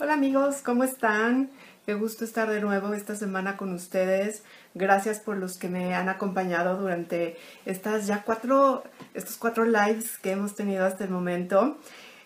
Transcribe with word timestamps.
Hola 0.00 0.14
amigos, 0.14 0.62
¿cómo 0.64 0.84
están? 0.84 1.50
Qué 1.84 1.94
gusto 1.94 2.24
estar 2.24 2.48
de 2.48 2.60
nuevo 2.60 2.94
esta 2.94 3.16
semana 3.16 3.56
con 3.56 3.72
ustedes. 3.72 4.44
Gracias 4.74 5.18
por 5.18 5.36
los 5.36 5.58
que 5.58 5.68
me 5.68 5.92
han 5.92 6.08
acompañado 6.08 6.78
durante 6.78 7.36
estas 7.64 8.06
ya 8.06 8.22
cuatro, 8.22 8.84
estos 9.14 9.36
cuatro 9.38 9.64
lives 9.64 10.16
que 10.18 10.30
hemos 10.30 10.54
tenido 10.54 10.86
hasta 10.86 11.02
el 11.02 11.10
momento. 11.10 11.78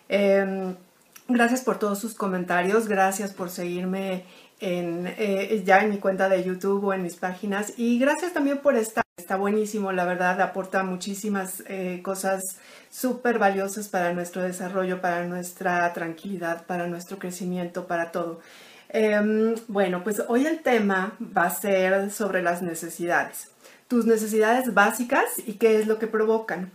Em, 0.07 0.75
gracias 1.27 1.61
por 1.61 1.79
todos 1.79 1.97
sus 1.97 2.13
comentarios, 2.13 2.87
gracias 2.87 3.33
por 3.33 3.49
seguirme 3.49 4.25
en, 4.59 5.07
eh, 5.17 5.63
ya 5.65 5.83
en 5.83 5.89
mi 5.89 5.97
cuenta 5.97 6.29
de 6.29 6.43
YouTube 6.43 6.83
o 6.83 6.93
en 6.93 7.01
mis 7.01 7.15
páginas 7.15 7.73
y 7.75 7.97
gracias 7.97 8.33
también 8.33 8.59
por 8.59 8.75
estar. 8.75 9.02
Buenísimo, 9.35 9.91
la 9.91 10.05
verdad, 10.05 10.41
aporta 10.41 10.83
muchísimas 10.83 11.63
eh, 11.67 12.01
cosas 12.03 12.57
súper 12.89 13.39
valiosas 13.39 13.87
para 13.89 14.13
nuestro 14.13 14.41
desarrollo, 14.41 15.01
para 15.01 15.25
nuestra 15.25 15.91
tranquilidad, 15.93 16.65
para 16.65 16.87
nuestro 16.87 17.19
crecimiento, 17.19 17.87
para 17.87 18.11
todo. 18.11 18.39
Em, 18.89 19.55
bueno, 19.67 20.03
pues 20.03 20.21
hoy 20.27 20.45
el 20.45 20.61
tema 20.61 21.17
va 21.19 21.45
a 21.45 21.49
ser 21.49 22.11
sobre 22.11 22.41
las 22.41 22.61
necesidades. 22.61 23.49
Tus 23.87 24.05
necesidades 24.05 24.73
básicas 24.73 25.39
y 25.45 25.53
qué 25.53 25.79
es 25.79 25.87
lo 25.87 25.99
que 25.99 26.07
provocan. 26.07 26.71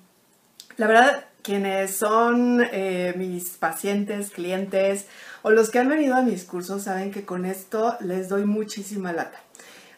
La 0.76 0.86
verdad, 0.86 1.24
quienes 1.42 1.96
son 1.96 2.66
eh, 2.72 3.14
mis 3.16 3.50
pacientes, 3.50 4.30
clientes 4.30 5.06
o 5.42 5.50
los 5.50 5.70
que 5.70 5.78
han 5.78 5.88
venido 5.88 6.14
a 6.14 6.22
mis 6.22 6.44
cursos 6.44 6.82
saben 6.82 7.10
que 7.10 7.24
con 7.24 7.44
esto 7.44 7.96
les 8.00 8.28
doy 8.28 8.44
muchísima 8.44 9.12
lata. 9.12 9.38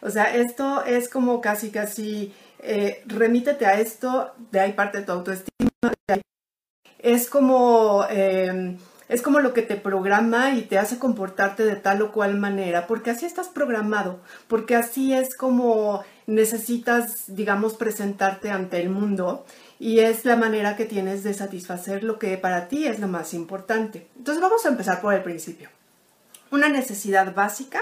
O 0.01 0.09
sea, 0.09 0.35
esto 0.35 0.83
es 0.83 1.09
como 1.09 1.41
casi, 1.41 1.69
casi, 1.69 2.33
eh, 2.61 3.03
remítete 3.07 3.65
a 3.65 3.79
esto, 3.79 4.33
de 4.51 4.59
ahí 4.59 4.73
parte 4.73 5.01
tu 5.01 5.11
autoestima. 5.11 5.69
Es 6.99 7.29
como, 7.29 8.05
em, 8.09 8.77
es 9.09 9.21
como 9.21 9.39
lo 9.39 9.53
que 9.53 9.63
te 9.63 9.75
programa 9.75 10.51
y 10.51 10.61
te 10.61 10.77
hace 10.77 10.99
comportarte 10.99 11.65
de 11.65 11.75
tal 11.75 12.01
o 12.01 12.11
cual 12.11 12.37
manera, 12.37 12.87
porque 12.87 13.09
así 13.09 13.25
estás 13.25 13.49
programado, 13.49 14.19
porque 14.47 14.75
así 14.75 15.13
es 15.13 15.35
como 15.35 16.03
necesitas, 16.27 17.23
digamos, 17.27 17.73
presentarte 17.73 18.51
ante 18.51 18.79
el 18.79 18.89
mundo 18.89 19.45
y 19.79 19.99
es 19.99 20.25
la 20.25 20.35
manera 20.35 20.75
que 20.75 20.85
tienes 20.85 21.23
de 21.23 21.33
satisfacer 21.33 22.03
lo 22.03 22.19
que 22.19 22.37
para 22.37 22.67
ti 22.67 22.85
es 22.85 22.99
lo 22.99 23.07
más 23.07 23.33
importante. 23.33 24.07
Entonces 24.15 24.41
vamos 24.41 24.65
a 24.65 24.69
empezar 24.69 25.01
por 25.01 25.13
el 25.13 25.23
principio. 25.23 25.69
Una 26.51 26.69
necesidad 26.69 27.33
básica 27.33 27.81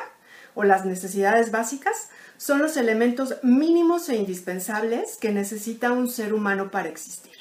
o 0.56 0.64
las 0.64 0.86
necesidades 0.86 1.52
básicas 1.52 2.10
son 2.40 2.62
los 2.62 2.78
elementos 2.78 3.36
mínimos 3.44 4.08
e 4.08 4.16
indispensables 4.16 5.18
que 5.18 5.34
necesita 5.34 5.92
un 5.92 6.08
ser 6.08 6.34
humano 6.34 6.72
para 6.72 6.88
existir. 6.88 7.34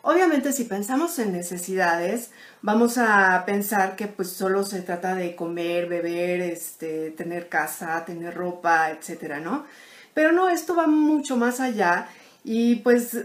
Obviamente 0.00 0.54
si 0.54 0.64
pensamos 0.64 1.18
en 1.18 1.32
necesidades, 1.32 2.30
vamos 2.62 2.96
a 2.96 3.44
pensar 3.44 3.96
que 3.96 4.06
pues 4.06 4.30
solo 4.30 4.64
se 4.64 4.80
trata 4.80 5.14
de 5.14 5.36
comer, 5.36 5.90
beber, 5.90 6.40
este, 6.40 7.10
tener 7.10 7.50
casa, 7.50 8.02
tener 8.06 8.32
ropa, 8.34 8.90
etcétera, 8.90 9.40
¿no? 9.40 9.66
Pero 10.14 10.32
no, 10.32 10.48
esto 10.48 10.74
va 10.74 10.86
mucho 10.86 11.36
más 11.36 11.60
allá 11.60 12.08
y 12.42 12.76
pues 12.76 13.18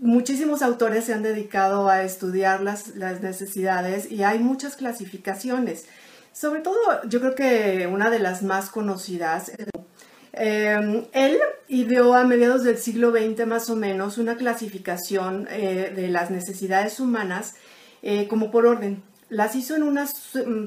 muchísimos 0.00 0.62
autores 0.62 1.04
se 1.04 1.14
han 1.14 1.22
dedicado 1.22 1.88
a 1.88 2.02
estudiar 2.02 2.62
las, 2.62 2.96
las 2.96 3.20
necesidades 3.20 4.10
y 4.10 4.24
hay 4.24 4.40
muchas 4.40 4.74
clasificaciones. 4.74 5.86
Sobre 6.32 6.60
todo, 6.62 6.76
yo 7.08 7.20
creo 7.20 7.36
que 7.36 7.88
una 7.90 8.10
de 8.10 8.18
las 8.18 8.42
más 8.42 8.70
conocidas, 8.70 9.52
eh, 10.32 11.06
él 11.12 11.38
ideó 11.68 12.14
a 12.14 12.24
mediados 12.24 12.64
del 12.64 12.78
siglo 12.78 13.10
XX 13.10 13.46
más 13.46 13.70
o 13.70 13.76
menos 13.76 14.18
una 14.18 14.36
clasificación 14.36 15.48
eh, 15.50 15.92
de 15.94 16.08
las 16.08 16.30
necesidades 16.30 17.00
humanas 17.00 17.54
eh, 18.02 18.28
como 18.28 18.50
por 18.50 18.66
orden. 18.66 19.02
Las 19.30 19.54
hizo 19.56 19.76
en 19.76 19.82
una, 19.82 20.06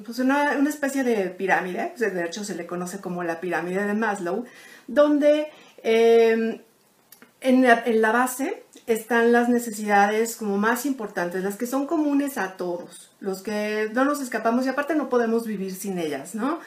pues 0.05 0.19
una, 0.19 0.51
una, 0.57 0.69
especie 0.69 1.03
de 1.03 1.29
pirámide, 1.29 1.93
de 1.97 2.25
hecho 2.25 2.43
se 2.43 2.53
le 2.53 2.67
conoce 2.67 2.99
como 2.99 3.23
la 3.23 3.39
pirámide 3.39 3.85
de 3.87 3.93
Maslow, 3.95 4.45
donde 4.87 5.47
en 5.81 6.61
la, 7.41 7.83
en 7.83 8.01
la 8.01 8.11
base 8.11 8.63
están 8.85 9.31
las 9.31 9.49
necesidades 9.49 10.35
como 10.35 10.57
más 10.57 10.85
importantes, 10.85 11.43
las 11.43 11.55
que 11.55 11.65
son 11.65 11.87
comunes 11.87 12.37
a 12.37 12.55
todos, 12.55 13.09
los 13.19 13.41
que 13.41 13.89
no 13.93 14.05
nos 14.05 14.21
escapamos 14.21 14.67
y 14.67 14.69
aparte 14.69 14.93
no 14.93 15.09
podemos 15.09 15.47
vivir 15.47 15.73
sin 15.73 15.97
ellas, 15.97 16.35
¿no? 16.35 16.59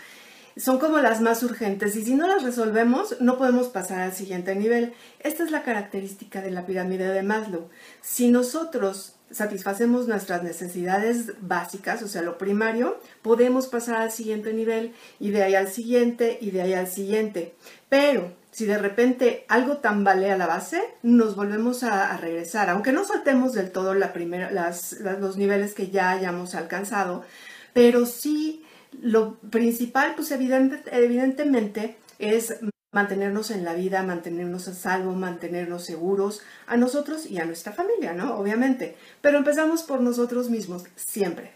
Son 0.57 0.79
como 0.79 0.99
las 0.99 1.21
más 1.21 1.43
urgentes 1.43 1.97
y 1.97 2.05
si 2.05 2.15
no 2.15 2.29
las 2.29 2.45
resolvemos 2.45 3.17
no 3.21 3.37
podemos 3.39 3.69
pasar 3.69 4.01
al 4.01 4.13
siguiente 4.13 4.55
nivel. 4.55 4.93
Esta 5.19 5.43
es 5.43 5.51
la 5.51 5.65
característica 5.65 6.41
de 6.43 6.53
la 6.53 6.65
pirámide 6.65 7.09
de 7.09 7.23
Maslow. 7.23 7.69
Si 8.03 8.29
nosotros 8.29 9.17
satisfacemos 9.33 10.07
nuestras 10.07 10.45
necesidades 10.45 11.33
básicas, 11.41 12.03
o 12.03 12.09
sea, 12.09 12.23
lo 12.23 12.39
primario, 12.39 13.01
podemos 13.23 13.67
pasar 13.67 13.97
al 13.97 14.13
siguiente 14.13 14.53
nivel 14.53 14.95
y 15.19 15.31
de 15.31 15.43
ahí 15.43 15.55
al 15.57 15.69
siguiente 15.69 16.39
y 16.41 16.53
de 16.53 16.63
ahí 16.63 16.75
al 16.75 16.87
siguiente. 16.87 17.55
Pero 17.89 18.33
si 18.53 18.67
de 18.67 18.79
repente 18.79 19.45
algo 19.49 19.79
tambalea 19.79 20.37
la 20.37 20.47
base, 20.47 20.81
nos 21.03 21.35
volvemos 21.35 21.83
a, 21.83 22.17
regresar, 22.17 22.71
aunque 22.71 22.93
no 22.93 23.05
saltemos 23.05 23.53
del 23.55 23.73
todo 23.73 23.95
la 23.95 24.13
primera, 24.13 24.51
los 24.53 25.37
niveles 25.37 25.75
que 25.75 25.89
ya 25.89 26.11
hayamos 26.11 26.55
alcanzado, 26.55 27.25
pero 27.73 28.07
sí 28.07 28.65
lo 29.01 29.37
principal, 29.39 30.15
pues 30.17 30.31
evidentemente, 30.31 31.97
es 32.19 32.55
mantenernos 32.93 33.51
en 33.51 33.65
la 33.65 33.75
vida, 33.75 34.03
mantenernos 34.03 34.69
a 34.69 34.75
salvo, 34.75 35.13
mantenernos 35.13 35.85
seguros 35.85 36.43
a 36.67 36.77
nosotros 36.77 37.27
y 37.27 37.39
a 37.39 37.45
nuestra 37.45 37.73
familia, 37.73 38.13
¿no? 38.15 38.37
Obviamente. 38.39 38.97
Pero 39.21 39.39
empezamos 39.39 39.83
por 39.83 40.01
nosotros 40.01 40.49
mismos, 40.49 40.85
siempre. 40.95 41.53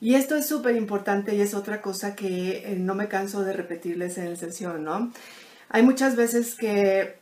Y 0.00 0.14
esto 0.14 0.36
es 0.36 0.46
súper 0.46 0.76
importante 0.76 1.34
y 1.34 1.40
es 1.40 1.54
otra 1.54 1.80
cosa 1.80 2.14
que 2.14 2.72
eh, 2.72 2.76
no 2.76 2.94
me 2.94 3.08
canso 3.08 3.42
de 3.42 3.52
repetirles 3.52 4.18
en 4.18 4.30
la 4.30 4.36
sesión, 4.36 4.84
¿no? 4.84 5.12
Hay 5.70 5.82
muchas 5.82 6.16
veces 6.16 6.54
que 6.54 7.18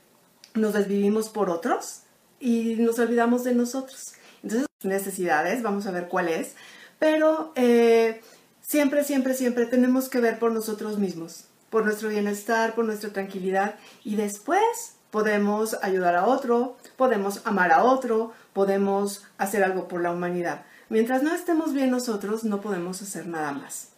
nos 0.55 0.73
desvivimos 0.73 1.29
por 1.29 1.51
otros 1.51 2.03
y 2.41 2.77
nos 2.77 2.99
olvidamos 2.99 3.45
de 3.45 3.55
nosotros. 3.55 4.15
Entonces, 4.43 4.67
necesidades, 4.83 5.63
vamos 5.63 5.87
a 5.87 5.91
ver 5.91 6.09
cuál 6.09 6.29
es, 6.29 6.55
pero 6.99 7.53
eh, 7.57 8.21
siempre, 8.67 9.05
siempre, 9.05 9.35
siempre 9.35 9.67
tenemos 9.67 10.09
que 10.09 10.21
ver 10.21 10.39
por 10.39 10.53
nosotros 10.53 10.99
mismos, 10.99 11.45
por 11.71 11.85
nuestro 11.85 12.09
bienestar, 12.09 12.75
por 12.75 12.85
nuestra 12.85 13.11
tranquilidad 13.11 13.77
y 14.05 14.17
después 14.17 14.97
podemos 15.11 15.79
ayudar 15.83 16.17
a 16.17 16.27
otro, 16.27 16.77
podemos 16.97 17.41
amar 17.45 17.73
a 17.73 17.85
otro, 17.85 18.33
podemos 18.53 19.25
hacer 19.39 19.63
algo 19.63 19.89
por 19.89 20.03
la 20.03 20.11
humanidad. 20.11 20.65
Mientras 20.89 21.23
no 21.23 21.35
estemos 21.35 21.73
bien 21.73 21.91
nosotros, 21.91 22.45
no 22.45 22.61
podemos 22.61 23.01
hacer 23.03 23.27
nada 23.27 23.53
más. 23.53 23.89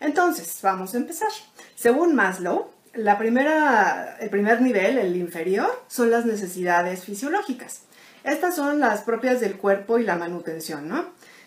Entonces, 0.00 0.58
vamos 0.62 0.94
a 0.94 0.98
empezar. 0.98 1.30
Según 1.74 2.14
Maslow, 2.14 2.70
la 2.94 3.18
primera, 3.18 4.16
el 4.20 4.30
primer 4.30 4.60
nivel, 4.60 4.98
el 4.98 5.16
inferior, 5.16 5.70
son 5.88 6.10
las 6.10 6.26
necesidades 6.26 7.04
fisiológicas. 7.04 7.82
Estas 8.22 8.56
son 8.56 8.80
las 8.80 9.02
propias 9.02 9.40
del 9.40 9.56
cuerpo 9.56 9.98
y 9.98 10.04
la 10.04 10.16
manutención, 10.16 10.88
¿no? 10.88 11.06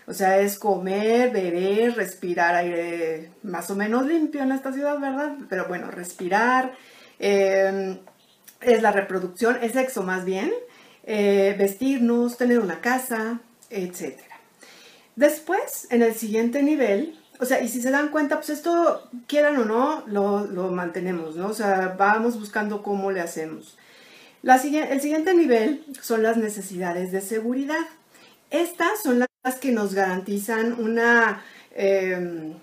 O 0.09 0.14
sea, 0.16 0.40
es 0.40 0.58
comer, 0.58 1.30
beber, 1.30 1.96
respirar 1.96 2.56
aire 2.56 3.30
más 3.44 3.70
o 3.70 3.75
menos 3.75 4.08
limpio 4.08 4.42
en 4.42 4.52
esta 4.52 4.74
ciudad, 4.74 5.00
¿verdad? 5.00 5.36
Pero 5.50 5.68
bueno, 5.68 5.92
respirar, 5.92 6.74
em, 7.20 8.00
es 8.59 8.81
la 8.81 8.92
reproducción, 8.92 9.59
es 9.62 9.74
sexo 9.74 10.02
más 10.02 10.25
bien, 10.25 10.52
eh, 11.03 11.56
vestirnos, 11.59 12.38
tener 12.38 12.58
una 12.58 12.81
casa, 12.81 13.40
etc. 13.70 14.20
Después, 15.16 15.86
en 15.92 16.02
el 16.02 16.16
siguiente 16.16 16.64
nivel, 16.64 17.20
o 17.40 17.46
sea, 17.46 17.62
y 17.62 17.70
si 17.70 17.80
se 17.80 17.91
dan 17.91 18.09
cuenta, 18.09 18.38
pues 18.38 18.50
esto, 18.50 19.08
quieran 19.28 19.58
o 19.58 19.66
no, 19.66 20.03
lo, 20.08 20.72
mantenemos, 20.72 21.36
¿no? 21.36 21.50
O 21.50 21.53
sea, 21.53 21.96
vamos 22.00 22.40
buscando 22.40 22.81
cómo 22.81 23.12
le 23.12 23.22
hacemos. 23.22 23.78
El 24.41 25.02
siguiente 25.02 25.36
nivel 25.36 25.86
son 26.02 26.23
las 26.23 26.38
necesidades 26.38 27.11
de 27.11 27.22
seguridad. 27.22 27.85
Estas 28.49 29.03
son 29.03 29.19
las 29.19 29.55
que 29.59 29.72
nos 29.72 29.93
garantizan 29.93 30.79
una, 30.79 31.43
em, 31.75 32.53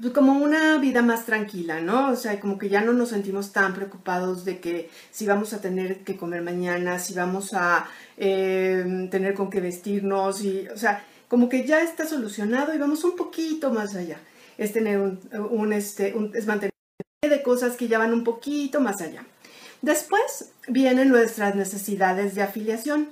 pues 0.00 0.12
como 0.12 0.32
una 0.32 0.78
vida 0.78 1.02
más 1.02 1.24
tranquila, 1.24 1.80
¿no? 1.80 2.10
O 2.10 2.16
sea, 2.16 2.40
como 2.40 2.58
que 2.58 2.68
ya 2.68 2.80
no 2.80 2.92
nos 2.92 3.10
sentimos 3.10 3.52
tan 3.52 3.74
preocupados 3.74 4.44
de 4.44 4.58
que 4.60 4.90
si 5.10 5.26
vamos 5.26 5.52
a 5.52 5.60
tener 5.60 5.98
que 5.98 6.16
comer 6.16 6.42
mañana, 6.42 6.98
si 6.98 7.14
vamos 7.14 7.54
a 7.54 7.86
em, 8.16 9.08
tener 9.10 9.34
con 9.34 9.50
qué 9.50 9.60
vestirnos, 9.60 10.42
y, 10.44 10.68
o 10.68 10.76
sea, 10.76 11.04
como 11.28 11.48
que 11.48 11.66
ya 11.66 11.82
está 11.82 12.06
solucionado 12.06 12.74
y 12.74 12.78
vamos 12.78 13.04
un 13.04 13.16
poquito 13.16 13.70
más 13.72 13.94
allá. 13.94 14.18
Es 14.58 14.72
tener 14.72 14.98
un, 14.98 15.72
este, 15.72 16.14
es 16.34 16.46
mantener 16.46 16.72
de 17.22 17.42
cosas 17.42 17.76
que 17.76 17.88
ya 17.88 17.98
van 17.98 18.12
un 18.12 18.24
poquito 18.24 18.80
más 18.80 19.00
allá. 19.00 19.24
Después 19.82 20.52
vienen 20.68 21.08
nuestras 21.08 21.54
necesidades 21.54 22.34
de 22.34 22.42
afiliación. 22.42 23.08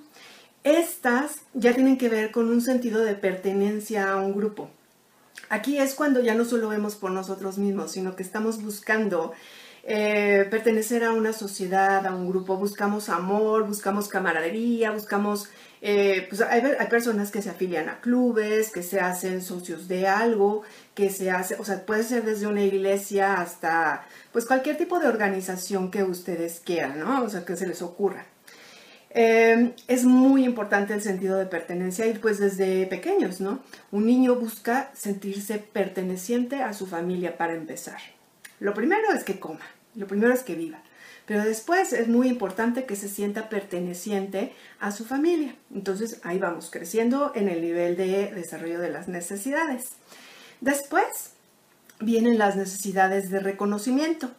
Estas 0.64 1.40
ya 1.54 1.74
tienen 1.74 1.98
que 1.98 2.08
ver 2.08 2.30
con 2.30 2.48
un 2.48 2.60
sentido 2.60 3.00
de 3.00 3.14
pertenencia 3.14 4.12
a 4.12 4.16
un 4.16 4.32
grupo. 4.32 4.70
Aquí 5.48 5.78
es 5.78 5.94
cuando 5.94 6.20
ya 6.20 6.34
no 6.34 6.44
solo 6.44 6.68
vemos 6.68 6.94
por 6.94 7.10
nosotros 7.10 7.58
mismos, 7.58 7.92
sino 7.92 8.14
que 8.16 8.22
estamos 8.22 8.62
buscando 8.62 9.32
eh, 9.84 10.46
pertenecer 10.48 11.02
a 11.02 11.12
una 11.12 11.32
sociedad, 11.32 12.06
a 12.06 12.14
un 12.14 12.28
grupo, 12.28 12.56
buscamos 12.56 13.08
amor, 13.08 13.66
buscamos 13.66 14.06
camaradería, 14.06 14.92
buscamos, 14.92 15.50
eh, 15.80 16.26
pues 16.28 16.40
hay, 16.42 16.62
hay, 16.78 16.86
personas 16.86 17.32
que 17.32 17.42
se 17.42 17.50
afilian 17.50 17.88
a 17.88 18.00
clubes, 18.00 18.70
que 18.70 18.84
se 18.84 19.00
hacen 19.00 19.42
socios 19.42 19.88
de 19.88 20.06
algo, 20.06 20.62
que 20.94 21.10
se 21.10 21.32
hace, 21.32 21.56
o 21.56 21.64
sea, 21.64 21.84
puede 21.84 22.04
ser 22.04 22.24
desde 22.24 22.46
una 22.46 22.62
iglesia 22.62 23.40
hasta, 23.40 24.06
pues 24.32 24.46
cualquier 24.46 24.76
tipo 24.76 25.00
de 25.00 25.08
organización 25.08 25.90
que 25.90 26.04
ustedes 26.04 26.60
quieran, 26.64 27.00
¿no? 27.00 27.24
O 27.24 27.28
sea, 27.28 27.44
que 27.44 27.56
se 27.56 27.66
les 27.66 27.82
ocurra. 27.82 28.26
Eh, 29.14 29.74
es 29.88 30.04
muy 30.04 30.44
importante 30.44 30.94
el 30.94 31.02
sentido 31.02 31.36
de 31.36 31.44
pertenencia 31.44 32.06
y 32.06 32.14
pues 32.14 32.38
desde 32.38 32.86
pequeños, 32.86 33.42
¿no? 33.42 33.60
Un 33.90 34.06
niño 34.06 34.36
busca 34.36 34.90
sentirse 34.94 35.58
perteneciente 35.58 36.62
a 36.62 36.72
su 36.72 36.86
familia 36.86 37.36
para 37.36 37.52
empezar. 37.52 37.98
Lo 38.58 38.72
primero 38.72 39.12
es 39.12 39.22
que 39.22 39.38
coma, 39.38 39.66
lo 39.94 40.06
primero 40.06 40.32
es 40.32 40.42
que 40.42 40.54
viva, 40.54 40.82
pero 41.26 41.44
después 41.44 41.92
es 41.92 42.08
muy 42.08 42.28
importante 42.28 42.86
que 42.86 42.96
se 42.96 43.08
sienta 43.08 43.50
perteneciente 43.50 44.54
a 44.80 44.92
su 44.92 45.04
familia. 45.04 45.56
Entonces 45.74 46.20
ahí 46.24 46.38
vamos 46.38 46.70
creciendo 46.70 47.32
en 47.34 47.50
el 47.50 47.60
nivel 47.60 47.98
de 47.98 48.32
desarrollo 48.32 48.80
de 48.80 48.90
las 48.90 49.08
necesidades. 49.08 49.90
Después 50.62 51.32
vienen 52.00 52.38
las 52.38 52.56
necesidades 52.56 53.28
de 53.30 53.40
reconocimiento. 53.40 54.30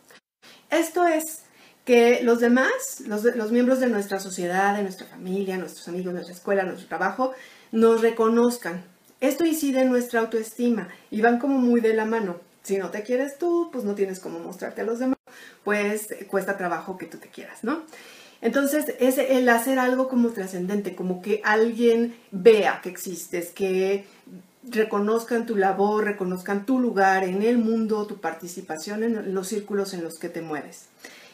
Esto 0.71 1.05
es 1.05 1.42
que 1.85 2.21
los 2.23 2.39
demás, 2.39 3.01
los, 3.07 3.51
miembros 3.51 3.79
de 3.79 3.87
nuestra 3.87 4.19
sociedad, 4.19 4.75
de 4.75 4.83
nuestra 4.83 5.05
familia, 5.05 5.57
nuestros 5.57 5.87
amigos, 5.87 6.13
nuestra 6.13 6.33
escuela, 6.33 6.63
nuestro 6.63 6.87
trabajo, 6.87 7.33
nos 7.71 8.01
reconozcan. 8.01 8.83
Esto 9.19 9.45
incide 9.45 9.81
en 9.81 9.89
nuestra 9.89 10.21
autoestima 10.21 10.87
y 11.11 11.21
van 11.21 11.39
como 11.39 11.57
muy 11.57 11.81
de 11.81 11.93
la 11.93 12.05
mano. 12.05 12.37
Si 12.63 12.77
no 12.77 12.89
te 12.89 13.03
quieres 13.03 13.37
tú, 13.37 13.69
pues 13.71 13.83
no 13.83 13.95
tienes 13.95 14.19
cómo 14.19 14.39
mostrarte 14.39 14.81
a 14.81 14.85
los 14.85 14.99
demás, 14.99 15.17
pues 15.63 16.07
cuesta 16.29 16.57
trabajo 16.57 16.97
que 16.97 17.07
tú 17.07 17.17
te 17.17 17.27
quieras, 17.27 17.63
¿no? 17.63 17.83
Entonces 18.41 18.93
es 18.99 19.17
el 19.17 19.47
hacer 19.49 19.79
algo 19.79 20.07
como 20.09 20.29
trascendente, 20.29 20.95
como 20.95 21.21
que 21.21 21.41
alguien 21.43 22.15
vea 22.31 22.81
que 22.81 22.89
existes, 22.89 23.51
que 23.51 24.05
reconozcan 24.69 25.45
tu 25.45 25.55
labor, 25.55 26.05
reconozcan 26.05 26.65
tu 26.65 26.79
lugar 26.79 27.23
en 27.23 27.41
el 27.41 27.57
mundo, 27.57 28.05
tu 28.05 28.19
participación 28.19 29.03
en 29.03 29.33
los 29.33 29.47
círculos 29.47 29.93
en 29.93 30.03
los 30.03 30.19
que 30.19 30.29
te 30.29 30.41
mueves. 30.41 30.87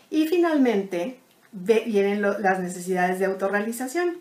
Y 0.10 0.28
finalmente 0.28 1.20
vienen 1.52 2.22
las 2.22 2.60
necesidades 2.60 3.20
de 3.20 3.26
autorrealización. 3.26 4.18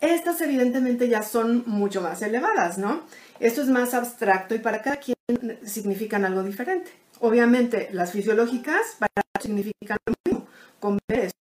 Estas 0.00 0.40
evidentemente 0.40 1.08
ya 1.08 1.22
son 1.22 1.64
mucho 1.66 2.02
más 2.02 2.20
elevadas, 2.22 2.76
¿no? 2.78 3.02
Esto 3.40 3.62
es 3.62 3.68
más 3.68 3.94
abstracto 3.94 4.54
y 4.54 4.58
para 4.58 4.82
cada 4.82 4.96
quien 4.96 5.16
significan 5.64 6.24
algo 6.24 6.42
diferente. 6.42 6.90
Obviamente, 7.20 7.88
las 7.92 8.12
fisiológicas 8.12 8.96
para 8.98 9.12
significan 9.40 9.98
lo 10.06 10.14
mismo, 10.24 10.48
comer, 10.80 11.32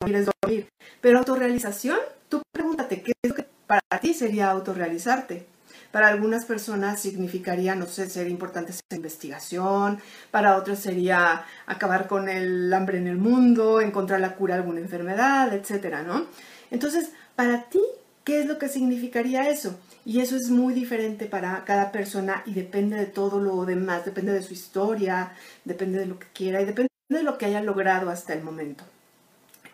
dormir 0.00 0.24
dormir. 0.24 0.68
Pero 1.00 1.18
autorrealización, 1.18 1.98
tú 2.28 2.42
pregúntate, 2.52 3.02
¿qué 3.02 3.12
es 3.22 3.30
lo 3.30 3.34
que 3.36 3.46
para 3.66 4.00
ti 4.00 4.14
sería 4.14 4.50
autorrealizarte? 4.50 5.46
Para 5.92 6.08
algunas 6.08 6.46
personas 6.46 7.00
significaría, 7.00 7.74
no 7.74 7.86
sé, 7.86 8.08
ser 8.08 8.26
importante 8.28 8.72
esa 8.72 8.96
investigación, 8.96 10.00
para 10.30 10.56
otros 10.56 10.78
sería 10.78 11.44
acabar 11.66 12.08
con 12.08 12.30
el 12.30 12.72
hambre 12.72 12.96
en 12.96 13.06
el 13.06 13.18
mundo, 13.18 13.80
encontrar 13.80 14.20
la 14.20 14.34
cura 14.34 14.54
a 14.54 14.58
alguna 14.58 14.80
enfermedad, 14.80 15.52
etcétera, 15.52 16.02
¿no? 16.02 16.26
Entonces, 16.70 17.10
para 17.36 17.64
ti, 17.64 17.82
¿qué 18.24 18.40
es 18.40 18.46
lo 18.46 18.58
que 18.58 18.70
significaría 18.70 19.50
eso? 19.50 19.78
Y 20.06 20.20
eso 20.20 20.34
es 20.34 20.48
muy 20.48 20.72
diferente 20.72 21.26
para 21.26 21.62
cada 21.64 21.92
persona 21.92 22.42
y 22.46 22.54
depende 22.54 22.96
de 22.96 23.06
todo 23.06 23.38
lo 23.38 23.64
demás, 23.66 24.06
depende 24.06 24.32
de 24.32 24.42
su 24.42 24.54
historia, 24.54 25.32
depende 25.66 25.98
de 25.98 26.06
lo 26.06 26.18
que 26.18 26.26
quiera 26.32 26.62
y 26.62 26.64
depende 26.64 26.88
de 27.10 27.22
lo 27.22 27.36
que 27.36 27.46
haya 27.46 27.62
logrado 27.62 28.08
hasta 28.08 28.32
el 28.32 28.42
momento. 28.42 28.84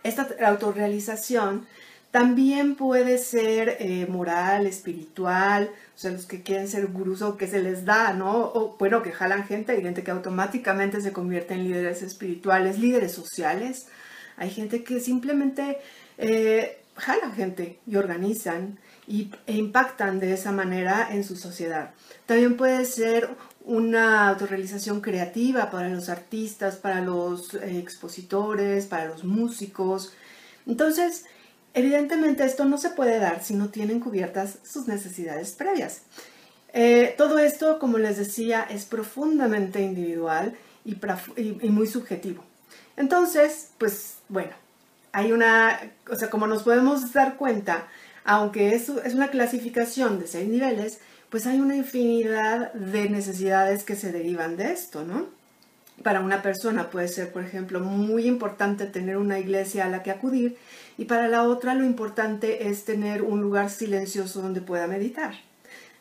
Esta 0.02 0.28
autorrealización 0.44 1.66
también 2.10 2.74
puede 2.74 3.18
ser 3.18 3.76
eh, 3.80 4.06
moral, 4.08 4.66
espiritual, 4.66 5.70
o 5.94 5.98
sea, 5.98 6.10
los 6.10 6.26
que 6.26 6.42
quieren 6.42 6.68
ser 6.68 6.86
gurús 6.86 7.20
o 7.22 7.36
que 7.36 7.46
se 7.46 7.62
les 7.62 7.84
da, 7.84 8.12
¿no? 8.14 8.38
O 8.38 8.76
bueno, 8.78 9.02
que 9.02 9.12
jalan 9.12 9.44
gente, 9.44 9.72
hay 9.72 9.82
gente 9.82 10.02
que 10.02 10.10
automáticamente 10.10 11.00
se 11.00 11.12
convierte 11.12 11.54
en 11.54 11.64
líderes 11.64 12.02
espirituales, 12.02 12.78
líderes 12.78 13.12
sociales. 13.12 13.88
Hay 14.36 14.50
gente 14.50 14.84
que 14.84 15.00
simplemente 15.00 15.78
eh, 16.16 16.78
jalan 16.96 17.32
gente 17.34 17.78
y 17.86 17.96
organizan 17.96 18.78
y, 19.06 19.30
e 19.46 19.56
impactan 19.56 20.18
de 20.18 20.32
esa 20.32 20.52
manera 20.52 21.08
en 21.10 21.24
su 21.24 21.36
sociedad. 21.36 21.92
También 22.26 22.56
puede 22.56 22.84
ser 22.86 23.28
una 23.64 24.28
autorrealización 24.28 25.02
creativa 25.02 25.70
para 25.70 25.90
los 25.90 26.08
artistas, 26.08 26.76
para 26.76 27.02
los 27.02 27.52
eh, 27.54 27.78
expositores, 27.78 28.86
para 28.86 29.06
los 29.06 29.24
músicos. 29.24 30.14
Entonces, 30.66 31.26
Evidentemente 31.74 32.44
esto 32.44 32.64
no 32.64 32.78
se 32.78 32.90
puede 32.90 33.18
dar 33.18 33.42
si 33.42 33.54
no 33.54 33.68
tienen 33.68 34.00
cubiertas 34.00 34.58
sus 34.64 34.88
necesidades 34.88 35.52
previas. 35.52 36.02
Eh, 36.72 37.14
todo 37.16 37.38
esto, 37.38 37.78
como 37.78 37.98
les 37.98 38.16
decía, 38.18 38.66
es 38.68 38.84
profundamente 38.84 39.80
individual 39.80 40.56
y, 40.84 40.96
muy 41.68 41.86
subjetivo. 41.86 42.44
Entonces, 42.96 43.70
pues 43.78 44.16
bueno, 44.28 44.52
hay 45.12 45.32
una, 45.32 45.80
o 46.10 46.16
sea, 46.16 46.30
como 46.30 46.46
nos 46.46 46.62
podemos 46.62 47.12
dar 47.12 47.36
cuenta, 47.36 47.88
aunque 48.24 48.74
es, 48.74 48.88
es 48.88 49.14
una 49.14 49.28
clasificación 49.28 50.18
de 50.18 50.26
seis 50.26 50.48
niveles, 50.48 50.98
pues 51.30 51.46
hay 51.46 51.60
una 51.60 51.76
infinidad 51.76 52.72
de 52.72 53.08
necesidades 53.08 53.84
que 53.84 53.96
se 53.96 54.12
derivan 54.12 54.56
de 54.56 54.72
esto, 54.72 55.04
¿no? 55.04 55.26
Para 56.02 56.20
una 56.20 56.42
persona 56.42 56.90
puede 56.90 57.08
ser, 57.08 57.32
por 57.32 57.44
ejemplo, 57.44 57.80
muy 57.80 58.26
importante 58.26 58.86
tener 58.86 59.16
una 59.16 59.38
iglesia 59.38 59.86
a 59.86 59.88
la 59.88 60.02
que 60.02 60.10
acudir 60.10 60.56
y 60.98 61.04
para 61.04 61.28
la 61.28 61.44
otra 61.44 61.74
lo 61.74 61.84
importante 61.84 62.68
es 62.68 62.84
tener 62.84 63.22
un 63.22 63.40
lugar 63.40 63.70
silencioso 63.70 64.42
donde 64.42 64.60
pueda 64.60 64.88
meditar. 64.88 65.34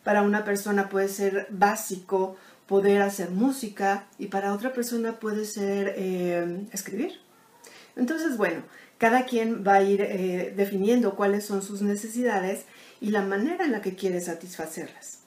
Para 0.03 0.23
una 0.23 0.43
persona 0.43 0.89
puede 0.89 1.07
ser 1.07 1.47
básico 1.51 2.35
poder 2.65 3.01
hacer 3.01 3.29
música 3.29 4.07
y 4.17 4.27
para 4.27 4.53
otra 4.53 4.73
persona 4.73 5.19
puede 5.19 5.45
ser 5.45 5.93
eh, 5.95 6.65
escribir. 6.73 7.13
Entonces, 7.95 8.37
bueno, 8.37 8.63
cada 8.97 9.25
quien 9.25 9.63
va 9.65 9.75
a 9.75 9.83
ir 9.83 10.01
eh, 10.01 10.53
definiendo 10.57 11.15
cuáles 11.15 11.45
son 11.45 11.61
sus 11.61 11.83
necesidades 11.83 12.65
y 12.99 13.11
la 13.11 13.21
manera 13.21 13.65
en 13.65 13.71
la 13.71 13.81
que 13.81 13.95
quiere 13.95 14.19
satisfacerlas. 14.19 15.19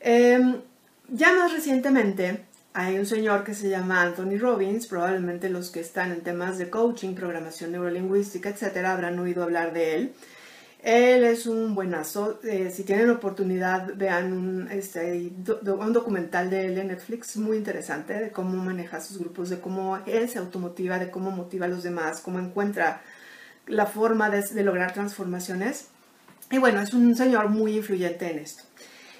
Em, 0.00 0.60
ya 1.08 1.32
más 1.34 1.52
recientemente, 1.52 2.44
hay 2.74 2.98
un 2.98 3.06
señor 3.06 3.44
que 3.44 3.54
se 3.54 3.68
llama 3.68 4.02
Anthony 4.02 4.36
Robbins, 4.36 4.88
probablemente 4.88 5.48
los 5.48 5.70
que 5.70 5.78
están 5.78 6.10
en 6.10 6.22
temas 6.22 6.58
de 6.58 6.70
coaching, 6.70 7.14
programación 7.14 7.70
neurolingüística, 7.70 8.48
etcétera, 8.48 8.92
habrán 8.92 9.16
oído 9.20 9.44
hablar 9.44 9.72
de 9.72 9.94
él. 9.94 10.14
Él 10.82 11.22
es 11.22 11.46
un 11.46 11.76
buenazo. 11.76 12.40
Eh, 12.42 12.72
si 12.74 12.82
tienen 12.82 13.10
oportunidad, 13.10 13.94
vean 13.94 14.32
un, 14.32 14.68
este, 14.72 15.32
un 15.64 15.92
documental 15.92 16.50
de 16.50 16.66
él 16.66 16.78
en 16.78 16.88
Netflix 16.88 17.36
muy 17.36 17.56
interesante 17.58 18.12
de 18.14 18.32
cómo 18.32 18.62
maneja 18.62 19.00
sus 19.00 19.18
grupos, 19.18 19.50
de 19.50 19.60
cómo 19.60 20.00
él 20.04 20.28
se 20.28 20.40
automotiva, 20.40 20.98
de 20.98 21.12
cómo 21.12 21.30
motiva 21.30 21.66
a 21.66 21.68
los 21.68 21.84
demás, 21.84 22.20
cómo 22.20 22.40
encuentra 22.40 23.02
la 23.68 23.86
forma 23.86 24.30
de, 24.30 24.42
de 24.42 24.62
lograr 24.64 24.92
transformaciones. 24.92 25.90
Y 26.50 26.58
bueno, 26.58 26.80
es 26.80 26.92
un 26.92 27.14
señor 27.14 27.50
muy 27.50 27.76
influyente 27.76 28.32
en 28.32 28.40
esto. 28.40 28.64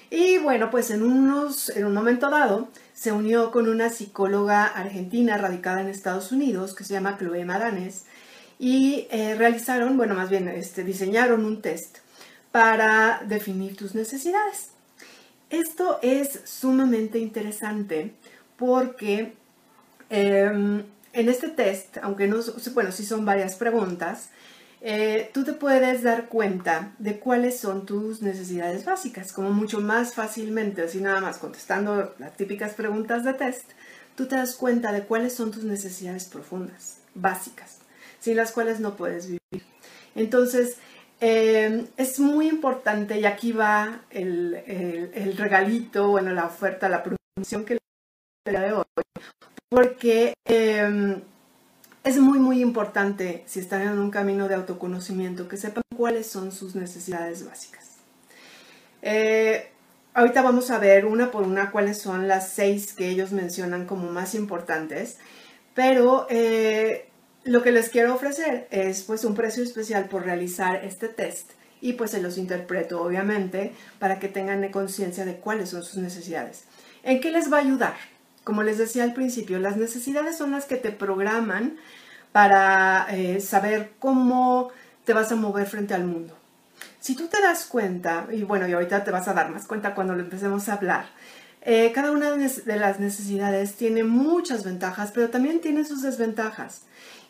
Y 0.09 0.39
bueno, 0.39 0.69
pues 0.69 0.91
en, 0.91 1.03
unos, 1.03 1.69
en 1.69 1.85
un 1.85 1.93
momento 1.93 2.29
dado 2.29 2.69
se 2.95 3.11
unió 3.11 3.51
con 3.51 3.67
una 3.67 3.89
psicóloga 3.89 4.65
argentina 4.65 5.37
radicada 5.37 5.81
en 5.81 5.89
Estados 5.89 6.31
Unidos 6.31 6.73
que 6.73 6.85
se 6.85 6.93
llama 6.93 7.17
Chloe 7.19 7.43
Madanes 7.43 8.05
y 8.57 9.07
eh, 9.11 9.35
realizaron, 9.35 9.97
bueno, 9.97 10.15
más 10.15 10.29
bien 10.29 10.47
este, 10.47 10.85
diseñaron 10.85 11.43
un 11.43 11.61
test 11.61 11.97
para 12.53 13.21
definir 13.27 13.75
tus 13.75 13.95
necesidades. 13.95 14.69
Esto 15.49 15.99
es 16.01 16.39
sumamente 16.45 17.19
interesante 17.19 18.13
porque 18.55 19.33
em, 20.09 20.83
en 21.11 21.29
este 21.29 21.49
test, 21.49 21.97
aunque 22.01 22.27
no, 22.27 22.37
bueno, 22.73 22.93
sí 22.93 23.05
son 23.05 23.25
varias 23.25 23.55
preguntas, 23.55 24.29
eh, 24.87 25.31
tú 25.33 25.43
te 25.43 25.53
puedes 25.53 26.03
dar 26.03 26.27
cuenta 26.27 26.93
de 26.99 27.17
cuáles 27.17 27.59
son 27.59 27.87
tus 27.87 28.21
necesidades 28.21 28.85
básicas, 28.85 29.33
como 29.33 29.49
mucho 29.49 29.81
más 29.81 30.13
fácilmente, 30.13 30.83
así 30.83 31.01
nada 31.01 31.21
más 31.21 31.39
contestando 31.39 32.13
las 32.19 32.37
típicas 32.37 32.75
preguntas 32.75 33.23
de 33.23 33.33
test, 33.33 33.71
tú 34.13 34.27
te 34.27 34.35
das 34.35 34.53
cuenta 34.53 34.91
de 34.91 35.01
cuáles 35.01 35.33
son 35.33 35.49
tus 35.49 35.63
necesidades 35.63 36.25
profundas, 36.25 36.99
básicas, 37.15 37.79
sin 38.19 38.37
las 38.37 38.51
cuales 38.51 38.79
no 38.79 38.95
puedes 38.95 39.25
vivir. 39.25 39.65
Entonces, 40.13 40.77
eh, 41.19 41.87
es 41.97 42.19
muy 42.19 42.47
importante, 42.47 43.19
y 43.19 43.25
aquí 43.25 43.53
va 43.53 44.01
el, 44.11 45.33
regalito, 45.35 46.09
bueno, 46.09 46.31
la 46.31 46.45
oferta, 46.45 46.89
la 46.89 47.01
promoción 47.01 47.65
que 47.65 47.79
le 48.45 48.59
de 48.59 48.71
hoy, 48.71 48.83
porque... 49.67 50.35
Eh, 50.45 51.23
es 52.05 52.19
muy, 52.19 52.37
muy 52.37 52.61
importante, 52.61 53.43
si 53.47 53.59
están 53.59 53.81
en 53.81 53.97
un 53.97 54.11
camino 54.11 54.47
de 54.47 54.53
autoconocimiento, 54.53 55.47
que 55.47 55.57
sepan 55.57 55.83
cuáles 55.97 56.27
son 56.27 56.51
sus 56.51 56.75
necesidades 56.75 57.43
básicas. 57.45 57.95
Eh, 59.01 59.69
ahorita 60.13 60.43
vamos 60.43 60.69
a 60.69 60.77
ver 60.77 61.07
una 61.07 61.31
por 61.31 61.43
una 61.43 61.71
cuáles 61.71 61.97
son 61.97 62.27
las 62.27 62.49
seis 62.49 62.93
que 62.93 63.09
ellos 63.09 63.31
mencionan 63.31 63.85
como 63.85 64.09
más 64.11 64.35
importantes, 64.35 65.17
Pero 65.73 66.25
eh, 66.29 67.09
lo 67.43 67.61
que 67.61 67.73
les 67.73 67.89
quiero 67.89 68.15
ofrecer 68.15 68.67
es 68.71 69.03
pues 69.03 69.25
un 69.25 69.35
precio 69.35 69.61
especial 69.61 70.05
por 70.05 70.23
realizar 70.23 70.85
este 70.85 71.09
test 71.09 71.51
y 71.81 71.93
pues 71.93 72.11
se 72.11 72.21
los 72.21 72.37
interpreto 72.37 73.01
obviamente 73.03 73.73
para 73.99 74.17
que 74.19 74.29
tengan 74.29 74.71
conciencia 74.71 75.25
de 75.25 75.35
cuáles 75.35 75.69
son 75.69 75.83
sus 75.83 75.97
necesidades. 75.97 76.63
¿En 77.03 77.19
qué 77.19 77.29
les 77.29 77.51
va 77.51 77.57
a 77.57 77.59
ayudar? 77.59 77.95
Como 78.45 78.61
les 78.61 78.77
decía 78.77 79.03
al 79.03 79.13
principio, 79.13 79.57
las 79.57 79.75
necesidades 79.75 80.37
son 80.37 80.51
las 80.51 80.65
que 80.65 80.77
te 80.77 80.91
programan 80.91 81.77
para 82.35 83.07
eh, 83.11 83.39
saber 83.39 83.91
cómo 83.97 84.69
te 85.05 85.13
vas 85.13 85.31
a 85.31 85.37
mover 85.37 85.67
frente 85.67 85.93
al 85.93 86.03
mundo. 86.03 86.37
Si 86.99 87.15
tú 87.15 87.27
te 87.27 87.41
das 87.41 87.65
cuenta, 87.65 88.27
y 88.29 88.43
bueno, 88.43 88.67
y 88.67 88.73
ahorita 88.73 89.05
te 89.05 89.11
vas 89.11 89.29
a 89.29 89.33
dar 89.33 89.49
más 89.51 89.65
cuenta 89.65 89.95
cuando 89.95 90.15
lo 90.15 90.19
empecemos 90.19 90.67
a 90.67 90.73
hablar, 90.73 91.05
eh, 91.61 91.93
cada 91.95 92.11
una 92.11 92.31
de 92.31 92.75
las 92.77 92.99
necesidades 92.99 93.75
tiene 93.75 94.03
muchas 94.03 94.65
ventajas, 94.65 95.11
pero 95.13 95.29
también 95.29 95.61
tiene 95.61 95.85
sus 95.85 96.01
desventajas. 96.01 96.81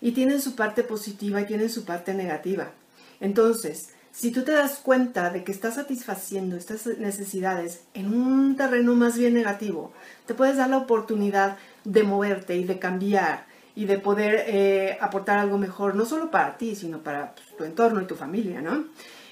Y 0.01 0.13
tienen 0.13 0.41
su 0.41 0.55
parte 0.55 0.81
positiva 0.81 1.39
y 1.39 1.45
tienen 1.45 1.69
su 1.69 1.85
parte 1.85 2.15
negativa. 2.15 2.71
Entonces, 3.19 3.89
si 4.11 4.31
tú 4.31 4.41
te 4.41 4.53
das 4.53 4.79
cuenta 4.79 5.29
de 5.29 5.43
que 5.43 5.51
estás 5.51 5.75
satisfaciendo 5.75 6.57
estas 6.57 6.87
necesidades 6.97 7.81
en 7.93 8.11
un 8.11 8.55
terreno 8.55 8.95
más 8.95 9.19
bien 9.19 9.35
negativo, 9.35 9.93
te 10.25 10.33
puedes 10.33 10.57
dar 10.57 10.71
la 10.71 10.77
oportunidad 10.77 11.57
de 11.83 12.01
moverte 12.01 12.55
y 12.55 12.63
de 12.63 12.79
cambiar 12.79 13.53
y 13.75 13.85
de 13.85 13.97
poder 13.99 14.45
eh, 14.47 14.97
aportar 15.01 15.37
algo 15.37 15.57
mejor, 15.57 15.95
no 15.95 16.05
solo 16.05 16.31
para 16.31 16.57
ti, 16.57 16.75
sino 16.75 16.99
para 16.99 17.35
tu 17.57 17.63
entorno 17.63 18.01
y 18.01 18.05
tu 18.05 18.15
familia, 18.15 18.61
¿no? 18.61 18.85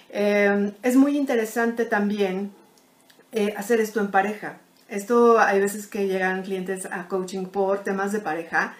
Eh, 0.10 0.74
es 0.84 0.96
muy 0.96 1.18
interesante 1.18 1.86
también 1.86 2.52
hacer 3.58 3.82
esto 3.82 4.00
en 4.00 4.12
pareja. 4.12 4.58
Esto 4.88 5.40
hay 5.40 5.60
veces 5.60 5.88
que 5.88 6.08
llegan 6.08 6.44
clientes 6.44 6.86
a 6.86 7.08
coaching 7.08 7.46
por 7.46 7.80
temas 7.80 8.12
de 8.12 8.20
pareja 8.20 8.76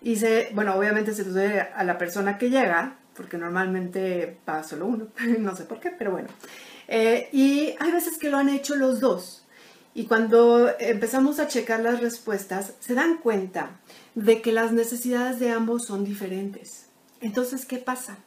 y 0.00 0.16
se, 0.16 0.48
bueno, 0.54 0.74
obviamente 0.74 1.12
se 1.12 1.24
sucede 1.24 1.60
a 1.60 1.84
la 1.84 1.98
persona 1.98 2.38
que 2.38 2.50
llega, 2.50 2.96
porque 3.14 3.36
normalmente 3.36 4.38
va 4.48 4.62
solo 4.62 4.86
uno, 4.86 5.08
no 5.38 5.56
sé 5.56 5.64
por 5.64 5.80
qué, 5.80 5.90
pero 5.90 6.12
bueno. 6.12 6.28
Eh, 6.86 7.28
y 7.32 7.74
hay 7.78 7.92
veces 7.92 8.16
que 8.18 8.30
lo 8.30 8.38
han 8.38 8.48
hecho 8.48 8.76
los 8.76 9.00
dos. 9.00 9.44
Y 9.94 10.06
cuando 10.06 10.70
empezamos 10.78 11.40
a 11.40 11.48
checar 11.48 11.80
las 11.80 12.00
respuestas, 12.00 12.74
se 12.78 12.94
dan 12.94 13.18
cuenta 13.18 13.80
de 14.18 14.42
que 14.42 14.52
las 14.52 14.72
necesidades 14.72 15.38
de 15.38 15.50
ambos 15.50 15.84
son 15.84 16.04
diferentes. 16.04 16.86
Entonces, 17.20 17.64
¿qué 17.66 17.78
pasa? 17.78 18.18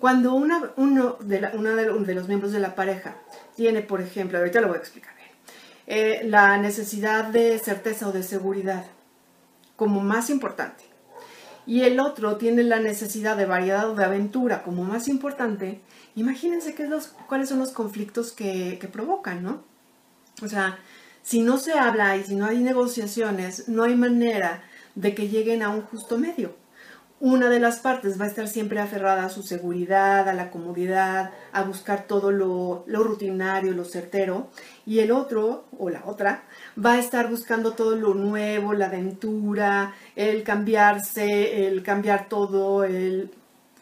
Cuando 0.00 0.34
una, 0.34 0.72
uno, 0.76 1.16
de, 1.20 1.40
de 1.40 2.14
los 2.14 2.28
miembros 2.28 2.52
de 2.52 2.58
la 2.58 2.74
pareja 2.74 3.16
tiene, 3.54 3.82
por 3.82 4.00
ejemplo, 4.00 4.38
ahorita 4.38 4.60
lo 4.60 4.68
voy 4.68 4.76
a 4.76 4.80
explicar, 4.80 5.14
eh, 5.86 6.22
la 6.24 6.56
necesidad 6.58 7.24
de 7.24 7.58
certeza 7.58 8.08
o 8.08 8.12
de 8.12 8.22
seguridad 8.22 8.86
como 9.76 10.00
más 10.00 10.30
importante. 10.30 10.84
Y 11.66 11.82
el 11.82 12.00
otro 12.00 12.36
tiene 12.36 12.62
la 12.62 12.78
necesidad 12.78 13.36
de 13.36 13.46
variedad 13.46 13.90
o 13.90 13.94
de 13.94 14.04
aventura 14.04 14.62
como 14.62 14.84
más 14.84 15.08
importante. 15.08 15.80
Imagínense 16.14 16.74
qué 16.74 16.86
los, 16.86 17.08
cuáles 17.28 17.48
son 17.48 17.58
los 17.58 17.72
conflictos 17.72 18.32
que, 18.32 18.78
que 18.80 18.88
provocan, 18.88 19.42
¿no? 19.42 19.64
O 20.42 20.48
sea, 20.48 20.78
si 21.22 21.42
no 21.42 21.58
se 21.58 21.72
habla 21.72 22.16
y 22.16 22.24
si 22.24 22.36
no 22.36 22.46
hay 22.46 22.58
negociaciones, 22.58 23.68
no 23.68 23.82
hay 23.82 23.96
manera 23.96 24.62
de 24.94 25.14
que 25.14 25.28
lleguen 25.28 25.62
a 25.62 25.70
un 25.70 25.82
justo 25.82 26.18
medio. 26.18 26.54
Una 27.22 27.50
de 27.50 27.60
las 27.60 27.80
partes 27.80 28.18
va 28.18 28.24
a 28.24 28.28
estar 28.28 28.48
siempre 28.48 28.80
aferrada 28.80 29.26
a 29.26 29.28
su 29.28 29.42
seguridad, 29.42 30.26
a 30.26 30.32
la 30.32 30.50
comodidad, 30.50 31.32
a 31.52 31.62
buscar 31.64 32.06
todo 32.06 32.32
lo, 32.32 32.84
rutinario, 32.86 33.72
lo 33.72 33.84
certero, 33.84 34.48
y 34.86 35.00
el 35.00 35.10
otro 35.10 35.66
o 35.78 35.90
la 35.90 36.02
otra 36.06 36.44
va 36.82 36.94
a 36.94 36.98
estar 36.98 37.28
buscando 37.28 37.74
todo 37.74 37.94
lo 37.94 38.14
nuevo, 38.14 38.72
la 38.72 38.86
aventura, 38.86 39.94
el 40.16 40.42
cambiarse, 40.44 41.66
el 41.66 41.82
cambiar 41.82 42.26
todo, 42.30 42.84
el 42.84 43.30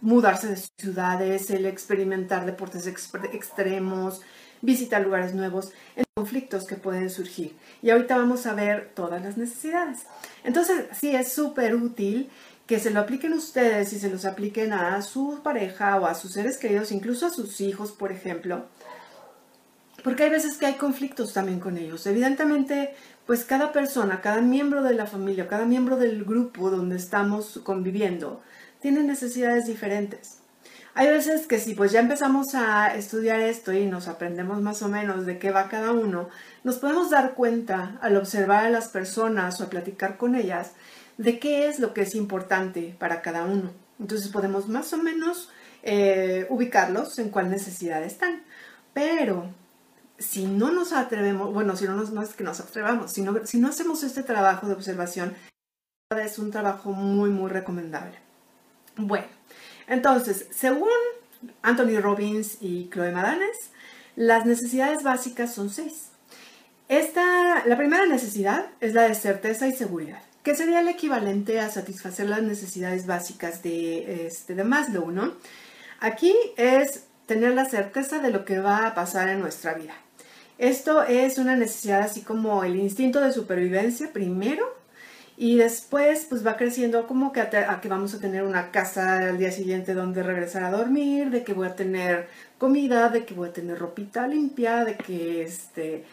mudarse 0.01 0.49
de 0.49 0.57
ciudades, 0.57 1.49
el 1.51 1.67
experimentar 1.67 2.45
deportes 2.45 2.89
extremos, 2.89 4.21
visitar 4.63 5.03
lugares 5.03 5.35
nuevos, 5.35 5.73
en 5.97 6.05
conflictos 6.15 6.65
que 6.65 6.77
pueden 6.77 7.11
surgir. 7.11 7.57
Y 7.83 7.91
ahorita 7.91 8.17
vamos 8.17 8.47
a 8.47 8.55
ver 8.55 8.91
todas 8.95 9.23
las 9.23 9.37
necesidades. 9.37 10.01
Entonces, 10.45 10.87
sí, 10.93 11.15
es 11.15 11.33
súper 11.33 11.75
útil 11.75 12.31
que 12.67 12.79
se 12.79 12.91
lo 12.91 13.01
apliquen 13.01 13.33
ustedes 13.33 13.93
y 13.93 13.99
se 13.99 14.11
los 14.11 14.25
apliquen 14.25 14.73
a 14.73 15.01
su 15.03 15.41
pareja 15.43 15.99
o 15.99 16.07
a 16.07 16.15
sus 16.15 16.33
seres 16.33 16.59
queridos, 16.59 16.93
incluso 16.93 17.27
a 17.27 17.31
sus 17.31 17.61
hijos, 17.61 17.93
por 17.93 18.13
ejemplo. 18.13 18.67
Porque 20.05 20.25
hay 20.25 20.31
veces 20.31 20.59
que 20.59 20.67
hay 20.67 20.75
conflictos 20.75 21.33
también 21.33 21.61
con 21.61 21.79
ellos. 21.79 22.07
Evidentemente, 22.07 22.95
pues 23.27 23.45
cada 23.45 23.73
persona, 23.73 24.21
cada 24.21 24.41
miembro 24.41 24.83
de 24.83 24.95
la 24.95 25.07
familia, 25.07 25.49
cada 25.49 25.65
miembro 25.65 25.97
del 25.97 26.25
grupo 26.25 26.71
donde 26.71 26.97
estamos 26.97 27.61
conviviendo, 27.65 28.43
tiene 28.81 29.03
necesidades 29.03 29.67
diferentes. 29.67 30.38
Hay 30.95 31.09
veces 31.09 31.47
que 31.47 31.61
si 31.61 31.75
pues 31.75 31.93
ya 31.93 32.01
empezamos 32.01 32.55
a 32.55 32.95
estudiar 32.95 33.41
esto 33.41 33.73
y 33.73 33.87
nos 33.87 34.09
aprendemos 34.09 34.61
más 34.61 34.83
o 34.83 34.89
menos 34.89 35.27
de 35.27 35.39
qué 35.39 35.51
va 35.51 35.69
cada 35.69 35.93
uno, 35.93 36.29
nos 36.65 36.79
podemos 36.79 37.11
dar 37.11 37.35
cuenta 37.35 37.99
al 38.01 38.17
observar 38.17 38.65
a 38.65 38.71
las 38.71 38.89
personas 38.89 39.61
o 39.61 39.65
a 39.65 39.71
platicar 39.71 40.17
con 40.17 40.35
ellas 40.35 40.73
de 41.17 41.39
qué 41.39 41.69
es 41.69 41.79
lo 41.79 41.95
que 41.95 42.03
es 42.03 42.15
importante 42.15 42.97
para 42.99 43.23
cada 43.23 43.45
uno. 43.45 43.71
Entonces 44.01 44.29
podemos 44.29 44.69
más 44.69 44.93
o 44.93 44.99
menos 44.99 45.51
eh, 45.83 46.47
ubicarlos 46.49 47.19
en 47.19 47.31
cuál 47.31 47.51
necesidad 47.51 48.03
están. 48.03 48.43
Pero 48.93 49.53
si 50.19 50.47
no 50.47 50.73
nos 50.73 50.93
atrevemos, 50.93 51.53
bueno, 51.53 51.77
si 51.77 51.85
no, 51.85 51.95
nos, 51.95 52.11
no 52.11 52.23
es 52.23 52.35
que 52.35 52.45
nos 52.45 52.61
atrevamos, 52.61 53.13
si 53.13 53.23
no 53.59 53.69
hacemos 53.69 54.03
este 54.03 54.23
trabajo 54.23 54.67
de 54.67 54.75
observación, 54.75 55.35
es 56.17 56.39
un 56.39 56.51
trabajo 56.51 56.93
muy, 56.93 57.31
muy 57.31 57.51
recomendable. 57.51 58.19
Bueno, 58.97 59.27
entonces, 59.89 60.47
según 60.51 60.89
Anthony 61.63 62.01
Robbins 62.01 62.59
y 62.61 62.89
Chloe 62.91 63.13
Madanes, 63.13 63.71
las 64.17 64.47
necesidades 64.47 65.03
básicas 65.03 65.55
son 65.55 65.71
seis. 65.71 66.09
Esta, 66.89 67.65
la 67.67 67.77
primera 67.77 68.07
necesidad 68.07 68.67
es 68.81 68.95
la 68.95 69.03
de 69.03 69.15
certeza 69.15 69.67
y 69.69 69.73
seguridad 69.73 70.23
que 70.49 70.55
sería 70.55 70.81
el 70.81 70.89
equivalente 70.89 71.61
a 71.61 71.69
satisfacer 71.69 72.27
las 72.27 72.43
necesidades 72.43 73.07
básicas 73.07 73.63
de, 73.63 74.27
este, 74.27 74.55
de 74.55 74.65
Maslow. 74.65 75.13
Aquí 76.01 76.35
es 76.57 77.05
tener 77.27 77.53
la 77.53 77.67
certeza 77.67 78.19
de 78.21 78.31
lo 78.31 78.47
que 78.47 78.59
va 78.59 78.87
a 78.87 78.95
pasar 78.95 79.29
en 79.29 79.41
nuestra 79.41 79.75
vida. 79.75 79.93
Esto 80.57 81.03
es 81.03 81.37
una 81.37 81.55
necesidad 81.55 82.01
así 82.01 82.23
como 82.23 82.65
el 82.65 82.77
instinto 82.77 83.21
de 83.21 83.33
supervivencia 83.33 84.11
primero 84.11 84.75
y 85.41 85.57
después 85.57 86.27
pues 86.29 86.45
va 86.45 86.57
creciendo 86.57 87.07
como 87.07 87.33
que 87.33 87.41
a, 87.41 87.81
que 87.81 87.89
vamos 87.89 88.13
a 88.13 88.19
tener 88.19 88.43
una 88.43 88.73
casa 88.73 89.29
al 89.29 89.39
día 89.39 89.53
siguiente 89.53 89.95
donde 89.95 90.25
regresar 90.25 90.65
a 90.65 90.73
dormir, 90.73 91.31
de 91.31 91.45
que 91.45 91.53
voy 91.53 91.69
a 91.69 91.77
tener 91.77 92.29
comida, 92.59 93.09
de 93.09 93.25
que 93.25 93.35
voy 93.35 93.49
a 93.49 93.53
tener 93.53 93.79
ropita 93.79 94.27
limpia, 94.27 94.85
de 94.85 94.97
que 94.97 95.43
este 95.43 96.05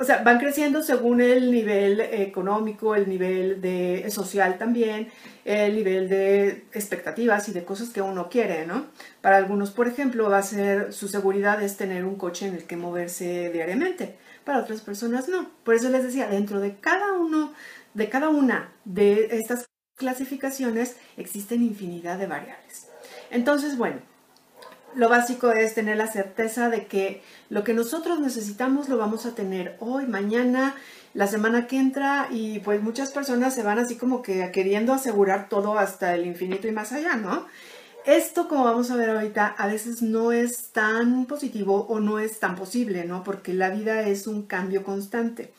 o 0.00 0.04
sea, 0.04 0.22
van 0.22 0.38
creciendo 0.38 0.82
según 0.82 1.20
el 1.20 1.50
nivel 1.50 2.00
económico, 2.00 2.94
el 2.94 3.08
nivel 3.08 3.60
de, 3.60 4.08
social 4.10 4.56
también, 4.56 5.08
el 5.44 5.74
nivel 5.74 6.08
de 6.08 6.66
expectativas 6.72 7.48
y 7.48 7.52
de 7.52 7.64
cosas 7.64 7.90
que 7.90 8.00
uno 8.00 8.28
quiere, 8.28 8.64
¿no? 8.64 8.86
Para 9.20 9.38
algunos, 9.38 9.72
por 9.72 9.88
ejemplo, 9.88 10.30
va 10.30 10.38
a 10.38 10.42
ser 10.42 10.92
su 10.92 11.08
seguridad 11.08 11.60
es 11.62 11.76
tener 11.76 12.04
un 12.04 12.14
coche 12.14 12.46
en 12.46 12.54
el 12.54 12.64
que 12.64 12.76
moverse 12.76 13.50
diariamente. 13.52 14.16
Para 14.44 14.60
otras 14.60 14.82
personas 14.82 15.28
no. 15.28 15.50
Por 15.64 15.74
eso 15.74 15.88
les 15.90 16.04
decía, 16.04 16.28
dentro 16.28 16.60
de 16.60 16.76
cada 16.76 17.12
uno, 17.14 17.52
de 17.98 18.08
cada 18.08 18.28
una 18.28 18.72
de 18.84 19.28
estas 19.32 19.66
clasificaciones 19.96 20.96
existen 21.16 21.64
infinidad 21.64 22.16
de 22.16 22.28
variables. 22.28 22.86
Entonces, 23.30 23.76
bueno, 23.76 23.98
lo 24.94 25.08
básico 25.08 25.50
es 25.50 25.74
tener 25.74 25.96
la 25.96 26.06
certeza 26.06 26.70
de 26.70 26.86
que 26.86 27.22
lo 27.50 27.64
que 27.64 27.74
nosotros 27.74 28.20
necesitamos 28.20 28.88
lo 28.88 28.98
vamos 28.98 29.26
a 29.26 29.34
tener 29.34 29.76
hoy, 29.80 30.06
mañana, 30.06 30.76
la 31.12 31.26
semana 31.26 31.66
que 31.66 31.78
entra 31.78 32.28
y 32.30 32.60
pues 32.60 32.80
muchas 32.80 33.10
personas 33.10 33.54
se 33.54 33.64
van 33.64 33.80
así 33.80 33.96
como 33.96 34.22
que 34.22 34.48
queriendo 34.52 34.92
asegurar 34.92 35.48
todo 35.48 35.76
hasta 35.76 36.14
el 36.14 36.24
infinito 36.24 36.68
y 36.68 36.72
más 36.72 36.92
allá, 36.92 37.16
¿no? 37.16 37.46
Esto, 38.06 38.46
como 38.46 38.62
vamos 38.62 38.92
a 38.92 38.96
ver 38.96 39.10
ahorita, 39.10 39.48
a 39.58 39.66
veces 39.66 40.02
no 40.02 40.30
es 40.30 40.70
tan 40.70 41.26
positivo 41.26 41.84
o 41.88 41.98
no 41.98 42.20
es 42.20 42.38
tan 42.38 42.54
posible, 42.54 43.04
¿no? 43.04 43.24
Porque 43.24 43.52
la 43.52 43.70
vida 43.70 44.02
es 44.02 44.28
un 44.28 44.46
cambio 44.46 44.84
constante. 44.84 45.52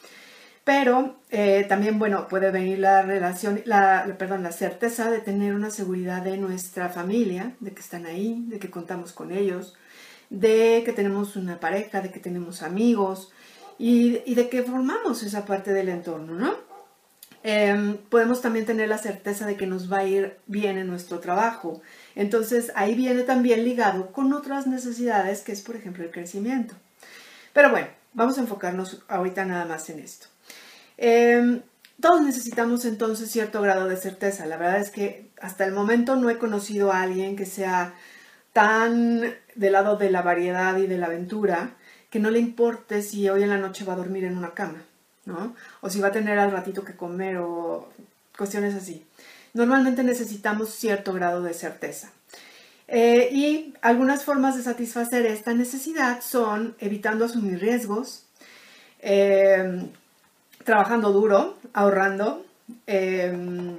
Pero 0.70 1.16
eh, 1.32 1.66
también, 1.68 1.98
bueno, 1.98 2.28
puede 2.28 2.52
venir 2.52 2.78
la 2.78 3.02
relación, 3.02 3.60
la, 3.66 4.06
perdón, 4.20 4.44
la 4.44 4.52
certeza 4.52 5.10
de 5.10 5.18
tener 5.18 5.56
una 5.56 5.72
seguridad 5.72 6.22
de 6.22 6.38
nuestra 6.38 6.90
familia, 6.90 7.56
de 7.60 7.72
que 7.74 7.80
están 7.80 8.06
ahí, 8.06 8.46
de 8.48 8.60
que 8.60 8.70
contamos 8.70 9.12
con 9.12 9.32
ellos, 9.32 9.74
de 10.30 10.84
que 10.86 10.94
tenemos 10.94 11.36
una 11.36 11.60
pareja, 11.60 12.02
de 12.02 12.12
que 12.12 12.20
tenemos 12.20 12.62
amigos 12.62 13.32
y, 13.80 14.36
de 14.36 14.48
que 14.48 14.62
formamos 14.62 15.24
esa 15.24 15.44
parte 15.44 15.74
del 15.74 15.90
entorno, 15.90 16.36
¿no? 16.36 16.54
Em, 17.42 17.98
podemos 17.98 18.40
también 18.40 18.68
tener 18.68 18.90
la 18.90 19.00
certeza 19.00 19.48
de 19.48 19.58
que 19.58 19.66
nos 19.66 19.92
va 19.92 20.00
a 20.00 20.06
ir 20.06 20.38
bien 20.46 20.78
en 20.78 20.86
nuestro 20.86 21.20
trabajo. 21.20 21.82
Entonces 22.14 22.72
ahí 22.76 22.94
viene 22.94 23.24
también 23.24 23.64
ligado 23.64 24.12
con 24.12 24.34
otras 24.34 24.68
necesidades, 24.68 25.42
que 25.42 25.52
es 25.52 25.62
por 25.62 25.76
ejemplo 25.76 26.04
el 26.04 26.12
crecimiento. 26.12 26.76
Pero 27.54 27.72
bueno, 27.72 27.88
vamos 28.14 28.38
a 28.38 28.42
enfocarnos 28.42 29.02
ahorita 29.08 29.46
nada 29.46 29.66
más 29.66 29.90
en 29.90 29.98
esto. 29.98 30.28
Em, 31.02 31.62
todos 32.02 32.22
necesitamos 32.22 32.84
entonces 32.84 33.32
cierto 33.32 33.62
grado 33.62 33.88
de 33.88 33.96
certeza. 33.96 34.46
La 34.46 34.58
verdad 34.58 34.82
es 34.82 34.92
que 34.92 35.30
hasta 35.42 35.64
el 35.66 35.72
momento 35.72 36.18
no 36.18 36.30
he 36.30 36.38
conocido 36.38 36.92
a 36.92 37.02
alguien 37.02 37.38
que 37.38 37.46
sea 37.46 37.94
tan 38.52 39.22
del 39.56 39.74
lado 39.74 39.96
de 39.96 40.12
la 40.12 40.22
variedad 40.22 40.76
y 40.78 40.88
de 40.88 40.98
la 40.98 41.06
aventura 41.06 41.72
que 42.10 42.20
no 42.20 42.32
le 42.32 42.40
importe 42.40 43.02
si 43.02 43.30
hoy 43.30 43.44
en 43.44 43.50
la 43.50 43.58
noche 43.58 43.86
va 43.86 43.94
a 43.94 43.98
dormir 43.98 44.26
en 44.26 44.38
una 44.38 44.54
cama, 44.54 44.84
¿no? 45.26 45.56
O 45.80 45.90
si 45.90 46.02
va 46.02 46.10
a 46.10 46.12
tener 46.12 46.38
al 46.38 46.52
ratito 46.52 46.84
que 46.84 46.96
comer 46.96 47.38
o 47.38 47.88
cuestiones 48.38 48.76
así. 48.76 49.06
Normalmente 49.54 50.04
necesitamos 50.04 50.72
cierto 50.72 51.14
grado 51.14 51.42
de 51.44 51.54
certeza. 51.54 52.12
Eh, 52.90 53.30
y 53.32 53.74
algunas 53.82 54.26
formas 54.26 54.58
de 54.58 54.64
satisfacer 54.64 55.26
esta 55.28 55.54
necesidad 55.54 56.22
son 56.22 56.76
evitando 56.80 57.24
asumir 57.24 57.60
riesgos, 57.60 58.26
eh, 59.00 59.90
trabajando 60.64 61.12
duro, 61.12 61.58
ahorrando, 61.74 62.46
em, 62.88 63.78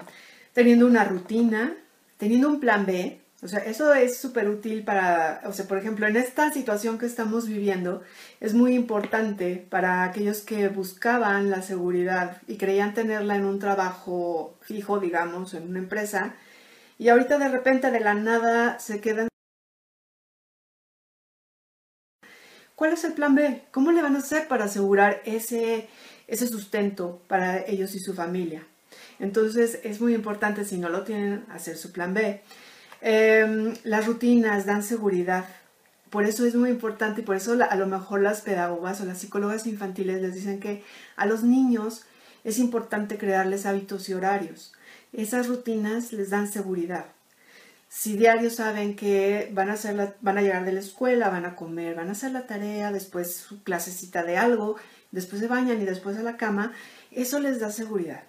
teniendo 0.52 0.86
una 0.86 1.04
rutina, 1.04 1.74
teniendo 2.18 2.48
un 2.48 2.60
plan 2.60 2.86
B. 2.86 3.20
O 3.42 3.48
sea, 3.48 3.60
eso 3.60 3.94
es 3.94 4.18
súper 4.18 4.48
útil 4.48 4.84
para, 4.84 5.40
o 5.46 5.52
sea, 5.52 5.66
por 5.66 5.78
ejemplo, 5.78 6.06
en 6.06 6.16
esta 6.16 6.52
situación 6.52 6.98
que 6.98 7.06
estamos 7.06 7.46
viviendo, 7.48 8.02
es 8.40 8.52
muy 8.54 8.74
importante 8.74 9.66
para 9.70 10.04
aquellos 10.04 10.42
que 10.42 10.68
buscaban 10.68 11.50
la 11.50 11.62
seguridad 11.62 12.36
y 12.46 12.56
creían 12.56 12.92
tenerla 12.92 13.36
en 13.36 13.44
un 13.46 13.58
trabajo 13.58 14.58
fijo, 14.60 15.00
digamos, 15.00 15.54
en 15.54 15.68
una 15.68 15.78
empresa, 15.78 16.34
y 16.98 17.08
ahorita 17.08 17.38
de 17.38 17.48
repente 17.48 17.90
de 17.90 18.00
la 18.00 18.14
nada 18.14 18.78
se 18.78 19.00
quedan 19.00 19.30
¿Cuál 22.80 22.94
es 22.94 23.04
el 23.04 23.12
plan 23.12 23.34
B? 23.34 23.64
¿Cómo 23.72 23.92
le 23.92 24.00
van 24.00 24.16
a 24.16 24.20
hacer 24.20 24.48
para 24.48 24.64
asegurar 24.64 25.20
ese, 25.26 25.86
ese 26.30 26.46
sustento 26.46 27.20
para 27.28 27.64
ellos 27.66 27.94
y 27.94 27.98
su 27.98 28.14
familia? 28.14 28.66
Entonces 29.18 29.80
es 29.84 30.00
muy 30.00 30.14
importante, 30.14 30.64
si 30.64 30.78
no 30.78 30.88
lo 30.88 31.02
tienen, 31.04 31.44
hacer 31.50 31.76
su 31.76 31.92
plan 31.92 32.14
B. 32.14 32.40
Em, 33.02 33.74
las 33.84 34.06
rutinas 34.06 34.64
dan 34.64 34.82
seguridad. 34.82 35.44
Por 36.08 36.24
eso 36.24 36.46
es 36.46 36.54
muy 36.54 36.70
importante 36.70 37.20
y 37.20 37.24
por 37.24 37.36
eso 37.36 37.56
a 37.62 37.76
lo 37.76 37.86
mejor 37.86 38.22
las 38.22 38.40
pedagogas 38.40 39.00
o 39.00 39.04
las 39.04 39.18
psicólogas 39.18 39.66
infantiles 39.66 40.22
les 40.22 40.34
dicen 40.34 40.58
que 40.58 40.82
a 41.16 41.26
los 41.26 41.42
niños 41.42 42.06
es 42.44 42.58
importante 42.58 43.18
crearles 43.18 43.66
hábitos 43.66 44.08
y 44.08 44.14
horarios. 44.14 44.72
Esas 45.12 45.48
rutinas 45.48 46.12
les 46.12 46.30
dan 46.30 46.50
seguridad 46.50 47.06
si 47.90 48.16
diario 48.16 48.50
saben 48.50 48.94
que 48.94 49.50
van 49.52 49.68
a, 49.68 49.72
hacer 49.72 50.14
van 50.20 50.38
a 50.38 50.42
llegar 50.42 50.64
de 50.64 50.72
la 50.72 50.78
escuela, 50.78 51.28
van 51.28 51.44
a 51.44 51.56
comer, 51.56 51.96
van 51.96 52.08
a 52.08 52.12
hacer 52.12 52.30
la 52.30 52.46
tarea, 52.46 52.92
después 52.92 53.34
su 53.34 53.64
clasecita 53.64 54.22
de 54.22 54.38
algo, 54.38 54.76
después 55.10 55.40
se 55.40 55.48
bañan 55.48 55.80
y 55.80 55.84
después 55.84 56.16
a 56.16 56.22
la 56.22 56.36
cama, 56.36 56.72
eso 57.10 57.40
les 57.40 57.60
da 57.60 57.70
seguridad. 57.70 58.22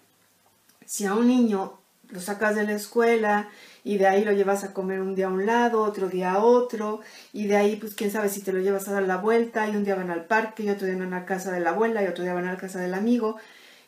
Si 0.86 1.06
a 1.06 1.14
un 1.14 1.28
niño 1.28 1.80
lo 2.10 2.20
sacas 2.20 2.56
de 2.56 2.64
la 2.64 2.74
escuela 2.74 3.50
y 3.84 3.98
de 3.98 4.08
ahí 4.08 4.26
lo 4.26 4.34
llevas 4.34 4.64
a 4.64 4.74
comer 4.74 5.00
un 5.00 5.16
día 5.16 5.28
a 5.28 5.30
un 5.30 5.46
lado, 5.46 5.82
otro 5.82 6.10
día 6.10 6.34
a 6.34 6.40
otro, 6.40 7.02
y 7.34 7.48
de 7.48 7.56
ahí, 7.56 7.78
pues 7.78 7.96
quién 7.96 8.12
sabe 8.12 8.30
si 8.30 8.42
te 8.42 8.54
lo 8.54 8.60
llevas 8.60 8.88
a 8.88 8.94
dar 8.94 9.04
la 9.04 9.18
vuelta, 9.18 9.68
y 9.68 9.76
un 9.76 9.84
día 9.84 9.96
van 9.96 10.12
al 10.12 10.26
parque, 10.26 10.64
y 10.64 10.70
otro 10.70 10.86
día 10.86 10.98
van 10.98 11.14
a 11.14 11.22
la 11.22 11.26
casa 11.26 11.52
de 11.52 11.62
la 11.62 11.72
abuela, 11.72 12.04
y 12.04 12.08
otro 12.08 12.24
día 12.24 12.34
van 12.34 12.46
a 12.46 12.54
la 12.54 12.60
casa 12.60 12.80
del 12.80 12.94
amigo, 12.94 13.38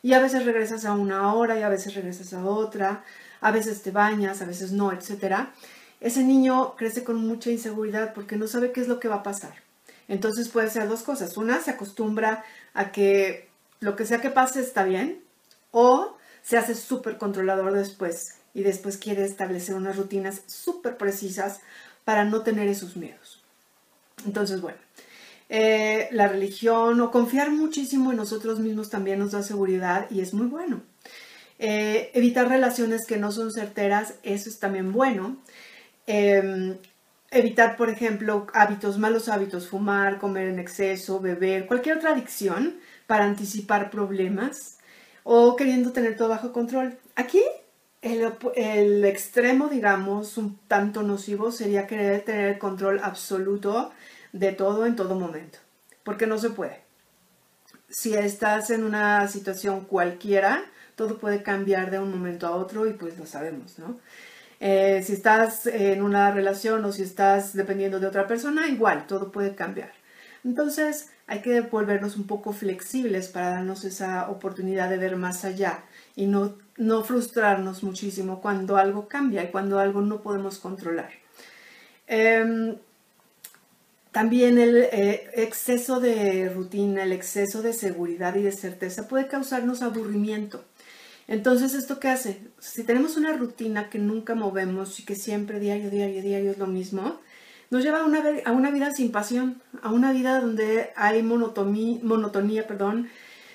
y 0.02 0.14
a 0.14 0.20
veces 0.20 0.44
regresas 0.44 0.84
a 0.84 0.94
una 0.94 1.32
hora, 1.34 1.58
y 1.58 1.62
a 1.62 1.68
veces 1.68 1.94
regresas 1.94 2.32
a 2.32 2.44
otra, 2.44 3.04
a 3.40 3.50
veces 3.50 3.82
te 3.82 3.90
bañas, 3.90 4.42
a 4.42 4.46
veces 4.46 4.72
no, 4.72 4.90
etc. 4.92 5.48
Ese 6.00 6.24
niño 6.24 6.74
crece 6.76 7.04
con 7.04 7.16
mucha 7.26 7.50
inseguridad 7.50 8.14
porque 8.14 8.36
no 8.36 8.46
sabe 8.46 8.72
qué 8.72 8.80
es 8.80 8.88
lo 8.88 8.98
que 8.98 9.08
va 9.08 9.16
a 9.16 9.22
pasar. 9.22 9.54
Entonces 10.08 10.48
puede 10.48 10.70
ser 10.70 10.88
dos 10.88 11.02
cosas. 11.02 11.36
Una, 11.36 11.60
se 11.60 11.70
acostumbra 11.70 12.44
a 12.74 12.92
que 12.92 13.48
lo 13.80 13.96
que 13.96 14.06
sea 14.06 14.20
que 14.20 14.30
pase 14.30 14.60
está 14.60 14.84
bien 14.84 15.22
o 15.70 16.16
se 16.42 16.58
hace 16.58 16.74
súper 16.74 17.18
controlador 17.18 17.72
después 17.72 18.36
y 18.52 18.62
después 18.62 18.96
quiere 18.96 19.24
establecer 19.24 19.74
unas 19.74 19.96
rutinas 19.96 20.42
súper 20.46 20.96
precisas 20.96 21.60
para 22.04 22.24
no 22.24 22.42
tener 22.42 22.68
esos 22.68 22.96
miedos. 22.96 23.42
Entonces, 24.26 24.60
bueno, 24.60 24.78
eh, 25.48 26.08
la 26.12 26.28
religión 26.28 27.00
o 27.00 27.10
confiar 27.10 27.50
muchísimo 27.50 28.10
en 28.10 28.16
nosotros 28.16 28.60
mismos 28.60 28.90
también 28.90 29.18
nos 29.18 29.32
da 29.32 29.42
seguridad 29.42 30.06
y 30.10 30.20
es 30.20 30.32
muy 30.34 30.46
bueno. 30.46 30.82
Eh, 31.58 32.10
evitar 32.14 32.48
relaciones 32.48 33.06
que 33.06 33.16
no 33.16 33.32
son 33.32 33.52
certeras, 33.52 34.14
eso 34.22 34.48
es 34.48 34.58
también 34.58 34.92
bueno. 34.92 35.36
Em, 36.06 36.76
evitar, 37.30 37.76
por 37.76 37.90
ejemplo, 37.90 38.46
hábitos, 38.54 38.98
malos 38.98 39.28
hábitos, 39.28 39.68
fumar, 39.68 40.18
comer 40.18 40.48
en 40.48 40.58
exceso, 40.58 41.20
beber, 41.20 41.66
cualquier 41.66 41.98
otra 41.98 42.12
adicción 42.12 42.76
para 43.06 43.24
anticipar 43.24 43.90
problemas 43.90 44.78
o 45.24 45.56
queriendo 45.56 45.92
tener 45.92 46.16
todo 46.16 46.28
bajo 46.28 46.52
control. 46.52 46.96
Aquí 47.16 47.42
el, 48.02 49.04
extremo, 49.04 49.68
digamos, 49.68 50.36
un 50.36 50.58
tanto 50.68 51.02
nocivo 51.02 51.50
sería 51.50 51.86
querer 51.86 52.22
tener 52.22 52.50
el 52.50 52.58
control 52.58 53.00
absoluto 53.02 53.92
de 54.32 54.52
todo 54.52 54.84
en 54.86 54.94
todo 54.94 55.14
momento, 55.14 55.58
porque 56.02 56.26
no 56.26 56.38
se 56.38 56.50
puede. 56.50 56.82
Si 57.88 58.14
estás 58.14 58.70
en 58.70 58.84
una 58.84 59.26
situación 59.28 59.84
cualquiera, 59.84 60.64
todo 60.96 61.18
puede 61.18 61.42
cambiar 61.42 61.90
de 61.90 61.98
un 61.98 62.10
momento 62.10 62.46
a 62.46 62.56
otro 62.56 62.86
y 62.86 62.92
pues 62.92 63.18
lo 63.18 63.26
sabemos, 63.26 63.78
¿no? 63.78 63.98
Eh, 64.60 65.02
si 65.04 65.12
estás 65.14 65.66
en 65.66 66.02
una 66.02 66.30
relación 66.30 66.84
o 66.84 66.92
si 66.92 67.02
estás 67.02 67.54
dependiendo 67.54 68.00
de 68.00 68.06
otra 68.06 68.26
persona, 68.26 68.68
igual, 68.68 69.06
todo 69.06 69.32
puede 69.32 69.54
cambiar. 69.54 69.92
Entonces 70.44 71.10
hay 71.26 71.40
que 71.40 71.60
volvernos 71.62 72.16
un 72.16 72.26
poco 72.26 72.52
flexibles 72.52 73.28
para 73.28 73.50
darnos 73.50 73.84
esa 73.84 74.30
oportunidad 74.30 74.90
de 74.90 74.98
ver 74.98 75.16
más 75.16 75.44
allá 75.44 75.84
y 76.16 76.26
no, 76.26 76.56
no 76.76 77.02
frustrarnos 77.02 77.82
muchísimo 77.82 78.40
cuando 78.40 78.76
algo 78.76 79.08
cambia 79.08 79.42
y 79.42 79.50
cuando 79.50 79.78
algo 79.78 80.02
no 80.02 80.20
podemos 80.20 80.58
controlar. 80.58 81.10
Em, 82.06 82.76
también 84.12 84.58
el 84.58 84.76
eh, 84.92 85.30
exceso 85.34 85.98
de 85.98 86.48
rutina, 86.48 87.02
el 87.02 87.12
exceso 87.12 87.62
de 87.62 87.72
seguridad 87.72 88.34
y 88.36 88.42
de 88.42 88.52
certeza 88.52 89.08
puede 89.08 89.26
causarnos 89.26 89.82
aburrimiento. 89.82 90.64
Entonces, 91.26 91.74
¿esto 91.74 91.98
qué 92.00 92.08
hace? 92.08 92.42
Si 92.58 92.84
tenemos 92.84 93.16
una 93.16 93.32
rutina 93.32 93.88
que 93.88 93.98
nunca 93.98 94.34
movemos 94.34 95.00
y 95.00 95.04
que 95.04 95.16
siempre 95.16 95.60
diario, 95.60 95.90
diario, 95.90 96.22
diario 96.22 96.50
es 96.50 96.58
lo 96.58 96.66
mismo, 96.66 97.18
nos 97.70 97.82
lleva 97.82 98.00
a 98.00 98.04
una, 98.04 98.22
a 98.44 98.52
una 98.52 98.70
vida 98.70 98.90
sin 98.92 99.10
pasión, 99.10 99.60
a 99.82 99.90
una 99.90 100.12
vida 100.12 100.40
donde 100.40 100.90
hay 100.96 101.22
monotonía, 101.22 102.66
perdón, 102.66 103.08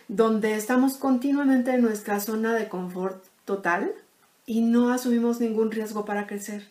donde 0.08 0.55
estamos 0.55 0.97
continuamente 0.97 1.71
en 1.71 1.82
nuestra 1.82 2.19
zona 2.19 2.53
de 2.53 2.67
confort 2.67 3.23
total 3.45 3.93
y 4.45 4.62
no 4.62 4.89
asumimos 4.89 5.39
ningún 5.39 5.71
riesgo 5.71 6.05
para 6.05 6.25
crecer. 6.25 6.67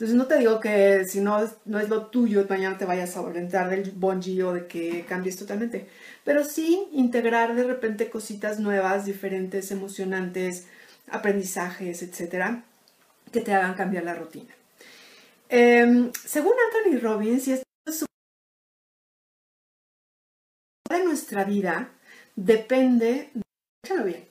Entonces 0.00 0.16
no 0.16 0.26
te 0.26 0.38
digo 0.38 0.60
que 0.60 1.04
si 1.04 1.20
no, 1.20 1.46
no 1.66 1.78
es 1.78 1.90
lo 1.90 2.06
tuyo, 2.06 2.46
mañana 2.48 2.78
te 2.78 2.86
vayas 2.86 3.14
a 3.18 3.20
orientar 3.20 3.68
del 3.68 3.90
bungee 3.90 4.42
o 4.42 4.54
de 4.54 4.66
que 4.66 5.04
cambies 5.06 5.36
totalmente 5.36 5.88
pero 6.24 6.44
sí 6.44 6.88
integrar 6.92 7.54
de 7.54 7.64
repente 7.64 8.10
cositas 8.10 8.58
nuevas, 8.58 9.04
diferentes, 9.04 9.70
emocionantes, 9.70 10.66
aprendizajes, 11.10 12.02
etcétera, 12.02 12.64
que 13.32 13.40
te 13.40 13.52
hagan 13.52 13.74
cambiar 13.74 14.04
la 14.04 14.14
rutina. 14.14 14.54
Em, 15.48 16.12
según 16.12 16.52
Anthony 16.66 17.00
Robbins, 17.00 17.48
y 17.48 17.52
esto 17.52 17.64
es 17.86 18.04
de 20.88 21.04
nuestra 21.04 21.44
vida 21.44 21.90
depende, 22.36 23.30
escúchalo 23.82 24.06
bien, 24.06 24.28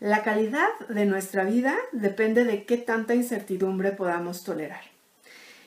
la 0.00 0.22
calidad 0.22 0.68
de 0.88 1.06
nuestra 1.06 1.44
vida 1.44 1.76
depende 1.92 2.44
de 2.44 2.64
qué 2.64 2.76
tanta 2.76 3.14
incertidumbre 3.14 3.92
podamos 3.92 4.44
tolerar. 4.44 4.95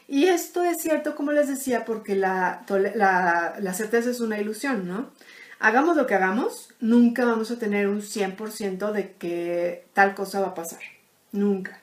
Y 0.09 0.25
esto 0.25 0.63
es 0.63 0.81
cierto, 0.81 1.15
como 1.15 1.31
les 1.31 1.47
decía, 1.47 1.85
porque 1.85 2.15
la, 2.15 2.65
la 2.67 3.73
certeza 3.73 4.09
es 4.09 4.19
una 4.19 4.39
ilusión, 4.39 4.87
¿no? 4.87 5.11
hagamos 5.59 5.97
lo 5.97 6.07
que 6.07 6.15
hagamos, 6.15 6.69
nunca 6.79 7.25
vamos 7.25 7.51
a 7.51 7.59
tener 7.59 7.87
un 7.87 8.01
100% 8.01 8.91
de 8.91 9.13
que 9.13 9.85
tal 9.93 10.15
cosa 10.15 10.39
va 10.39 10.47
a 10.47 10.55
pasar. 10.55 10.79
Nunca. 11.31 11.81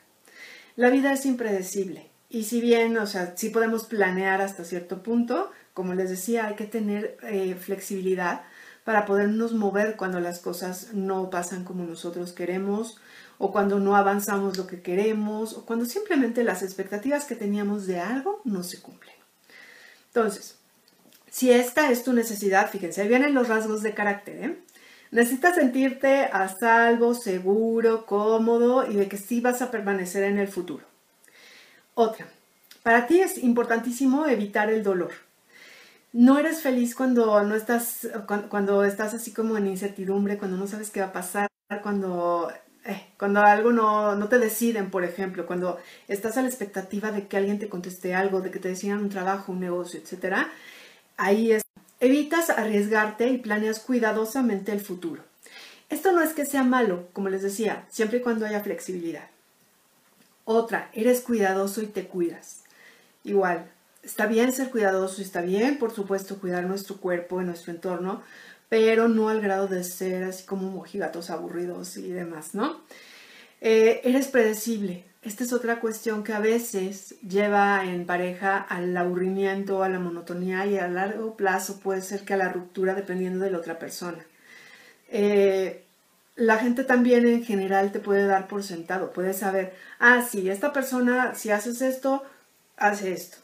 La 0.75 0.89
vida 0.89 1.13
es 1.13 1.25
impredecible. 1.25 2.09
Y 2.29 2.43
si 2.43 2.59
bien, 2.59 2.97
o 2.97 3.07
sea, 3.07 3.35
sí 3.37 3.49
podemos 3.49 3.85
planear 3.85 4.41
hasta 4.41 4.65
cierto 4.65 5.01
punto, 5.01 5.51
como 5.73 5.93
les 5.93 6.09
decía, 6.09 6.47
hay 6.47 6.55
que 6.55 6.65
tener 6.65 7.17
eh, 7.23 7.55
flexibilidad 7.55 8.41
para 8.83 9.05
podernos 9.05 9.53
mover 9.53 9.95
cuando 9.95 10.19
las 10.19 10.39
cosas 10.39 10.93
no 10.93 11.29
pasan 11.29 11.63
como 11.63 11.83
nosotros 11.83 12.33
queremos, 12.33 12.99
o 13.37 13.51
cuando 13.51 13.79
no 13.79 13.95
avanzamos 13.95 14.57
lo 14.57 14.67
que 14.67 14.81
queremos, 14.81 15.53
o 15.53 15.65
cuando 15.65 15.85
simplemente 15.85 16.43
las 16.43 16.63
expectativas 16.63 17.25
que 17.25 17.35
teníamos 17.35 17.85
de 17.85 17.99
algo 17.99 18.41
no 18.43 18.63
se 18.63 18.81
cumplen. 18.81 19.15
Entonces, 20.07 20.57
si 21.29 21.51
esta 21.51 21.91
es 21.91 22.03
tu 22.03 22.13
necesidad, 22.13 22.69
fíjense, 22.71 23.01
ahí 23.01 23.07
vienen 23.07 23.35
los 23.35 23.47
rasgos 23.47 23.83
de 23.83 23.93
carácter. 23.93 24.43
¿eh? 24.43 24.57
Necesitas 25.11 25.55
sentirte 25.55 26.23
a 26.25 26.47
salvo, 26.49 27.13
seguro, 27.13 28.05
cómodo 28.05 28.89
y 28.89 28.95
de 28.95 29.07
que 29.07 29.17
sí 29.17 29.39
vas 29.39 29.61
a 29.61 29.69
permanecer 29.69 30.23
en 30.23 30.39
el 30.39 30.47
futuro. 30.47 30.83
Otra, 31.93 32.27
para 32.83 33.05
ti 33.05 33.19
es 33.19 33.37
importantísimo 33.37 34.27
evitar 34.27 34.69
el 34.69 34.83
dolor. 34.83 35.11
No 36.13 36.39
eres 36.39 36.61
feliz 36.61 36.95
cuando 36.95 37.43
no 37.43 37.55
estás, 37.55 38.07
cuando, 38.49 38.83
estás 38.83 39.13
así 39.13 39.33
como 39.33 39.57
en 39.57 39.67
incertidumbre, 39.67 40.37
cuando 40.37 40.57
no 40.57 40.67
sabes 40.67 40.89
qué 40.89 41.01
va 41.01 41.07
a 41.07 41.13
pasar, 41.13 41.47
cuando, 41.83 42.51
eh, 42.87 43.05
cuando 43.17 43.41
algo 43.41 43.71
no, 43.71 44.15
no, 44.15 44.29
te 44.29 44.39
deciden, 44.39 44.89
por 44.89 45.03
ejemplo, 45.03 45.45
cuando 45.45 45.77
estás 46.07 46.37
a 46.37 46.41
la 46.41 46.47
expectativa 46.47 47.11
de 47.11 47.27
que 47.27 47.37
alguien 47.37 47.59
te 47.59 47.69
conteste 47.69 48.15
algo, 48.15 48.41
de 48.41 48.49
que 48.49 48.59
te 48.59 48.69
decidan 48.69 48.99
un 48.99 49.09
trabajo, 49.09 49.51
un 49.51 49.59
negocio, 49.59 49.99
etcétera, 49.99 50.49
ahí 51.17 51.51
es. 51.51 51.63
Evitas 51.99 52.49
arriesgarte 52.49 53.27
y 53.29 53.39
planeas 53.39 53.79
cuidadosamente 53.79 54.71
el 54.71 54.81
futuro. 54.81 55.23
Esto 55.89 56.11
no 56.11 56.21
es 56.21 56.33
que 56.33 56.45
sea 56.45 56.63
malo, 56.63 57.07
como 57.13 57.29
les 57.29 57.41
decía, 57.41 57.85
siempre 57.89 58.19
y 58.19 58.21
cuando 58.21 58.45
haya 58.45 58.61
flexibilidad. 58.61 59.29
Otra, 60.45 60.89
eres 60.93 61.21
cuidadoso 61.21 61.81
y 61.81 61.87
te 61.87 62.07
cuidas. 62.07 62.63
Igual, 63.23 63.69
está 64.03 64.27
bien 64.27 64.53
ser 64.53 64.69
cuidadoso, 64.69 65.21
está 65.21 65.41
bien, 65.41 65.77
por 65.77 65.91
supuesto, 65.91 66.39
cuidar 66.39 66.63
nuestro 66.65 66.97
cuerpo 66.97 67.41
y 67.41 67.45
nuestro 67.45 67.73
entorno, 67.73 68.21
pero 68.69 69.07
no 69.07 69.29
al 69.29 69.41
grado 69.41 69.67
de 69.67 69.83
ser 69.83 70.23
así 70.23 70.45
como 70.45 70.69
mojigatos 70.69 71.29
aburridos 71.29 71.97
y 71.97 72.09
demás, 72.11 72.53
¿no? 72.53 72.81
Eh, 73.61 74.01
eres 74.03 74.27
predecible. 74.27 75.05
Esta 75.23 75.43
es 75.43 75.51
otra 75.51 75.79
cuestión 75.79 76.23
que 76.23 76.33
a 76.33 76.39
veces 76.39 77.15
lleva 77.21 77.83
en 77.85 78.05
pareja 78.05 78.57
al 78.57 78.95
aburrimiento, 78.95 79.83
a 79.83 79.89
la 79.89 79.99
monotonía 79.99 80.65
y 80.67 80.77
a 80.77 80.87
largo 80.87 81.35
plazo 81.35 81.79
puede 81.79 82.01
ser 82.01 82.23
que 82.23 82.33
a 82.33 82.37
la 82.37 82.49
ruptura 82.49 82.93
dependiendo 82.93 83.43
de 83.43 83.51
la 83.51 83.57
otra 83.57 83.79
persona. 83.79 84.25
Eh, 85.09 85.83
la 86.35 86.57
gente 86.57 86.83
también 86.83 87.27
en 87.27 87.43
general 87.43 87.91
te 87.91 87.99
puede 87.99 88.27
dar 88.27 88.47
por 88.47 88.63
sentado, 88.63 89.11
puede 89.11 89.33
saber, 89.33 89.73
ah, 89.99 90.21
sí, 90.21 90.49
esta 90.49 90.71
persona, 90.71 91.33
si 91.35 91.49
haces 91.49 91.81
esto, 91.81 92.23
hace 92.77 93.11
esto 93.13 93.37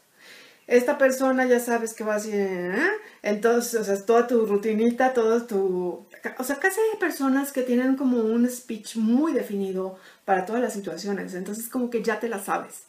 esta 0.66 0.96
persona 0.96 1.44
ya 1.46 1.60
sabes 1.60 1.92
que 1.92 2.04
va 2.04 2.14
a 2.14 2.20
ser, 2.20 2.74
¿eh? 2.74 2.90
entonces, 3.22 3.80
o 3.80 3.84
sea, 3.84 4.02
toda 4.04 4.26
tu 4.26 4.46
rutinita, 4.46 5.12
todo 5.12 5.44
tu... 5.44 6.06
O 6.38 6.44
sea, 6.44 6.56
casi 6.56 6.80
hay 6.80 6.98
personas 6.98 7.52
que 7.52 7.62
tienen 7.62 7.96
como 7.96 8.18
un 8.18 8.48
speech 8.48 8.96
muy 8.96 9.32
definido 9.32 9.98
para 10.24 10.46
todas 10.46 10.62
las 10.62 10.72
situaciones, 10.72 11.34
entonces 11.34 11.68
como 11.68 11.90
que 11.90 12.02
ya 12.02 12.18
te 12.18 12.30
la 12.30 12.42
sabes. 12.42 12.84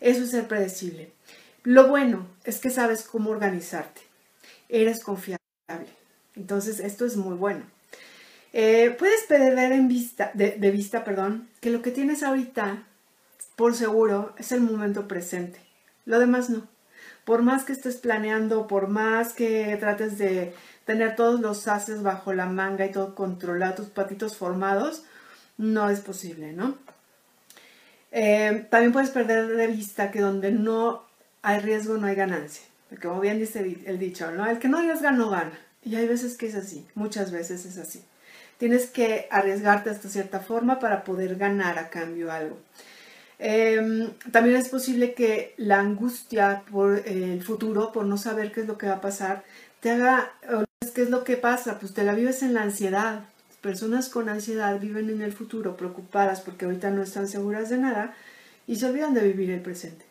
Eso 0.00 0.24
es 0.24 0.30
ser 0.30 0.48
predecible. 0.48 1.12
Lo 1.62 1.86
bueno 1.88 2.26
es 2.44 2.58
que 2.58 2.70
sabes 2.70 3.02
cómo 3.02 3.30
organizarte. 3.30 4.02
Eres 4.68 5.00
confiable. 5.00 5.38
Entonces, 6.34 6.80
esto 6.80 7.06
es 7.06 7.16
muy 7.16 7.36
bueno. 7.36 7.62
Eh, 8.52 8.94
puedes 8.98 9.22
perder 9.22 9.72
en 9.72 9.86
vista, 9.88 10.32
de, 10.34 10.52
de 10.52 10.70
vista, 10.72 11.04
perdón, 11.04 11.48
que 11.60 11.70
lo 11.70 11.80
que 11.80 11.92
tienes 11.92 12.22
ahorita, 12.24 12.84
por 13.56 13.74
seguro, 13.74 14.34
es 14.36 14.50
el 14.50 14.60
momento 14.60 15.06
presente. 15.06 15.60
Lo 16.06 16.18
demás 16.18 16.50
no 16.50 16.73
por 17.24 17.42
más 17.42 17.64
que 17.64 17.72
estés 17.72 17.96
planeando, 17.96 18.66
por 18.66 18.88
más 18.88 19.32
que 19.32 19.76
trates 19.78 20.18
de 20.18 20.54
tener 20.84 21.16
todos 21.16 21.40
los 21.40 21.66
haces 21.68 22.02
bajo 22.02 22.32
la 22.32 22.46
manga 22.46 22.84
y 22.86 22.92
todo 22.92 23.14
controlado, 23.14 23.74
tus 23.74 23.88
patitos 23.88 24.36
formados, 24.36 25.04
no 25.56 25.88
es 25.90 26.00
posible, 26.00 26.52
¿no? 26.52 26.76
Eh, 28.12 28.66
también 28.70 28.92
puedes 28.92 29.10
perder 29.10 29.48
de 29.48 29.66
vista 29.66 30.10
que 30.10 30.20
donde 30.20 30.52
no 30.52 31.04
hay 31.42 31.60
riesgo 31.60 31.96
no 31.96 32.06
hay 32.06 32.14
ganancia. 32.14 32.64
Como 33.02 33.20
bien 33.20 33.38
dice 33.38 33.60
el 33.86 33.98
dicho, 33.98 34.30
¿no? 34.30 34.46
El 34.46 34.58
que 34.58 34.68
no 34.68 34.78
arriesga 34.78 35.10
no 35.10 35.30
gana. 35.30 35.58
Y 35.82 35.96
hay 35.96 36.06
veces 36.06 36.36
que 36.36 36.46
es 36.46 36.54
así, 36.54 36.86
muchas 36.94 37.30
veces 37.30 37.66
es 37.66 37.76
así. 37.76 38.02
Tienes 38.58 38.86
que 38.86 39.26
arriesgarte 39.30 39.90
hasta 39.90 40.08
cierta 40.08 40.40
forma 40.40 40.78
para 40.78 41.04
poder 41.04 41.36
ganar 41.36 41.78
a 41.78 41.90
cambio 41.90 42.32
algo. 42.32 42.58
Em, 43.38 44.10
también 44.30 44.56
es 44.56 44.68
posible 44.68 45.14
que 45.14 45.54
la 45.56 45.80
angustia 45.80 46.62
por 46.70 47.02
el 47.06 47.42
futuro, 47.42 47.92
por 47.92 48.06
no 48.06 48.16
saber 48.16 48.52
qué 48.52 48.60
es 48.60 48.66
lo 48.66 48.78
que 48.78 48.86
va 48.86 48.94
a 48.94 49.00
pasar, 49.00 49.44
te 49.80 49.90
haga, 49.90 50.32
¿qué 50.94 51.02
es 51.02 51.10
lo 51.10 51.24
que 51.24 51.36
pasa? 51.36 51.78
Pues 51.78 51.92
te 51.94 52.04
la 52.04 52.14
vives 52.14 52.42
en 52.42 52.54
la 52.54 52.62
ansiedad. 52.62 53.24
Personas 53.60 54.08
con 54.08 54.28
ansiedad 54.28 54.78
viven 54.78 55.10
en 55.10 55.22
el 55.22 55.32
futuro 55.32 55.76
preocupadas 55.76 56.40
porque 56.40 56.66
ahorita 56.66 56.90
no 56.90 57.02
están 57.02 57.28
seguras 57.28 57.70
de 57.70 57.78
nada 57.78 58.14
y 58.66 58.76
se 58.76 58.86
olvidan 58.86 59.14
de 59.14 59.22
vivir 59.22 59.50
el 59.50 59.60
presente. 59.60 60.04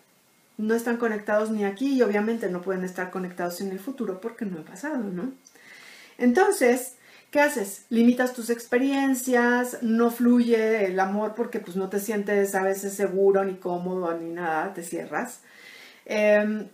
No 0.58 0.76
están 0.76 0.98
conectados 0.98 1.50
ni 1.50 1.64
aquí 1.64 1.94
y 1.94 2.02
obviamente 2.02 2.50
no 2.50 2.62
pueden 2.62 2.84
estar 2.84 3.10
conectados 3.10 3.62
en 3.62 3.72
el 3.72 3.80
futuro 3.80 4.22
porque 4.22 4.46
no 4.46 4.60
ha 4.60 4.64
pasado, 4.64 4.98
¿no? 4.98 5.32
Entonces, 6.18 6.94
¿Qué 7.34 7.42
haces? 7.42 7.86
Limitas 7.90 8.34
tus 8.34 8.52
experiencias, 8.52 9.80
no 9.82 10.12
fluye 10.12 10.86
el 10.86 11.00
amor 11.00 11.34
porque 11.36 11.60
pues 11.60 11.76
no 11.76 11.90
te 11.90 12.00
sientes 12.00 12.54
a 12.54 12.62
veces 12.62 12.94
seguro 12.94 13.44
ni 13.44 13.56
cómodo 13.56 14.16
ni 14.16 14.30
nada, 14.30 14.72
te 14.76 14.84
cierras. 14.84 15.40
Em, 16.06 16.68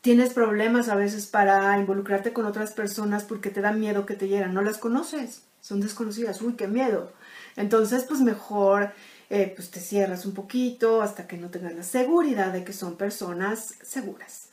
tienes 0.00 0.32
problemas 0.32 0.88
a 0.88 0.96
veces 0.96 1.28
para 1.28 1.78
involucrarte 1.78 2.32
con 2.32 2.46
otras 2.46 2.72
personas 2.72 3.22
porque 3.22 3.50
te 3.50 3.60
da 3.60 3.70
miedo 3.70 4.06
que 4.06 4.16
te 4.16 4.26
hieran, 4.26 4.54
no 4.54 4.62
las 4.62 4.78
conoces, 4.78 5.42
son 5.60 5.80
desconocidas, 5.80 6.42
uy, 6.42 6.54
qué 6.54 6.66
miedo. 6.66 7.12
Entonces 7.54 8.02
pues 8.08 8.20
mejor 8.22 8.90
eh, 9.30 9.52
pues 9.54 9.70
te 9.70 9.78
cierras 9.78 10.26
un 10.26 10.34
poquito 10.34 11.00
hasta 11.00 11.28
que 11.28 11.36
no 11.36 11.48
tengas 11.50 11.74
la 11.76 11.84
seguridad 11.84 12.52
de 12.52 12.64
que 12.64 12.72
son 12.72 12.96
personas 12.96 13.76
seguras. 13.84 14.45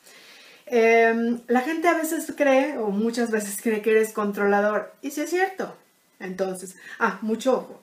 Em, 0.75 1.39
la 1.49 1.61
gente 1.61 1.87
a 1.87 1.93
veces 1.93 2.33
cree, 2.35 2.79
o 2.79 2.89
muchas 2.89 3.29
veces 3.29 3.59
cree 3.61 3.83
que 3.83 3.91
eres 3.91 4.11
controlador, 4.11 4.91
y 5.03 5.11
si 5.11 5.21
es 5.21 5.29
cierto. 5.29 5.75
Entonces, 6.19 6.75
ah, 6.97 7.19
mucho 7.21 7.53
ojo. 7.57 7.79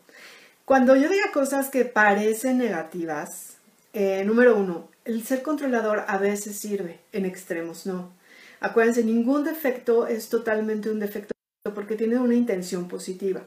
Cuando 0.64 0.96
yo 0.96 1.08
diga 1.08 1.30
cosas 1.32 1.68
que 1.68 1.84
parecen 1.84 2.58
negativas, 2.58 3.58
eh, 3.92 4.24
número 4.24 4.56
uno, 4.56 4.88
el 5.04 5.24
ser 5.24 5.42
controlador 5.42 6.04
a 6.08 6.18
veces 6.18 6.58
sirve, 6.58 6.98
en 7.12 7.26
extremos 7.26 7.86
no. 7.86 8.10
Acuérdense, 8.58 9.04
ningún 9.04 9.44
defecto 9.44 10.08
es 10.08 10.28
totalmente 10.28 10.90
un 10.90 10.98
defecto 10.98 11.32
porque 11.72 11.94
tiene 11.94 12.18
una 12.18 12.34
intención 12.34 12.88
positiva. 12.88 13.42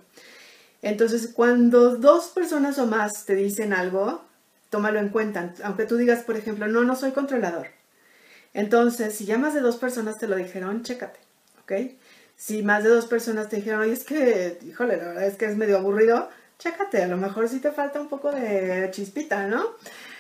Entonces, 0.82 1.29
cuando 1.34 1.97
dos 1.97 2.29
personas 2.29 2.79
o 2.79 2.86
más 2.86 3.25
te 3.25 3.36
dicen 3.36 3.73
algo, 3.73 4.23
tómalo 4.69 4.99
en 4.99 5.10
cuenta. 5.10 5.53
Aunque 5.65 5.86
tú 5.86 5.97
digas, 5.97 6.23
por 6.23 6.38
ejemplo, 6.38 6.65
no, 6.67 6.86
no 6.86 6.95
soy 6.95 7.12
controlador. 7.12 7.83
Entonces, 8.54 9.16
si 9.16 9.26
ya 9.26 9.38
más 9.38 9.54
de 9.54 9.62
dos 9.62 9.78
personas 9.78 10.18
te 10.18 10.28
lo 10.28 10.36
dijeron, 10.36 10.84
chécate, 10.84 11.20
¿ok? 11.63 11.72
Si 12.36 12.62
más 12.63 12.84
de 12.84 12.89
dos 12.89 13.06
personas 13.06 13.50
te 13.50 13.58
dijeron, 13.58 13.82
oye, 13.82 13.94
es 13.94 14.04
que, 14.04 14.60
híjole, 14.68 14.98
la 14.98 15.06
verdad 15.06 15.26
es 15.26 15.36
que 15.36 15.46
es 15.46 15.58
medio 15.58 15.78
aburrido, 15.78 16.30
chécate, 16.60 17.04
a 17.04 17.08
lo 17.08 17.18
mejor 17.18 17.50
sí 17.50 17.60
te 17.60 17.72
falta 17.72 18.00
un 18.00 18.10
poco 18.10 18.32
de 18.32 18.89
chispita, 18.92 19.48
¿no? 19.48 19.63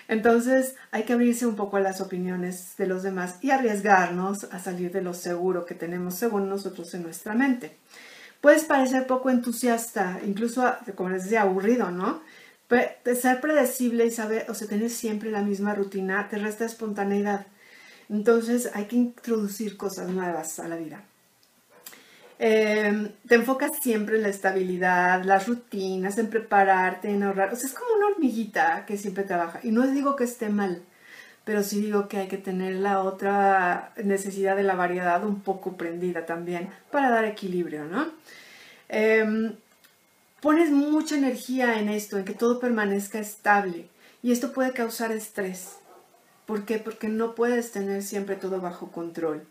Entonces 0.07 0.75
hay 0.91 1.03
que 1.03 1.13
abrirse 1.13 1.45
un 1.45 1.55
poco 1.55 1.77
a 1.77 1.79
las 1.79 2.01
opiniones 2.01 2.75
de 2.77 2.87
los 2.87 3.03
demás 3.03 3.37
y 3.41 3.51
arriesgarnos 3.51 4.45
a 4.45 4.59
salir 4.59 4.91
de 4.91 5.01
lo 5.01 5.13
seguro 5.13 5.65
que 5.65 5.75
tenemos 5.75 6.15
según 6.15 6.49
nosotros 6.49 6.93
en 6.93 7.03
nuestra 7.03 7.33
mente. 7.33 7.77
Puedes 8.41 8.65
parecer 8.65 9.07
poco 9.07 9.29
entusiasta, 9.29 10.19
incluso, 10.25 10.75
como 10.95 11.09
les 11.09 11.23
decía, 11.23 11.43
aburrido, 11.43 11.91
¿no? 11.91 12.21
Pero 12.67 13.15
ser 13.15 13.39
predecible 13.39 14.05
y 14.05 14.11
saber, 14.11 14.45
o 14.49 14.53
sea, 14.53 14.67
tener 14.67 14.89
siempre 14.89 15.31
la 15.31 15.41
misma 15.41 15.75
rutina 15.75 16.27
te 16.29 16.37
resta 16.37 16.65
espontaneidad. 16.65 17.47
Entonces 18.09 18.69
hay 18.73 18.85
que 18.85 18.95
introducir 18.95 19.77
cosas 19.77 20.09
nuevas 20.09 20.59
a 20.59 20.67
la 20.67 20.75
vida. 20.75 21.03
Em, 22.39 23.09
te 23.27 23.35
enfocas 23.35 23.71
siempre 23.81 24.17
en 24.17 24.23
la 24.23 24.29
estabilidad, 24.29 25.23
las 25.23 25.47
rutinas, 25.47 26.17
en 26.17 26.29
prepararte, 26.29 27.09
en 27.09 27.23
ahorrar. 27.23 27.53
O 27.53 27.55
sea, 27.55 27.67
es 27.69 27.73
como 27.73 27.95
una 27.95 28.07
hormiguita 28.07 28.85
que 28.85 28.97
siempre 28.97 29.23
trabaja. 29.23 29.59
Y 29.63 29.71
no 29.71 29.87
digo 29.87 30.15
que 30.15 30.25
esté 30.25 30.49
mal, 30.49 30.81
pero 31.45 31.63
sí 31.63 31.79
digo 31.81 32.07
que 32.07 32.17
hay 32.17 32.27
que 32.27 32.37
tener 32.37 32.75
la 32.75 33.01
otra 33.01 33.93
necesidad 34.03 34.55
de 34.55 34.63
la 34.63 34.75
variedad 34.75 35.23
un 35.25 35.41
poco 35.41 35.77
prendida 35.77 36.25
también 36.25 36.69
para 36.91 37.09
dar 37.09 37.25
equilibrio, 37.25 37.85
¿no? 37.85 38.07
Em, 38.89 39.55
pones 40.41 40.69
mucha 40.71 41.15
energía 41.15 41.79
en 41.79 41.89
esto, 41.89 42.17
en 42.17 42.25
que 42.25 42.33
todo 42.33 42.59
permanezca 42.59 43.19
estable. 43.19 43.87
Y 44.21 44.31
esto 44.31 44.53
puede 44.53 44.73
causar 44.73 45.11
estrés. 45.11 45.77
¿Por 46.45 46.65
qué? 46.65 46.77
Porque 46.79 47.07
no 47.07 47.35
puedes 47.35 47.71
tener 47.71 48.03
siempre 48.03 48.35
todo 48.35 48.59
bajo 48.59 48.91
control. 48.91 49.45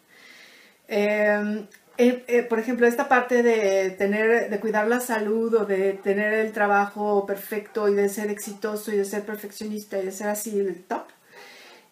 Em, 0.89 1.67
eh, 1.99 2.25
eh, 2.27 2.43
por 2.43 2.59
ejemplo, 2.59 2.87
esta 2.87 3.09
parte 3.09 3.43
de 3.43 3.91
tener, 3.91 4.51
de 4.51 4.61
cuidar 4.61 4.89
la 4.89 5.01
salud 5.01 5.55
o 5.55 5.65
de 5.65 5.95
tener 5.95 6.33
el 6.35 6.53
trabajo 6.53 7.27
perfecto 7.27 7.89
y 7.89 7.95
de 7.95 8.09
ser 8.09 8.31
exitoso 8.31 8.93
y 8.93 8.97
de 8.97 9.05
ser 9.05 9.25
perfeccionista 9.25 9.99
y 9.99 10.07
de 10.07 10.13
ser 10.13 10.29
así 10.29 10.59
el 10.59 10.83
top, 10.85 11.05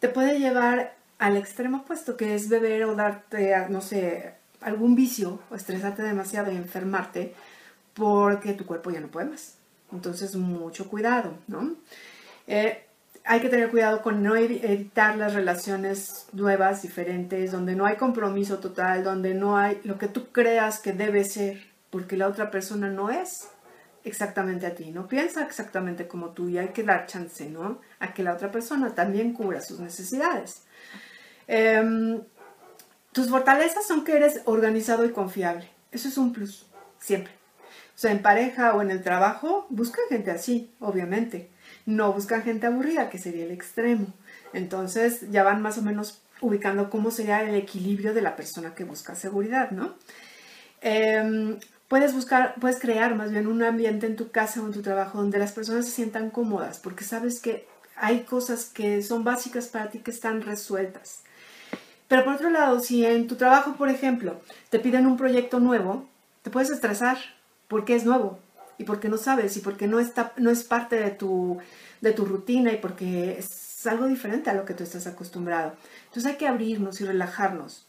te 0.00 0.08
puede 0.08 0.38
llevar 0.38 0.94
al 1.18 1.36
extremo 1.36 1.78
opuesto, 1.78 2.16
que 2.16 2.34
es 2.34 2.48
beber 2.48 2.84
o 2.84 2.94
darte, 2.94 3.54
no 3.68 3.80
sé, 3.82 4.34
algún 4.60 4.94
vicio 4.94 5.40
o 5.50 5.54
estresarte 5.54 6.02
demasiado 6.02 6.50
y 6.50 6.56
enfermarte 6.56 7.34
porque 7.94 8.54
tu 8.54 8.66
cuerpo 8.66 8.90
ya 8.90 9.00
no 9.00 9.08
puede 9.08 9.26
más. 9.30 9.56
Entonces, 9.92 10.36
mucho 10.36 10.88
cuidado, 10.88 11.34
¿no? 11.48 11.74
Eh, 12.46 12.84
hay 13.24 13.40
que 13.40 13.48
tener 13.48 13.70
cuidado 13.70 14.02
con 14.02 14.22
no 14.22 14.36
evitar 14.36 15.16
las 15.16 15.34
relaciones 15.34 16.26
nuevas, 16.32 16.82
diferentes, 16.82 17.52
donde 17.52 17.74
no 17.74 17.86
hay 17.86 17.96
compromiso 17.96 18.58
total, 18.58 19.04
donde 19.04 19.34
no 19.34 19.56
hay 19.56 19.80
lo 19.84 19.98
que 19.98 20.08
tú 20.08 20.28
creas 20.32 20.80
que 20.80 20.92
debe 20.92 21.24
ser, 21.24 21.62
porque 21.90 22.16
la 22.16 22.28
otra 22.28 22.50
persona 22.50 22.88
no 22.88 23.10
es 23.10 23.48
exactamente 24.04 24.66
a 24.66 24.74
ti, 24.74 24.90
no 24.90 25.06
piensa 25.06 25.44
exactamente 25.44 26.08
como 26.08 26.30
tú 26.30 26.48
y 26.48 26.58
hay 26.58 26.68
que 26.68 26.82
dar 26.82 27.06
chance, 27.06 27.48
¿no? 27.48 27.80
A 27.98 28.14
que 28.14 28.22
la 28.22 28.32
otra 28.32 28.50
persona 28.50 28.94
también 28.94 29.34
cubra 29.34 29.60
sus 29.60 29.80
necesidades. 29.80 30.62
Em, 31.46 32.22
tus 33.12 33.28
fortalezas 33.28 33.86
son 33.86 34.04
que 34.04 34.16
eres 34.16 34.40
organizado 34.44 35.04
y 35.04 35.10
confiable. 35.10 35.68
Eso 35.92 36.08
es 36.08 36.16
un 36.16 36.32
plus, 36.32 36.66
siempre. 36.98 37.32
O 37.94 37.98
sea, 38.00 38.12
en 38.12 38.22
pareja 38.22 38.74
o 38.74 38.80
en 38.80 38.90
el 38.90 39.02
trabajo, 39.02 39.66
buscan 39.68 40.04
gente 40.08 40.30
así, 40.30 40.72
obviamente. 40.80 41.50
No 41.86 42.12
buscan 42.12 42.42
gente 42.42 42.66
aburrida, 42.66 43.10
que 43.10 43.18
sería 43.18 43.44
el 43.44 43.50
extremo. 43.50 44.06
Entonces 44.52 45.30
ya 45.30 45.42
van 45.42 45.62
más 45.62 45.78
o 45.78 45.82
menos 45.82 46.20
ubicando 46.40 46.90
cómo 46.90 47.10
sería 47.10 47.42
el 47.42 47.54
equilibrio 47.54 48.14
de 48.14 48.22
la 48.22 48.36
persona 48.36 48.74
que 48.74 48.84
busca 48.84 49.14
seguridad, 49.14 49.70
¿no? 49.70 49.94
Em, 50.80 51.58
puedes 51.88 52.14
buscar, 52.14 52.54
puedes 52.60 52.78
crear 52.78 53.14
más 53.14 53.30
bien 53.30 53.46
un 53.46 53.62
ambiente 53.62 54.06
en 54.06 54.16
tu 54.16 54.30
casa 54.30 54.62
o 54.62 54.66
en 54.66 54.72
tu 54.72 54.82
trabajo 54.82 55.18
donde 55.18 55.38
las 55.38 55.52
personas 55.52 55.86
se 55.86 55.92
sientan 55.92 56.30
cómodas, 56.30 56.78
porque 56.78 57.04
sabes 57.04 57.40
que 57.40 57.66
hay 57.96 58.20
cosas 58.20 58.64
que 58.64 59.02
son 59.02 59.24
básicas 59.24 59.68
para 59.68 59.90
ti 59.90 59.98
que 59.98 60.10
están 60.10 60.40
resueltas. 60.42 61.22
Pero 62.08 62.24
por 62.24 62.34
otro 62.34 62.50
lado, 62.50 62.80
si 62.80 63.04
en 63.04 63.28
tu 63.28 63.36
trabajo, 63.36 63.76
por 63.76 63.88
ejemplo, 63.88 64.40
te 64.70 64.80
piden 64.80 65.06
un 65.06 65.16
proyecto 65.16 65.60
nuevo, 65.60 66.08
te 66.42 66.50
puedes 66.50 66.70
estresar 66.70 67.18
porque 67.68 67.94
es 67.94 68.04
nuevo 68.04 68.40
y 68.80 68.84
porque 68.84 69.10
no 69.10 69.18
sabes 69.18 69.56
y 69.58 69.60
porque 69.60 69.86
no, 69.86 70.00
está, 70.00 70.32
no 70.38 70.50
es 70.50 70.64
parte 70.64 70.96
de 70.96 71.10
tu, 71.10 71.58
de 72.00 72.12
tu 72.12 72.24
rutina 72.24 72.72
y 72.72 72.78
porque 72.78 73.36
es 73.38 73.86
algo 73.86 74.06
diferente 74.06 74.48
a 74.48 74.54
lo 74.54 74.64
que 74.64 74.72
tú 74.72 74.84
estás 74.84 75.06
acostumbrado. 75.06 75.74
Entonces 76.06 76.32
hay 76.32 76.38
que 76.38 76.48
abrirnos 76.48 76.98
y 77.02 77.04
relajarnos. 77.04 77.86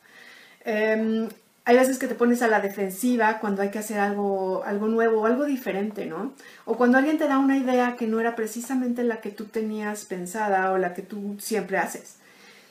Em, 0.66 1.30
hay 1.64 1.78
veces 1.78 1.98
que 1.98 2.08
te 2.08 2.16
pones 2.16 2.42
a 2.42 2.50
la 2.50 2.60
defensiva 2.60 3.40
cuando 3.40 3.62
hay 3.62 3.72
que 3.72 3.80
hacer 3.80 4.00
algo, 4.00 4.64
algo 4.66 4.90
nuevo 4.90 5.22
o 5.22 5.26
algo 5.26 5.46
diferente, 5.46 6.06
¿no? 6.06 6.34
O 6.66 6.76
cuando 6.76 6.98
alguien 6.98 7.18
te 7.18 7.30
da 7.30 7.40
una 7.40 7.58
idea 7.58 7.96
que 7.96 8.08
no 8.08 8.20
era 8.20 8.36
precisamente 8.36 9.04
la 9.06 9.22
que 9.22 9.32
tú 9.32 9.46
tenías 9.46 10.04
pensada 10.04 10.74
o 10.74 10.78
la 10.78 10.94
que 10.94 11.04
tú 11.04 11.38
siempre 11.40 11.78
haces. 11.78 12.18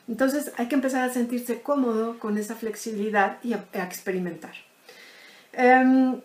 Entonces 0.09 0.53
hay 0.59 0.67
que 0.67 0.75
empezar 0.75 1.09
a 1.09 1.13
sentirse 1.13 1.63
cómodo 1.63 2.19
con 2.19 2.37
esa 2.37 2.55
flexibilidad 2.55 3.39
y 3.43 3.55
a, 3.55 3.65
experimentar. 3.73 4.53
Em, 5.55 6.21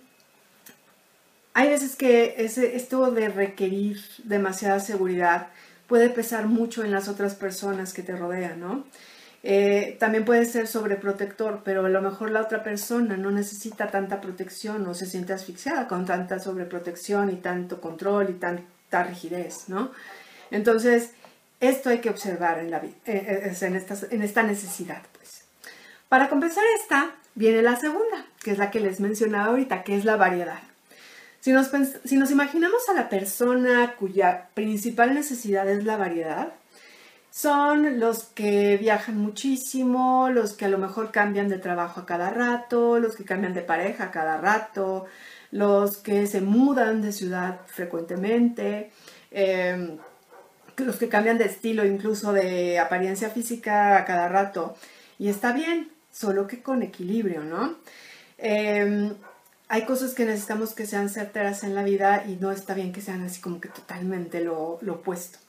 hay 1.55 1.69
veces 1.69 1.95
que 1.95 2.35
ese, 2.37 2.75
esto 2.75 3.09
de 3.11 3.29
requerir 3.29 3.97
demasiada 4.25 4.81
seguridad 4.81 5.47
puede 5.87 6.09
pesar 6.09 6.47
mucho 6.47 6.83
en 6.83 6.91
las 6.91 7.07
otras 7.07 7.33
personas 7.33 7.93
que 7.93 8.03
te 8.03 8.13
rodean, 8.13 8.59
¿no? 8.59 8.83
Eh, 9.41 9.95
también 9.97 10.25
puede 10.25 10.43
ser 10.45 10.67
sobreprotector, 10.67 11.61
pero 11.63 11.85
a 11.85 11.89
lo 11.89 12.01
mejor 12.01 12.31
la 12.31 12.41
otra 12.41 12.61
persona 12.61 13.15
no 13.15 13.31
necesita 13.31 13.87
tanta 13.87 14.19
protección 14.19 14.85
o 14.85 14.93
se 14.93 15.05
siente 15.05 15.31
asfixiada 15.31 15.87
con 15.87 16.05
tanta 16.05 16.39
sobreprotección 16.39 17.29
y 17.29 17.37
tanto 17.37 17.79
control 17.79 18.31
y 18.31 18.33
tanta 18.33 19.03
rigidez, 19.03 19.69
¿no? 19.69 19.91
Entonces, 20.51 21.11
esto 21.61 21.89
hay 21.89 21.99
que 21.99 22.09
observar 22.09 22.59
en, 22.59 22.73
eh, 22.73 22.91
eh, 23.05 23.51
esta, 23.53 23.95
en 24.11 24.21
esta 24.23 24.43
necesidad. 24.43 25.03
Pues. 25.13 25.45
Para 26.09 26.27
compensar 26.27 26.65
esta, 26.81 27.15
viene 27.33 27.61
la 27.61 27.77
segunda, 27.77 28.25
que 28.43 28.51
es 28.51 28.57
la 28.57 28.71
que 28.71 28.81
les 28.81 28.99
mencionaba 28.99 29.51
ahorita, 29.51 29.83
que 29.83 29.95
es 29.95 30.03
la 30.03 30.17
variedad. 30.17 30.59
Si 31.45 31.51
nos, 31.51 32.31
imaginamos 32.31 32.89
a 32.89 32.93
la 32.93 33.07
persona 33.07 33.93
cuya 33.99 34.49
principal 34.55 35.13
necesidad 35.13 35.69
es 35.69 35.83
la 35.83 35.95
variedad, 35.95 36.53
son 37.29 37.99
los 37.99 38.23
que 38.23 38.77
viajan 38.77 39.19
muchísimo, 39.19 40.31
los 40.31 40.53
que 40.53 40.65
a 40.65 40.69
lo 40.69 40.79
mejor 40.79 41.11
cambian 41.11 41.47
de 41.47 41.59
trabajo 41.59 41.99
a 41.99 42.07
cada 42.07 42.31
rato, 42.31 42.97
los 42.99 43.15
que 43.15 43.25
cambian 43.25 43.53
de 43.53 43.61
pareja 43.61 44.05
a 44.05 44.11
cada 44.11 44.37
rato, 44.37 45.05
los 45.51 45.97
que 45.97 46.25
se 46.25 46.41
mudan 46.41 47.03
de 47.03 47.11
ciudad 47.11 47.59
frecuentemente, 47.67 48.89
em, 49.29 49.99
los 50.77 50.95
que 50.95 51.09
cambian 51.09 51.37
de 51.37 51.45
estilo, 51.45 51.85
incluso 51.85 52.33
de 52.33 52.79
apariencia 52.79 53.29
física 53.29 53.99
a 53.99 54.05
cada 54.05 54.29
rato. 54.29 54.75
Y 55.19 55.29
está 55.29 55.53
bien, 55.53 55.91
solo 56.11 56.47
que 56.47 56.63
con 56.63 56.81
equilibrio, 56.81 57.43
¿no? 57.43 57.75
Em, 58.39 59.13
hay 59.67 59.85
cosas 59.85 60.13
que 60.13 60.25
necesitamos 60.25 60.73
que 60.73 60.85
sean 60.85 61.09
certeras 61.09 61.63
en 61.63 61.75
la 61.75 61.83
vida 61.83 62.25
y 62.27 62.35
no 62.35 62.51
está 62.51 62.73
bien 62.73 62.93
que 62.93 63.01
sean 63.01 63.23
así 63.23 63.41
como 63.41 63.59
que 63.59 63.69
totalmente 63.69 64.41
lo 64.41 64.79
opuesto. 64.87 65.39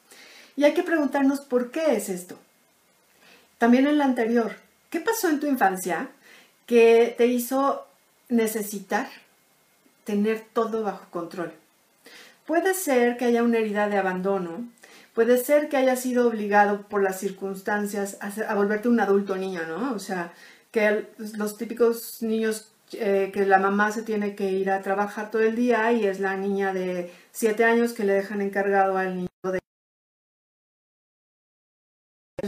Y 0.56 0.64
hay 0.64 0.72
que 0.72 0.82
preguntarnos 0.82 1.40
por 1.40 1.70
qué 1.70 1.94
es 1.96 2.08
esto. 2.08 2.38
También 3.58 3.86
en 3.86 3.98
la 3.98 4.04
anterior, 4.04 4.56
¿qué 4.90 5.00
pasó 5.00 5.28
en 5.28 5.40
tu 5.40 5.46
infancia 5.46 6.08
que 6.66 7.14
te 7.16 7.26
hizo 7.26 7.86
necesitar 8.28 9.08
tener 10.04 10.44
todo 10.52 10.82
bajo 10.82 11.10
control? 11.10 11.52
Puede 12.46 12.74
ser 12.74 13.16
que 13.16 13.26
haya 13.26 13.42
una 13.42 13.58
herida 13.58 13.88
de 13.88 13.98
abandono, 13.98 14.66
puede 15.14 15.38
ser 15.38 15.68
que 15.68 15.76
hayas 15.76 16.00
sido 16.00 16.28
obligado 16.28 16.82
por 16.82 17.02
las 17.02 17.18
circunstancias 17.18 18.18
a, 18.20 18.54
volverte 18.54 18.88
un 18.88 19.00
adulto 19.00 19.36
niño, 19.36 19.62
¿no? 19.66 19.94
O 19.94 19.98
sea, 19.98 20.32
que 20.70 21.06
los 21.16 21.56
típicos 21.56 22.22
niños 22.22 22.68
eh, 22.92 23.30
que 23.32 23.46
la 23.46 23.58
mamá 23.58 23.90
se 23.90 24.02
tiene 24.02 24.34
que 24.36 24.50
ir 24.50 24.70
a 24.70 24.82
trabajar 24.82 25.30
todo 25.30 25.42
el 25.42 25.56
día 25.56 25.90
y 25.92 26.06
es 26.06 26.20
la 26.20 26.36
niña 26.36 26.72
de 26.72 27.12
siete 27.32 27.64
años 27.64 27.92
que 27.92 28.04
le 28.04 28.12
dejan 28.12 28.40
encargado 28.40 28.96
al 28.96 29.16
niño 29.16 29.28
de 29.44 29.60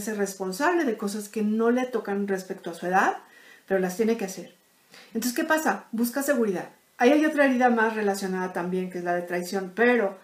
ser 0.00 0.16
responsable 0.16 0.84
de 0.84 0.96
cosas 0.96 1.28
que 1.28 1.42
no 1.42 1.70
le 1.70 1.86
tocan 1.86 2.28
respecto 2.28 2.70
a 2.70 2.74
su 2.74 2.86
edad, 2.86 3.18
pero 3.66 3.80
las 3.80 3.96
tiene 3.96 4.16
que 4.16 4.26
hacer. 4.26 4.54
Entonces, 5.14 5.34
¿qué 5.34 5.44
pasa? 5.44 5.86
Busca 5.92 6.22
seguridad. 6.22 6.70
Ahí 6.98 7.10
hay 7.10 7.24
otra 7.24 7.46
herida 7.46 7.70
más 7.70 7.94
relacionada 7.94 8.52
también, 8.52 8.90
que 8.90 8.98
es 8.98 9.04
la 9.04 9.14
de 9.14 9.22
traición, 9.22 9.72
pero 9.74 10.18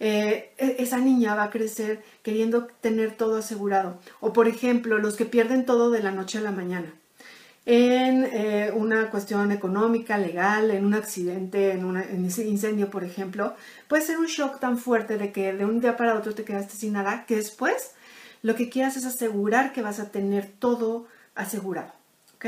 eh, 0.00 0.52
e-, 0.58 0.76
esa 0.78 0.98
niña 0.98 1.34
va 1.34 1.44
a 1.44 1.50
crecer 1.50 2.02
queriendo 2.22 2.66
tener 2.66 3.16
todo 3.16 3.38
asegurado. 3.38 4.00
O, 4.20 4.32
por 4.32 4.48
ejemplo, 4.48 4.98
los 4.98 5.16
que 5.16 5.26
pierden 5.26 5.64
todo 5.66 5.90
de 5.90 6.02
la 6.02 6.10
noche 6.10 6.38
a 6.38 6.42
la 6.42 6.50
mañana. 6.50 6.92
En 7.66 8.24
eh, 8.24 8.70
una 8.74 9.10
cuestión 9.10 9.50
económica, 9.50 10.18
legal, 10.18 10.70
en 10.70 10.84
un 10.84 10.92
accidente, 10.92 11.72
en, 11.72 11.84
un 11.84 12.02
incendio, 12.22 12.90
por 12.90 13.04
ejemplo, 13.04 13.56
puede 13.88 14.02
ser 14.02 14.18
un 14.18 14.26
shock 14.26 14.60
tan 14.60 14.76
fuerte 14.76 15.16
de 15.16 15.32
que 15.32 15.52
de 15.54 15.64
un 15.64 15.80
día 15.80 15.96
para 15.96 16.14
otro 16.14 16.34
te 16.34 16.44
quedaste 16.44 16.76
sin 16.76 16.92
nada, 16.92 17.24
que 17.26 17.36
después 17.36 17.92
lo 18.42 18.54
que 18.54 18.68
quieras 18.68 18.98
es 18.98 19.06
asegurar 19.06 19.72
que 19.72 19.80
vas 19.80 19.98
a 19.98 20.10
tener 20.10 20.46
todo 20.58 21.06
asegurado. 21.34 21.92
¿Ok? 22.34 22.46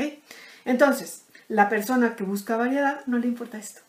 Entonces, 0.65 1.23
la 1.47 1.69
persona 1.69 2.15
que 2.15 2.23
busca 2.23 2.57
variedad 2.57 3.05
no 3.07 3.17
le 3.17 3.27
importa 3.27 3.57
esto. 3.57 3.81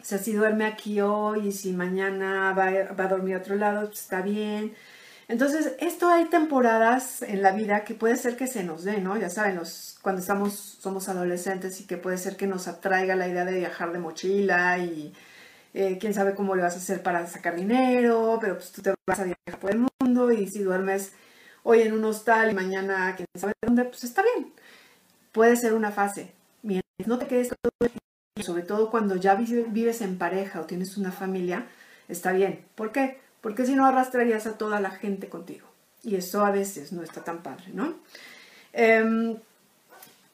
O 0.00 0.04
sea, 0.04 0.18
si 0.18 0.32
duerme 0.32 0.64
aquí 0.64 1.00
hoy 1.00 1.48
y 1.48 1.52
si 1.52 1.72
mañana 1.72 2.52
va, 2.54 2.68
a 2.68 3.08
dormir 3.08 3.34
a 3.34 3.38
otro 3.38 3.54
lado, 3.56 3.86
pues 3.86 4.00
está 4.00 4.22
bien. 4.22 4.74
Entonces, 5.30 5.76
esto 5.78 6.08
hay 6.08 6.24
temporadas 6.24 7.22
en 7.22 7.40
la 7.40 7.52
vida 7.52 7.84
que 7.84 7.94
puede 7.94 8.16
ser 8.16 8.36
que 8.36 8.48
se 8.48 8.64
nos 8.64 8.82
dé, 8.82 9.00
¿no? 9.00 9.16
Ya 9.16 9.30
saben, 9.30 9.54
los, 9.54 9.96
cuando 10.02 10.20
estamos, 10.20 10.52
somos 10.80 11.08
adolescentes 11.08 11.80
y 11.80 11.86
que 11.86 11.96
puede 11.96 12.18
ser 12.18 12.36
que 12.36 12.48
nos 12.48 12.66
atraiga 12.66 13.14
la 13.14 13.28
idea 13.28 13.44
de 13.44 13.60
viajar 13.60 13.92
de 13.92 14.00
mochila 14.00 14.78
y 14.78 15.14
eh, 15.72 15.98
quién 16.00 16.14
sabe 16.14 16.34
cómo 16.34 16.56
le 16.56 16.62
vas 16.62 16.74
a 16.74 16.78
hacer 16.78 17.00
para 17.04 17.28
sacar 17.28 17.54
dinero, 17.54 18.38
pero 18.40 18.56
pues 18.56 18.72
tú 18.72 18.82
te 18.82 18.92
vas 19.06 19.20
a 19.20 19.22
viajar 19.22 19.60
por 19.60 19.70
el 19.70 19.86
mundo 20.00 20.32
y 20.32 20.48
si 20.48 20.64
duermes 20.64 21.12
hoy 21.62 21.82
en 21.82 21.92
un 21.92 22.04
hostal 22.06 22.50
y 22.50 22.54
mañana 22.54 23.14
quién 23.14 23.28
sabe 23.38 23.52
dónde, 23.62 23.84
pues 23.84 24.02
está 24.02 24.24
bien. 24.34 24.52
Puede 25.30 25.54
ser 25.54 25.74
una 25.74 25.92
fase. 25.92 26.32
Mientras 26.62 27.06
no 27.06 27.18
te 27.18 27.28
quedes 27.28 27.50
sobre 28.42 28.64
todo 28.64 28.90
cuando 28.90 29.14
ya 29.14 29.36
vives 29.36 30.00
en 30.00 30.18
pareja 30.18 30.60
o 30.60 30.66
tienes 30.66 30.96
una 30.96 31.12
familia, 31.12 31.68
está 32.08 32.32
bien. 32.32 32.64
¿Por 32.74 32.90
qué? 32.90 33.20
Porque 33.40 33.66
si 33.66 33.74
no 33.74 33.86
arrastrarías 33.86 34.46
a 34.46 34.58
toda 34.58 34.80
la 34.80 34.90
gente 34.90 35.28
contigo. 35.28 35.66
Y 36.02 36.16
eso 36.16 36.44
a 36.44 36.50
veces 36.50 36.92
no 36.92 37.02
está 37.02 37.22
tan 37.22 37.42
padre, 37.42 37.66
¿no? 37.72 37.94
Em, 38.72 39.36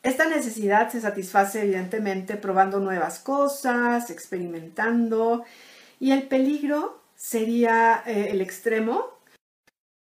esta 0.03 0.29
necesidad 0.29 0.91
se 0.91 1.01
satisface 1.01 1.63
evidentemente 1.63 2.37
probando 2.37 2.79
nuevas 2.79 3.19
cosas, 3.19 4.11
experimentando. 4.11 5.45
Y 5.99 6.13
el 6.13 6.29
peligro 6.29 7.01
sería 7.17 8.03
eh, 8.07 8.29
el 8.31 8.41
extremo, 8.41 9.19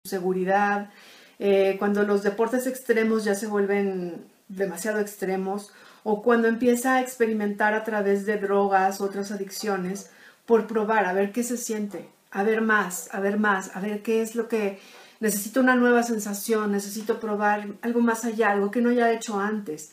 seguridad, 0.04 0.90
eh, 1.38 1.76
cuando 1.78 2.02
los 2.02 2.22
deportes 2.22 2.66
extremos 2.66 3.24
ya 3.24 3.34
se 3.34 3.46
vuelven 3.46 4.24
demasiado 4.48 5.00
extremos 5.00 5.72
o 6.02 6.22
cuando 6.22 6.48
empieza 6.48 6.94
a 6.94 7.00
experimentar 7.00 7.74
a 7.74 7.84
través 7.84 8.24
de 8.26 8.38
drogas, 8.38 9.00
otras 9.00 9.30
adicciones, 9.30 10.10
por 10.46 10.66
probar, 10.66 11.04
a 11.04 11.12
ver 11.12 11.32
qué 11.32 11.42
se 11.42 11.56
siente, 11.56 12.08
a 12.38 12.44
ver 12.44 12.60
más, 12.60 13.08
a 13.12 13.18
ver 13.18 13.38
más, 13.38 13.74
a 13.74 13.80
ver 13.80 14.02
qué 14.02 14.22
es 14.22 14.36
lo 14.36 14.48
que 14.48 14.78
necesito 15.18 15.58
una 15.58 15.74
nueva 15.74 16.04
sensación, 16.04 16.70
necesito 16.70 17.18
probar 17.18 17.66
algo 17.82 18.00
más 18.00 18.24
allá, 18.24 18.50
algo 18.50 18.70
que 18.70 18.80
no 18.80 18.90
haya 18.90 19.12
hecho 19.12 19.40
antes. 19.40 19.90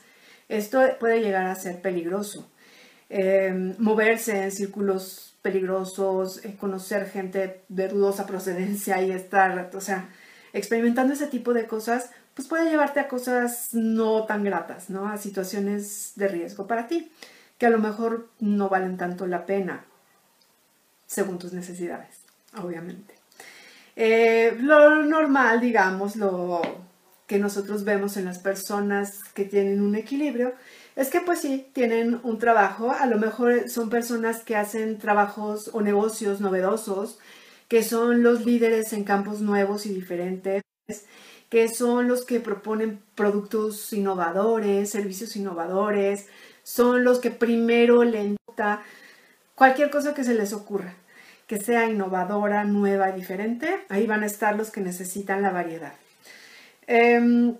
Esto 0.48 0.80
puede 1.00 1.22
llegar 1.22 1.48
a 1.48 1.56
ser 1.56 1.82
peligroso. 1.82 2.48
Em, 3.10 3.76
moverse 3.80 4.44
en 4.44 4.52
círculos 4.52 5.36
peligrosos, 5.42 6.46
eh, 6.46 6.56
conocer 6.60 7.10
gente 7.10 7.64
de 7.68 7.88
dudosa 7.88 8.28
procedencia 8.28 9.02
y 9.02 9.12
estar, 9.12 9.72
o 9.74 9.82
sea, 9.82 10.10
experimentando 10.54 11.14
ese 11.14 11.28
tipo 11.28 11.54
de 11.54 11.66
cosas, 11.66 12.12
pues 12.36 12.48
puede 12.48 12.70
llevarte 12.70 13.00
a 13.00 13.08
cosas 13.08 13.70
no 13.74 14.26
tan 14.26 14.44
gratas, 14.44 14.90
¿no? 14.92 15.08
A 15.08 15.18
situaciones 15.18 16.14
de 16.16 16.28
riesgo 16.28 16.68
para 16.68 16.88
ti, 16.88 17.12
que 17.58 17.66
a 17.66 17.70
lo 17.72 17.80
mejor 17.80 18.30
no 18.40 18.70
valen 18.70 18.98
tanto 18.98 19.26
la 19.26 19.46
pena, 19.48 19.86
según 21.08 21.40
tus 21.40 21.54
necesidades, 21.54 22.15
obviamente. 22.64 23.16
Eh, 23.96 24.56
lo 24.60 25.04
normal, 25.04 25.62
digamos, 25.62 26.16
lo, 26.16 26.62
que 27.28 27.40
nosotros 27.40 27.84
vemos 27.84 28.18
en 28.18 28.26
las 28.26 28.40
personas 28.40 29.24
que 29.34 29.46
tienen 29.46 29.82
un 29.82 29.96
equilibrio 29.96 30.54
es 30.96 31.10
que 31.10 31.22
pues 31.22 31.42
sí, 31.42 31.68
tienen 31.74 32.20
un 32.24 32.38
trabajo, 32.38 32.92
a 32.92 33.06
lo 33.08 33.18
mejor 33.18 33.70
son 33.70 33.90
personas 33.90 34.44
que 34.44 34.56
hacen 34.56 34.98
trabajos 34.98 35.70
o 35.74 35.82
negocios 35.82 36.40
novedosos, 36.40 37.20
que 37.68 37.84
son 37.84 38.24
los 38.24 38.46
líderes 38.46 38.94
en 38.94 39.04
campos 39.04 39.42
nuevos 39.42 39.86
y 39.86 39.94
diferentes, 39.94 40.62
que 41.50 41.68
son 41.68 42.08
los 42.08 42.26
que 42.26 42.40
proponen 42.40 43.02
productos 43.16 43.92
innovadores, 43.92 44.92
servicios 44.92 45.36
innovadores, 45.36 46.28
son 46.64 47.04
los 47.04 47.20
que 47.20 47.32
primero 47.32 48.04
le 48.04 48.36
cualquier 49.56 49.90
cosa 49.90 50.14
que 50.14 50.24
se 50.24 50.34
les 50.34 50.54
ocurra, 50.54 50.96
que 51.48 51.58
sea 51.58 51.90
innovadora, 51.90 52.64
nueva, 52.64 53.12
diferente, 53.12 53.80
ahí 53.90 54.08
van 54.08 54.24
a 54.24 54.26
estar 54.26 54.56
los 54.56 54.72
que 54.72 54.82
necesitan 54.82 55.42
la 55.42 55.52
variedad. 55.52 55.94
Em, 56.88 57.56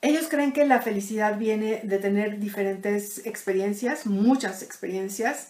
ellos 0.00 0.28
creen 0.28 0.52
que 0.52 0.64
la 0.64 0.80
felicidad 0.80 1.38
viene 1.38 1.80
de 1.82 1.98
tener 1.98 2.38
diferentes 2.38 3.26
experiencias, 3.26 4.06
muchas 4.06 4.62
experiencias, 4.62 5.48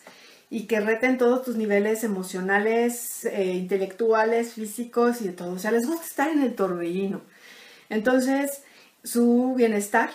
y 0.50 0.66
que 0.66 0.80
reten 0.80 1.18
todos 1.18 1.44
tus 1.44 1.56
niveles 1.56 2.04
emocionales, 2.04 3.26
eh, 3.26 3.52
intelectuales, 3.54 4.54
físicos 4.54 5.20
y 5.20 5.26
de 5.26 5.32
todo. 5.32 5.52
O 5.52 5.58
sea, 5.58 5.70
les 5.70 5.86
gusta 5.86 6.06
estar 6.06 6.30
en 6.30 6.42
el 6.42 6.54
torbellino. 6.54 7.20
Entonces, 7.90 8.62
su 9.04 9.54
bienestar 9.56 10.10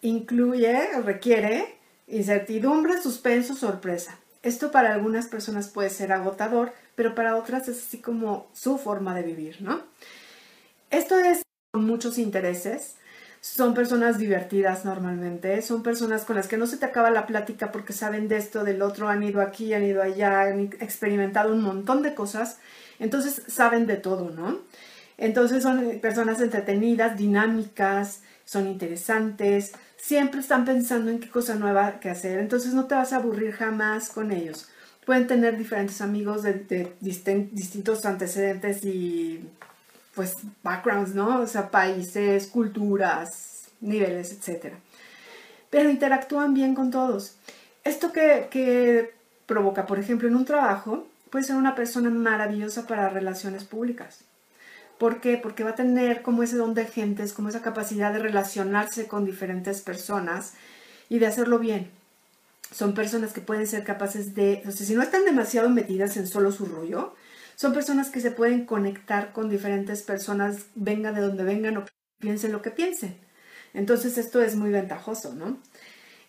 incluye, 0.00 1.02
requiere 1.04 1.76
incertidumbre, 2.08 3.00
suspenso, 3.02 3.54
sorpresa. 3.54 4.18
Esto 4.46 4.70
para 4.70 4.94
algunas 4.94 5.26
personas 5.26 5.66
puede 5.66 5.90
ser 5.90 6.12
agotador, 6.12 6.72
pero 6.94 7.16
para 7.16 7.34
otras 7.34 7.66
es 7.66 7.78
así 7.78 7.98
como 7.98 8.46
su 8.52 8.78
forma 8.78 9.12
de 9.12 9.22
vivir, 9.22 9.56
¿no? 9.60 9.80
Esto 10.88 11.18
es 11.18 11.42
con 11.72 11.84
muchos 11.84 12.16
intereses. 12.16 12.94
Son 13.40 13.74
personas 13.74 14.18
divertidas 14.18 14.84
normalmente, 14.84 15.62
son 15.62 15.82
personas 15.82 16.24
con 16.24 16.36
las 16.36 16.46
que 16.46 16.58
no 16.58 16.68
se 16.68 16.76
te 16.76 16.86
acaba 16.86 17.10
la 17.10 17.26
plática 17.26 17.72
porque 17.72 17.92
saben 17.92 18.28
de 18.28 18.36
esto, 18.36 18.62
del 18.62 18.82
otro, 18.82 19.08
han 19.08 19.24
ido 19.24 19.40
aquí, 19.40 19.74
han 19.74 19.82
ido 19.82 20.00
allá, 20.00 20.42
han 20.42 20.60
experimentado 20.78 21.52
un 21.52 21.62
montón 21.62 22.04
de 22.04 22.14
cosas, 22.14 22.58
entonces 23.00 23.42
saben 23.48 23.88
de 23.88 23.96
todo, 23.96 24.30
¿no? 24.30 24.60
Entonces 25.18 25.64
son 25.64 25.98
personas 25.98 26.40
entretenidas, 26.40 27.18
dinámicas, 27.18 28.22
son 28.44 28.68
interesantes, 28.68 29.72
siempre 30.06 30.38
están 30.38 30.64
pensando 30.64 31.10
en 31.10 31.18
qué 31.18 31.28
cosa 31.28 31.56
nueva 31.56 31.98
que 31.98 32.08
hacer, 32.08 32.38
entonces 32.38 32.74
no 32.74 32.84
te 32.84 32.94
vas 32.94 33.12
a 33.12 33.16
aburrir 33.16 33.50
jamás 33.50 34.08
con 34.08 34.30
ellos. 34.30 34.68
Pueden 35.04 35.26
tener 35.26 35.58
diferentes 35.58 36.00
amigos 36.00 36.44
de, 36.44 36.92
distintos 37.00 38.06
antecedentes 38.06 38.84
y 38.84 39.48
pues 40.14 40.36
backgrounds, 40.62 41.12
¿no? 41.12 41.40
O 41.40 41.46
sea, 41.48 41.72
países, 41.72 42.46
culturas, 42.46 43.64
niveles, 43.80 44.30
etc. 44.30 44.74
Pero 45.70 45.90
interactúan 45.90 46.54
bien 46.54 46.76
con 46.76 46.92
todos. 46.92 47.36
Esto 47.82 48.12
que, 48.12 48.46
que 48.48 49.12
provoca, 49.46 49.86
por 49.86 49.98
ejemplo, 49.98 50.28
en 50.28 50.36
un 50.36 50.44
trabajo, 50.44 51.08
puede 51.30 51.44
ser 51.44 51.56
una 51.56 51.74
persona 51.74 52.10
maravillosa 52.10 52.86
para 52.86 53.08
relaciones 53.08 53.64
públicas 53.64 54.20
¿Por 54.98 55.20
qué? 55.20 55.36
Porque 55.36 55.64
va 55.64 55.70
a 55.70 55.74
tener 55.74 56.22
como 56.22 56.42
ese 56.42 56.56
don 56.56 56.74
de 56.74 56.86
gentes, 56.86 57.32
como 57.32 57.48
esa 57.48 57.62
capacidad 57.62 58.12
de 58.12 58.18
relacionarse 58.18 59.06
con 59.06 59.24
diferentes 59.24 59.82
personas 59.82 60.54
y 61.08 61.18
de 61.18 61.26
hacerlo 61.26 61.58
bien. 61.58 61.90
Son 62.72 62.94
personas 62.94 63.32
que 63.32 63.40
pueden 63.40 63.66
ser 63.66 63.84
capaces 63.84 64.34
de, 64.34 64.62
si 64.70 64.94
no 64.94 65.02
están 65.02 65.24
demasiado 65.24 65.68
metidas 65.68 66.16
en 66.16 66.26
solo 66.26 66.50
su 66.50 66.66
rollo, 66.66 67.14
son 67.54 67.72
personas 67.72 68.10
que 68.10 68.20
se 68.20 68.30
pueden 68.30 68.66
conectar 68.66 69.32
con 69.32 69.48
diferentes 69.48 70.02
personas, 70.02 70.66
venga 70.74 71.12
de 71.12 71.20
donde 71.20 71.44
vengan 71.44 71.76
o 71.76 71.84
piensen 72.18 72.52
lo 72.52 72.62
que 72.62 72.70
piensen. 72.70 73.16
Entonces 73.72 74.18
esto 74.18 74.42
es 74.42 74.56
muy 74.56 74.70
ventajoso, 74.70 75.34
¿no? 75.34 75.58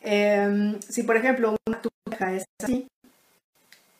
Em, 0.01 0.79
si 0.81 1.03
por 1.03 1.17
ejemplo 1.17 1.55
una 1.65 1.81
pareja 2.05 2.33
es 2.33 2.45
así, 2.61 2.87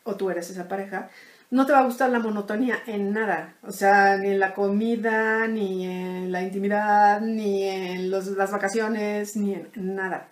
o 0.03 0.15
tú 0.15 0.29
eres 0.29 0.49
esa 0.49 0.67
pareja, 0.67 1.09
no 1.49 1.65
te 1.65 1.71
va 1.71 1.79
a 1.79 1.85
gustar 1.85 2.09
la 2.09 2.19
monotonía 2.19 2.77
en 2.87 3.13
nada. 3.13 3.55
O 3.63 3.71
sea, 3.71 4.17
ni 4.17 4.29
en 4.31 4.39
la 4.39 4.53
comida, 4.53 5.47
ni 5.47 5.85
en 5.85 6.31
la 6.31 6.41
intimidad, 6.41 7.21
ni 7.21 7.63
en 7.63 8.11
las 8.11 8.51
vacaciones, 8.51 9.35
ni 9.35 9.53
en 9.53 9.95
nada. 9.95 10.29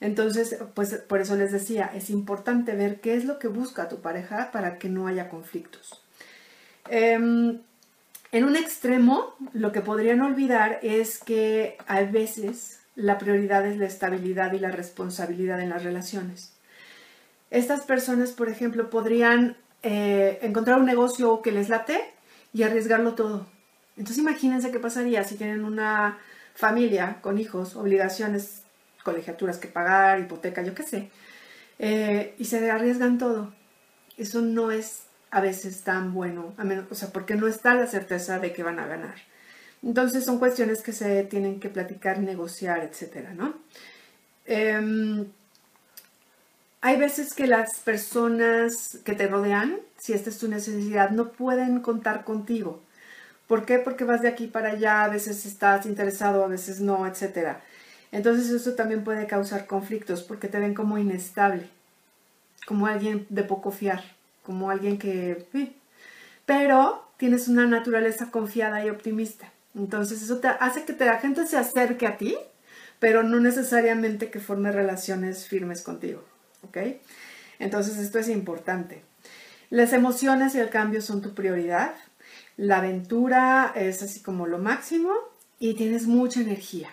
Entonces, 0.00 0.56
pues 0.74 0.94
por 0.94 1.20
eso 1.20 1.36
les 1.36 1.52
decía, 1.52 1.90
es 1.94 2.10
importante 2.10 2.74
ver 2.74 3.00
qué 3.00 3.14
es 3.14 3.24
lo 3.24 3.38
que 3.38 3.48
busca 3.48 3.88
tu 3.88 4.00
pareja 4.00 4.50
para 4.52 4.78
que 4.78 4.88
no 4.88 5.08
haya 5.08 5.28
conflictos. 5.28 6.02
Em, 6.88 7.60
en 8.30 8.44
un 8.44 8.56
extremo, 8.56 9.34
lo 9.52 9.72
que 9.72 9.80
podrían 9.80 10.20
olvidar 10.20 10.78
es 10.82 11.18
que 11.18 11.78
a 11.86 12.02
veces 12.02 12.80
la 12.94 13.18
prioridad 13.18 13.66
es 13.66 13.78
la 13.78 13.86
estabilidad 13.86 14.52
y 14.52 14.58
la 14.58 14.70
responsabilidad 14.70 15.60
en 15.60 15.70
las 15.70 15.82
relaciones. 15.82 16.52
Estas 17.50 17.82
personas, 17.82 18.32
por 18.32 18.48
ejemplo, 18.48 18.90
podrían 18.90 19.56
eh, 19.82 20.38
encontrar 20.42 20.78
un 20.78 20.86
negocio 20.86 21.42
que 21.42 21.52
les 21.52 21.68
late 21.68 22.00
y 22.52 22.62
arriesgarlo 22.62 23.14
todo. 23.14 23.46
Entonces 23.96 24.18
imagínense 24.18 24.70
qué 24.70 24.78
pasaría 24.78 25.24
si 25.24 25.36
tienen 25.36 25.64
una 25.64 26.18
familia 26.54 27.18
con 27.20 27.38
hijos, 27.38 27.76
obligaciones, 27.76 28.62
colegiaturas 29.04 29.58
que 29.58 29.68
pagar, 29.68 30.20
hipoteca, 30.20 30.62
yo 30.62 30.74
qué 30.74 30.82
sé, 30.82 31.10
eh, 31.78 32.34
y 32.38 32.44
se 32.44 32.70
arriesgan 32.70 33.18
todo. 33.18 33.52
Eso 34.16 34.40
no 34.42 34.70
es 34.70 35.04
a 35.30 35.40
veces 35.40 35.82
tan 35.82 36.12
bueno, 36.12 36.54
a 36.56 36.64
menos, 36.64 36.86
o 36.90 36.94
sea, 36.94 37.10
porque 37.10 37.34
no 37.34 37.46
está 37.46 37.74
la 37.74 37.86
certeza 37.86 38.38
de 38.38 38.52
que 38.52 38.62
van 38.62 38.78
a 38.78 38.86
ganar. 38.86 39.16
Entonces 39.82 40.24
son 40.24 40.38
cuestiones 40.38 40.82
que 40.82 40.92
se 40.92 41.22
tienen 41.24 41.60
que 41.60 41.68
platicar, 41.68 42.18
negociar, 42.18 42.80
etcétera, 42.80 43.32
¿no? 43.34 43.54
Em, 44.46 45.26
hay 46.80 46.96
veces 46.96 47.34
que 47.34 47.46
las 47.46 47.80
personas 47.80 48.98
que 49.04 49.14
te 49.14 49.26
rodean, 49.26 49.78
si 49.98 50.12
esta 50.12 50.30
es 50.30 50.38
tu 50.38 50.48
necesidad, 50.48 51.10
no 51.10 51.32
pueden 51.32 51.80
contar 51.80 52.24
contigo. 52.24 52.80
¿Por 53.48 53.64
qué? 53.64 53.78
Porque 53.78 54.04
vas 54.04 54.22
de 54.22 54.28
aquí 54.28 54.46
para 54.46 54.70
allá, 54.70 55.04
a 55.04 55.08
veces 55.08 55.44
estás 55.46 55.86
interesado, 55.86 56.44
a 56.44 56.48
veces 56.48 56.80
no, 56.80 57.06
etc. 57.06 57.56
Entonces 58.12 58.50
eso 58.50 58.74
también 58.74 59.04
puede 59.04 59.26
causar 59.26 59.66
conflictos 59.66 60.22
porque 60.22 60.48
te 60.48 60.60
ven 60.60 60.74
como 60.74 60.98
inestable, 60.98 61.68
como 62.66 62.86
alguien 62.86 63.26
de 63.28 63.42
poco 63.42 63.70
fiar, 63.70 64.04
como 64.44 64.70
alguien 64.70 64.98
que... 64.98 65.46
Pero 66.46 67.08
tienes 67.16 67.48
una 67.48 67.66
naturaleza 67.66 68.30
confiada 68.30 68.84
y 68.84 68.90
optimista. 68.90 69.50
Entonces 69.74 70.22
eso 70.22 70.38
te 70.38 70.48
hace 70.48 70.84
que 70.84 71.04
la 71.04 71.18
gente 71.18 71.46
se 71.46 71.56
acerque 71.56 72.06
a 72.06 72.16
ti, 72.16 72.36
pero 72.98 73.22
no 73.22 73.40
necesariamente 73.40 74.30
que 74.30 74.40
forme 74.40 74.72
relaciones 74.72 75.46
firmes 75.48 75.82
contigo. 75.82 76.22
¿Ok? 76.62 76.78
Entonces 77.58 77.98
esto 77.98 78.18
es 78.18 78.28
importante. 78.28 79.02
Las 79.70 79.92
emociones 79.92 80.54
y 80.54 80.60
el 80.60 80.70
cambio 80.70 81.02
son 81.02 81.20
tu 81.20 81.34
prioridad. 81.34 81.94
La 82.56 82.78
aventura 82.78 83.72
es 83.74 84.02
así 84.02 84.20
como 84.20 84.46
lo 84.46 84.58
máximo 84.58 85.12
y 85.58 85.74
tienes 85.74 86.06
mucha 86.06 86.40
energía. 86.40 86.88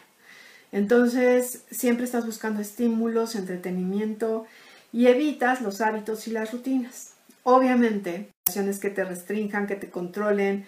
Entonces 0.72 1.64
siempre 1.72 2.06
estás 2.06 2.26
buscando 2.26 2.62
estímulos, 2.62 3.36
entretenimiento 3.36 4.46
y 4.92 5.08
evitas 5.08 5.62
los 5.62 5.82
hábitos 5.82 6.28
y 6.28 6.32
las 6.32 6.52
rutinas. 6.52 7.12
Obviamente, 7.44 8.30
situaciones 8.48 8.80
que 8.80 8.90
te 8.90 9.06
restrinjan, 9.06 9.68
que 9.68 9.76
te 9.76 9.90
controlen, 9.90 10.66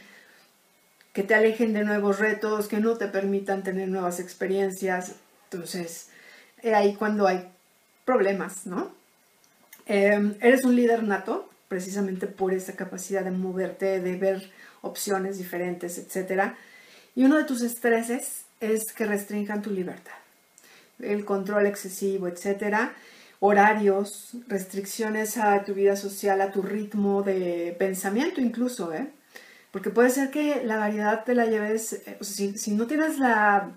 que 1.14 1.24
te 1.24 1.34
alejen 1.34 1.74
de 1.74 1.84
nuevos 1.84 2.20
retos, 2.20 2.68
que 2.68 2.80
no 2.80 2.98
te 2.98 3.08
permitan 3.08 3.64
tener 3.64 3.90
nuevas 3.90 4.20
experiencias. 4.20 5.16
Entonces, 5.50 6.10
ahí 6.64 6.94
cuando 6.96 7.28
hay 7.28 7.50
problemas, 8.08 8.66
¿no? 8.66 8.90
Em, 9.86 10.36
eres 10.40 10.64
un 10.64 10.78
líder 10.78 11.04
nato, 11.04 11.50
precisamente 11.68 12.26
por 12.26 12.54
esa 12.54 12.74
capacidad 12.74 13.24
de 13.24 13.32
moverte, 13.32 14.00
de 14.00 14.16
ver 14.16 14.50
opciones 14.82 15.38
diferentes, 15.38 15.98
etc. 15.98 16.54
Y 17.16 17.26
uno 17.26 17.36
de 17.36 17.44
tus 17.44 17.62
estreses 17.62 18.46
es 18.62 18.94
que 18.94 19.06
restrinjan 19.06 19.62
tu 19.62 19.72
libertad. 19.72 20.16
El 21.00 21.26
control 21.26 21.66
excesivo, 21.66 22.30
etc. 22.30 22.92
Horarios, 23.42 24.38
restricciones 24.48 25.38
a 25.38 25.66
tu 25.66 25.74
vida 25.74 25.98
social, 25.98 26.40
a 26.40 26.52
tu 26.52 26.62
ritmo 26.62 27.24
de 27.24 27.76
pensamiento 27.78 28.40
incluso, 28.40 28.94
¿eh? 28.94 29.10
Porque 29.72 29.90
puede 29.90 30.12
ser 30.12 30.32
que 30.32 30.64
la 30.64 30.78
variedad 30.78 31.26
te 31.26 31.36
la 31.36 31.46
lleves, 31.46 31.92
eh, 31.92 32.18
si, 32.22 32.58
si, 32.58 32.72
no 32.72 32.88
tienes 32.88 33.20
la 33.20 33.70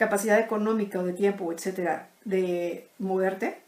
capacidad 0.00 0.40
económica 0.40 0.98
o 0.98 1.04
de 1.04 1.12
tiempo, 1.12 1.52
etcétera, 1.52 2.08
de 2.24 2.88
moverte, 2.98 3.58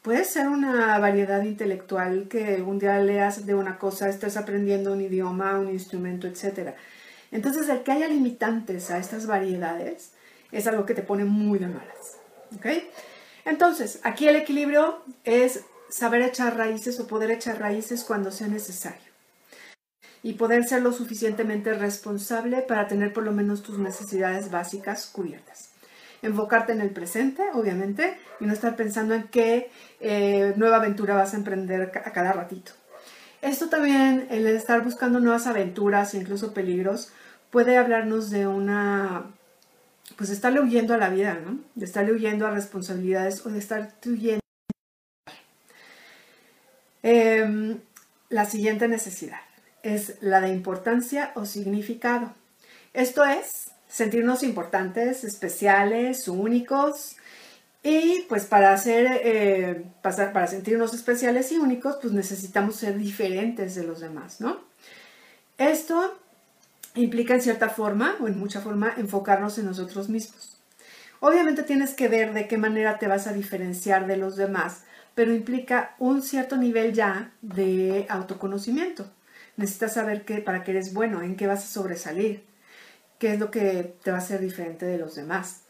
puede 0.00 0.24
ser 0.24 0.48
una 0.48 0.98
variedad 0.98 1.42
intelectual 1.42 2.26
que 2.26 2.62
un 2.62 2.78
día 2.78 2.98
leas 3.00 3.44
de 3.44 3.54
una 3.54 3.76
cosa, 3.78 4.08
estés 4.08 4.38
aprendiendo 4.38 4.94
un 4.94 5.02
idioma, 5.02 5.58
un 5.58 5.68
instrumento, 5.68 6.26
etc. 6.26 6.70
Entonces, 7.30 7.68
el 7.68 7.82
que 7.82 7.92
haya 7.92 8.08
limitantes 8.08 8.90
a 8.90 8.96
estas 8.96 9.26
variedades 9.26 10.12
es 10.52 10.66
algo 10.66 10.86
que 10.86 10.94
te 10.94 11.02
pone 11.02 11.26
muy 11.26 11.58
de 11.58 11.66
malas. 11.66 12.16
¿Ok? 12.56 12.66
Entonces, 13.44 14.00
aquí 14.04 14.26
el 14.26 14.36
equilibrio 14.36 15.02
es 15.24 15.64
saber 15.90 16.22
echar 16.22 16.56
raíces 16.56 16.98
o 16.98 17.06
poder 17.06 17.30
echar 17.30 17.60
raíces 17.60 18.04
cuando 18.04 18.30
sea 18.30 18.48
necesario. 18.48 19.12
y 20.26 20.32
poder 20.32 20.64
ser 20.64 20.80
lo 20.80 20.90
suficientemente 20.92 21.74
responsable 21.74 22.62
para 22.62 22.88
tener 22.88 23.12
por 23.12 23.24
lo 23.24 23.32
menos 23.32 23.62
tus 23.62 23.78
necesidades 23.78 24.50
básicas 24.50 25.04
cubiertas. 25.04 25.73
Enfocarte 26.24 26.72
en 26.72 26.80
el 26.80 26.90
presente, 26.90 27.42
obviamente, 27.52 28.16
y 28.40 28.46
no 28.46 28.54
estar 28.54 28.76
pensando 28.76 29.14
en 29.14 29.24
qué 29.24 29.70
eh, 30.00 30.54
nueva 30.56 30.76
aventura 30.76 31.14
vas 31.14 31.34
a 31.34 31.36
emprender 31.36 31.92
a 32.04 32.12
cada 32.12 32.32
ratito. 32.32 32.72
Esto 33.42 33.68
también, 33.68 34.26
el 34.30 34.46
estar 34.46 34.82
buscando 34.82 35.20
nuevas 35.20 35.46
aventuras 35.46 36.14
e 36.14 36.16
incluso 36.16 36.54
peligros, 36.54 37.12
puede 37.50 37.76
hablarnos 37.76 38.30
de 38.30 38.46
una, 38.46 39.26
pues 40.16 40.30
estarle 40.30 40.60
huyendo 40.60 40.94
a 40.94 40.96
la 40.96 41.10
vida, 41.10 41.38
¿no? 41.44 41.58
De 41.74 41.84
estarle 41.84 42.12
huyendo 42.12 42.46
a 42.46 42.52
responsabilidades 42.52 43.44
o 43.44 43.50
de 43.50 43.58
estar 43.58 43.92
huyendo. 44.06 44.40
Eh, 47.02 47.76
la 48.30 48.46
siguiente 48.46 48.88
necesidad 48.88 49.40
es 49.82 50.16
la 50.22 50.40
de 50.40 50.48
importancia 50.48 51.32
o 51.34 51.44
significado. 51.44 52.32
Esto 52.94 53.24
es 53.24 53.73
sentirnos 53.94 54.42
importantes, 54.42 55.22
especiales, 55.22 56.26
únicos. 56.26 57.14
Y 57.80 58.24
pues 58.28 58.44
para, 58.44 58.72
hacer, 58.72 59.20
eh, 59.22 59.84
para 60.02 60.48
sentirnos 60.48 60.94
especiales 60.94 61.52
y 61.52 61.58
únicos, 61.58 61.98
pues 62.02 62.12
necesitamos 62.12 62.74
ser 62.74 62.98
diferentes 62.98 63.76
de 63.76 63.84
los 63.84 64.00
demás, 64.00 64.40
¿no? 64.40 64.58
Esto 65.58 66.18
implica 66.96 67.34
en 67.34 67.42
cierta 67.42 67.68
forma, 67.68 68.16
o 68.20 68.26
en 68.26 68.36
mucha 68.36 68.60
forma, 68.60 68.92
enfocarnos 68.96 69.58
en 69.58 69.66
nosotros 69.66 70.08
mismos. 70.08 70.58
Obviamente 71.20 71.62
tienes 71.62 71.94
que 71.94 72.08
ver 72.08 72.34
de 72.34 72.48
qué 72.48 72.58
manera 72.58 72.98
te 72.98 73.06
vas 73.06 73.28
a 73.28 73.32
diferenciar 73.32 74.08
de 74.08 74.16
los 74.16 74.34
demás, 74.34 74.82
pero 75.14 75.32
implica 75.32 75.94
un 76.00 76.22
cierto 76.22 76.56
nivel 76.56 76.94
ya 76.94 77.30
de 77.42 78.06
autoconocimiento. 78.08 79.08
Necesitas 79.56 79.94
saber 79.94 80.24
qué, 80.24 80.38
para 80.38 80.64
qué 80.64 80.72
eres 80.72 80.92
bueno, 80.92 81.22
en 81.22 81.36
qué 81.36 81.46
vas 81.46 81.62
a 81.62 81.68
sobresalir, 81.68 82.42
qué 83.18 83.34
es 83.34 83.40
lo 83.40 83.50
que 83.50 83.94
te 84.02 84.10
va 84.10 84.18
a 84.18 84.20
hacer 84.20 84.40
diferente 84.40 84.86
de 84.86 84.98
los 84.98 85.14
demás. 85.14 85.62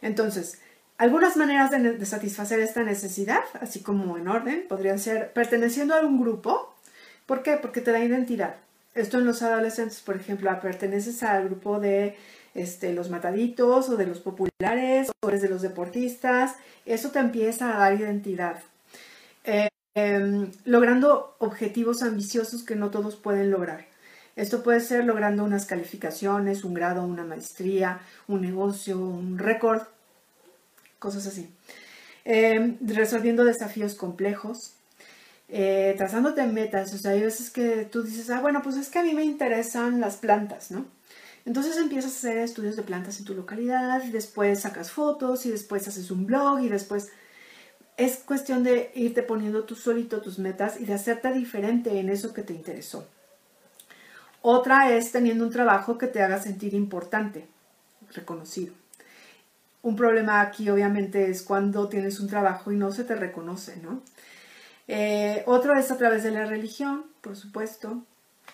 Entonces, 0.00 0.60
algunas 0.98 1.36
maneras 1.36 1.70
de, 1.70 2.04
satisfacer 2.06 2.60
esta 2.60 2.82
necesidad, 2.82 3.42
así 3.60 3.80
como 3.80 4.16
en 4.18 4.28
orden, 4.28 4.66
podrían 4.68 4.98
ser 4.98 5.32
perteneciendo 5.32 5.94
a 5.94 6.00
un 6.00 6.20
grupo. 6.20 6.74
¿Por 7.26 7.42
qué? 7.42 7.56
Porque 7.56 7.80
te 7.80 7.92
da 7.92 8.00
identidad. 8.00 8.56
Esto 8.94 9.18
en 9.18 9.24
los 9.24 9.42
adolescentes, 9.42 10.00
por 10.00 10.16
ejemplo, 10.16 10.50
perteneces 10.60 11.22
al 11.22 11.46
grupo 11.46 11.80
de 11.80 12.16
este, 12.54 12.92
los 12.92 13.10
mataditos 13.10 13.88
o 13.88 13.96
de 13.96 14.06
los 14.06 14.20
populares 14.20 15.10
o 15.20 15.28
eres 15.28 15.42
de 15.42 15.48
los 15.48 15.62
deportistas. 15.62 16.56
Eso 16.84 17.10
te 17.10 17.18
empieza 17.18 17.74
a 17.74 17.78
dar 17.78 17.94
identidad. 17.94 18.60
Eh, 19.44 19.68
Em, 19.94 20.50
logrando 20.64 21.36
objetivos 21.38 22.02
ambiciosos 22.02 22.62
que 22.62 22.76
no 22.76 22.90
todos 22.90 23.16
pueden 23.16 23.50
lograr. 23.50 23.86
Esto 24.36 24.62
puede 24.62 24.80
ser 24.80 25.04
logrando 25.04 25.44
unas 25.44 25.66
calificaciones, 25.66 26.64
un 26.64 26.74
grado, 26.74 27.04
una 27.04 27.24
maestría, 27.24 28.00
un 28.28 28.40
negocio, 28.40 28.98
un 28.98 29.38
récord, 29.38 29.82
cosas 30.98 31.26
así. 31.26 31.50
Em, 32.24 32.78
resolviendo 32.80 33.44
desafíos 33.44 33.94
complejos, 33.94 34.74
eh, 35.48 35.94
trazándote 35.98 36.46
metas. 36.46 36.94
O 36.94 36.98
sea, 36.98 37.12
hay 37.12 37.20
veces 37.20 37.50
que 37.50 37.84
tú 37.84 38.02
dices, 38.02 38.30
ah, 38.30 38.40
bueno, 38.40 38.62
pues 38.62 38.76
es 38.76 38.88
que 38.88 39.00
a 39.00 39.02
mí 39.02 39.12
me 39.12 39.24
interesan 39.24 40.00
las 40.00 40.16
plantas, 40.16 40.70
¿no? 40.70 40.86
Entonces 41.44 41.76
empiezas 41.76 42.12
a 42.12 42.16
hacer 42.16 42.38
estudios 42.38 42.76
de 42.76 42.82
plantas 42.82 43.18
en 43.18 43.24
tu 43.24 43.34
localidad, 43.34 44.02
después 44.04 44.60
sacas 44.60 44.92
fotos 44.92 45.44
y 45.44 45.50
después 45.50 45.86
haces 45.88 46.10
un 46.10 46.26
blog 46.26 46.60
y 46.60 46.68
después 46.68 47.10
es 47.96 48.18
cuestión 48.18 48.62
de 48.62 48.92
irte 48.94 49.22
poniendo 49.22 49.64
tú 49.64 49.74
solito 49.74 50.22
tus 50.22 50.38
metas 50.38 50.80
y 50.80 50.84
de 50.84 50.94
hacerte 50.94 51.32
diferente 51.32 51.98
en 51.98 52.08
eso 52.08 52.32
que 52.32 52.42
te 52.42 52.54
interesó. 52.54 53.06
Otra 54.42 54.90
es 54.90 55.12
teniendo 55.12 55.44
un 55.44 55.52
trabajo 55.52 55.98
que 55.98 56.08
te 56.08 56.20
haga 56.20 56.40
sentir 56.40 56.74
importante, 56.74 57.46
reconocido. 58.12 58.74
Un 59.82 59.94
problema 59.96 60.40
aquí 60.40 60.68
obviamente 60.68 61.30
es 61.30 61.42
cuando 61.42 61.88
tienes 61.88 62.18
un 62.18 62.28
trabajo 62.28 62.72
y 62.72 62.76
no 62.76 62.90
se 62.92 63.04
te 63.04 63.14
reconoce, 63.14 63.76
¿no? 63.76 64.02
Eh, 64.88 65.44
otro 65.46 65.76
es 65.78 65.92
a 65.92 65.96
través 65.96 66.24
de 66.24 66.32
la 66.32 66.44
religión, 66.44 67.04
por 67.20 67.36
supuesto, 67.36 68.02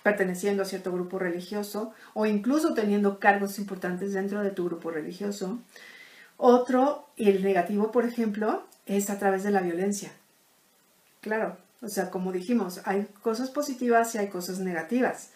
perteneciendo 0.02 0.62
a 0.62 0.66
cierto 0.66 0.92
grupo 0.92 1.18
religioso 1.18 1.94
o 2.12 2.26
incluso 2.26 2.74
teniendo 2.74 3.18
cargos 3.18 3.58
importantes 3.58 4.12
dentro 4.12 4.42
de 4.42 4.50
tu 4.50 4.66
grupo 4.66 4.90
religioso. 4.90 5.58
Otro, 6.36 7.08
y 7.16 7.30
el 7.30 7.42
negativo, 7.42 7.90
por 7.90 8.04
ejemplo, 8.04 8.64
es 8.84 9.08
a 9.08 9.18
través 9.18 9.42
de 9.42 9.50
la 9.50 9.60
violencia. 9.60 10.12
Claro, 11.22 11.56
o 11.80 11.88
sea, 11.88 12.10
como 12.10 12.30
dijimos, 12.30 12.80
hay 12.84 13.06
cosas 13.22 13.50
positivas 13.50 14.14
y 14.14 14.18
hay 14.18 14.28
cosas 14.28 14.58
negativas. 14.58 15.30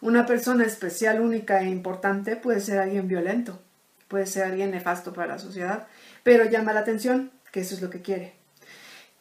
Una 0.00 0.26
persona 0.26 0.64
especial, 0.64 1.20
única 1.20 1.60
e 1.62 1.68
importante 1.68 2.36
puede 2.36 2.60
ser 2.60 2.78
alguien 2.78 3.08
violento, 3.08 3.60
puede 4.08 4.26
ser 4.26 4.44
alguien 4.44 4.70
nefasto 4.70 5.12
para 5.12 5.34
la 5.34 5.38
sociedad, 5.38 5.86
pero 6.22 6.44
llama 6.44 6.72
la 6.72 6.80
atención, 6.80 7.30
que 7.52 7.60
eso 7.60 7.74
es 7.74 7.82
lo 7.82 7.90
que 7.90 8.02
quiere. 8.02 8.34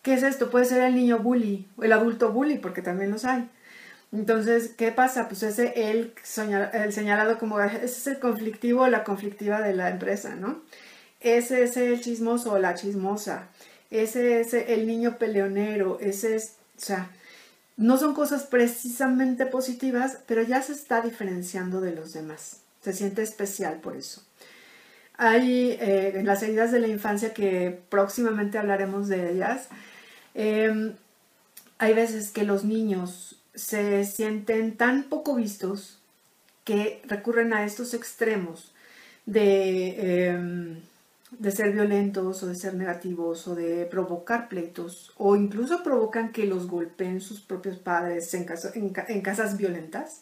¿Qué 0.01 0.13
es 0.13 0.23
esto? 0.23 0.49
Puede 0.49 0.65
ser 0.65 0.83
el 0.83 0.95
niño 0.95 1.19
bully 1.19 1.67
o 1.77 1.83
el 1.83 1.91
adulto 1.91 2.31
bully, 2.31 2.59
porque 2.59 2.81
también 2.81 3.11
los 3.11 3.25
hay. 3.25 3.49
Entonces, 4.11 4.73
¿qué 4.77 4.91
pasa? 4.91 5.27
Pues 5.27 5.43
ese 5.43 5.89
el, 5.89 6.13
el 6.73 6.93
señalado 6.93 7.39
como 7.39 7.59
ese 7.61 7.85
es 7.85 8.07
el 8.07 8.19
conflictivo 8.19 8.83
o 8.83 8.87
la 8.87 9.03
conflictiva 9.03 9.61
de 9.61 9.73
la 9.73 9.89
empresa, 9.89 10.35
¿no? 10.35 10.61
Ese 11.19 11.63
es 11.63 11.75
el 11.77 11.99
chismoso 11.99 12.53
o 12.53 12.59
la 12.59 12.75
chismosa 12.75 13.49
ese 13.89 14.41
es 14.41 14.53
el 14.53 14.85
niño 14.85 15.17
peleonero, 15.17 15.99
ese 16.01 16.35
es, 16.35 16.55
o 16.77 16.79
sea, 16.79 17.09
no 17.77 17.97
son 17.97 18.15
cosas 18.15 18.43
precisamente 18.43 19.45
positivas, 19.45 20.17
pero 20.25 20.41
ya 20.41 20.61
se 20.63 20.73
está 20.73 21.01
diferenciando 21.01 21.79
de 21.79 21.93
los 21.93 22.11
demás. 22.11 22.61
Se 22.81 22.91
siente 22.91 23.21
especial 23.21 23.79
por 23.79 23.95
eso. 23.95 24.23
Hay 25.15 25.71
eh, 25.79 26.13
en 26.15 26.25
las 26.25 26.41
heridas 26.43 26.71
de 26.71 26.79
la 26.79 26.87
infancia 26.87 27.33
que 27.33 27.79
próximamente 27.89 28.57
hablaremos 28.57 29.07
de 29.07 29.31
ellas. 29.31 29.67
Em, 30.33 30.93
hay 31.77 31.93
veces 31.93 32.31
que 32.31 32.43
los 32.43 32.63
niños 32.63 33.39
se 33.53 34.05
sienten 34.05 34.75
tan 34.75 35.03
poco 35.03 35.35
vistos 35.35 35.99
que 36.63 37.01
recurren 37.05 37.53
a 37.53 37.63
estos 37.65 37.93
extremos 37.93 38.71
de 39.25 40.29
em, 40.29 40.81
de 41.31 41.51
ser 41.51 41.73
violentos 41.73 42.41
o 42.43 42.47
de 42.47 42.55
ser 42.55 42.73
negativos 42.75 43.47
o 43.47 43.55
de 43.55 43.85
provocar 43.85 44.47
pleitos 44.47 45.11
o 45.17 45.35
incluso 45.35 45.83
provocan 45.83 46.31
que 46.31 46.45
los 46.45 46.67
golpeen 46.67 47.19
sus 47.19 47.41
propios 47.41 47.77
padres 47.77 48.33
en, 48.33 48.45
casas 48.45 49.57
violentas 49.57 50.21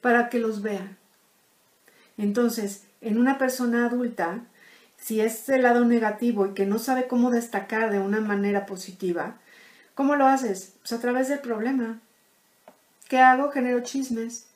para 0.00 0.28
que 0.28 0.38
los 0.38 0.62
vean. 0.62 0.98
Entonces, 2.18 2.84
en 3.00 3.18
una 3.18 3.38
persona 3.38 3.86
adulta, 3.86 4.44
si 4.98 5.20
es 5.20 5.48
el 5.48 5.62
lado 5.62 5.84
negativo 5.84 6.46
y 6.46 6.54
que 6.54 6.66
no 6.66 6.78
sabe 6.78 7.06
cómo 7.06 7.30
destacar 7.30 7.90
de 7.90 7.98
una 7.98 8.20
manera 8.20 8.66
positiva, 8.66 9.38
¿cómo 9.94 10.16
lo 10.16 10.26
haces? 10.26 10.74
Pues 10.80 10.92
a 10.92 11.00
través 11.00 11.28
del 11.28 11.40
problema. 11.40 12.00
¿Qué 13.08 13.18
hago? 13.18 13.50
Genero 13.50 13.80
chismes, 13.80 14.48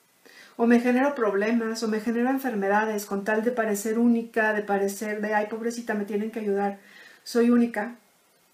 o 0.61 0.67
me 0.67 0.79
genero 0.79 1.15
problemas, 1.15 1.83
o 1.83 1.89
me 1.89 2.01
genero 2.01 2.29
enfermedades 2.29 3.07
con 3.07 3.25
tal 3.25 3.43
de 3.43 3.51
parecer 3.51 3.99
única, 3.99 4.53
de 4.53 4.61
parecer 4.61 5.23
de, 5.23 5.33
ay, 5.33 5.47
pobrecita, 5.47 5.95
me 5.95 6.05
tienen 6.05 6.31
que 6.31 6.41
ayudar, 6.41 6.79
soy 7.25 7.49
única, 7.49 7.97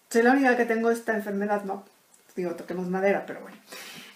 soy 0.09 0.23
la 0.23 0.31
única 0.31 0.57
que 0.57 0.67
tengo 0.67 0.93
esta 0.93 1.17
enfermedad, 1.17 1.65
no, 1.65 1.85
digo, 2.37 2.55
toquemos 2.55 2.89
madera, 2.89 3.25
pero 3.27 3.41
bueno, 3.41 3.57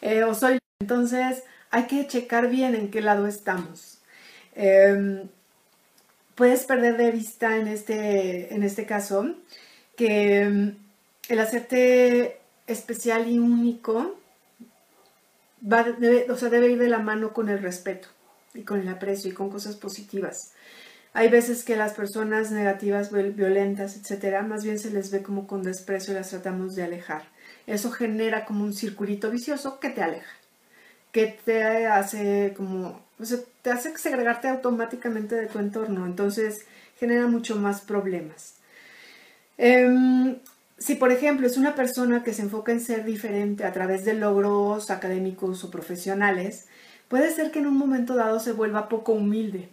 eh, 0.03 0.23
o 0.23 0.35
soy, 0.35 0.61
entonces 0.79 1.43
hay 1.73 1.89
que 1.89 2.07
checar 2.07 2.49
bien 2.49 2.77
en 2.77 2.93
qué 2.93 3.01
lado 3.01 3.27
estamos. 3.27 3.99
Em, 4.55 5.29
puedes 6.37 6.63
perder 6.67 6.97
de 6.97 7.11
vista 7.11 7.57
en 7.57 7.67
este, 7.67 8.55
en 8.55 8.63
este 8.63 8.87
caso 8.87 9.35
que 9.97 10.43
em, 10.43 10.77
el 11.29 11.41
hacerte 11.41 12.39
especial 12.69 13.27
y 13.27 13.41
único 13.41 14.20
debe, 15.61 16.31
o 16.31 16.37
sea, 16.37 16.49
debe 16.49 16.69
ir 16.69 16.79
de 16.79 16.89
la 16.89 16.99
mano 16.99 17.33
con 17.33 17.49
el 17.49 17.61
respeto 17.61 18.09
y 18.55 18.63
con 18.63 18.81
el 18.81 18.89
aprecio 18.89 19.31
y 19.31 19.35
con 19.35 19.51
cosas 19.51 19.77
positivas. 19.77 20.53
Hay 21.13 21.29
veces 21.29 21.65
que 21.65 21.77
las 21.77 21.95
personas 21.95 22.53
negativas, 22.53 23.11
violentas, 23.13 23.97
etcétera, 23.97 24.43
más 24.43 24.63
bien 24.65 24.79
se 24.79 24.91
les 24.91 25.11
ve 25.11 25.23
como 25.23 25.47
con 25.47 25.63
desprecio 25.63 26.13
y 26.13 26.17
las 26.17 26.31
tratamos 26.31 26.75
de 26.77 26.85
alejar. 26.85 27.25
Eso 27.67 27.91
genera 27.91 28.45
como 28.45 28.65
un 28.65 28.75
circulito 28.75 29.31
vicioso 29.31 29.81
que 29.81 29.91
te 29.91 30.03
aleja, 30.03 30.31
que 31.13 31.39
te 31.45 31.87
hace 31.87 32.55
como, 32.57 33.03
o 33.19 33.25
sea, 33.25 33.39
te 33.63 33.71
hace 33.71 33.97
segregarte 33.99 34.49
automáticamente 34.49 35.35
de 35.35 35.47
tu 35.47 35.59
entorno. 35.59 36.07
Entonces 36.07 36.65
genera 36.99 37.27
mucho 37.27 37.57
más 37.57 37.81
problemas. 37.81 38.55
Em, 39.59 40.39
si, 40.81 40.97
por 40.97 41.13
ejemplo, 41.13 41.47
es 41.47 41.59
una 41.59 41.75
persona 41.75 42.25
que 42.25 42.33
se 42.33 42.43
enfoca 42.43 42.73
en 42.73 42.81
ser 42.81 43.05
diferente 43.05 43.65
a 43.65 43.73
través 43.73 44.05
de 44.05 44.15
logros 44.15 44.91
académicos 44.91 45.63
o 45.63 45.71
profesionales, 45.71 46.67
puede 47.09 47.31
ser 47.31 47.51
que 47.51 47.59
en 47.59 47.67
un 47.67 47.77
momento 47.77 48.15
dado 48.15 48.41
se 48.41 48.53
vuelva 48.53 48.89
poco 48.89 49.13
humilde 49.13 49.69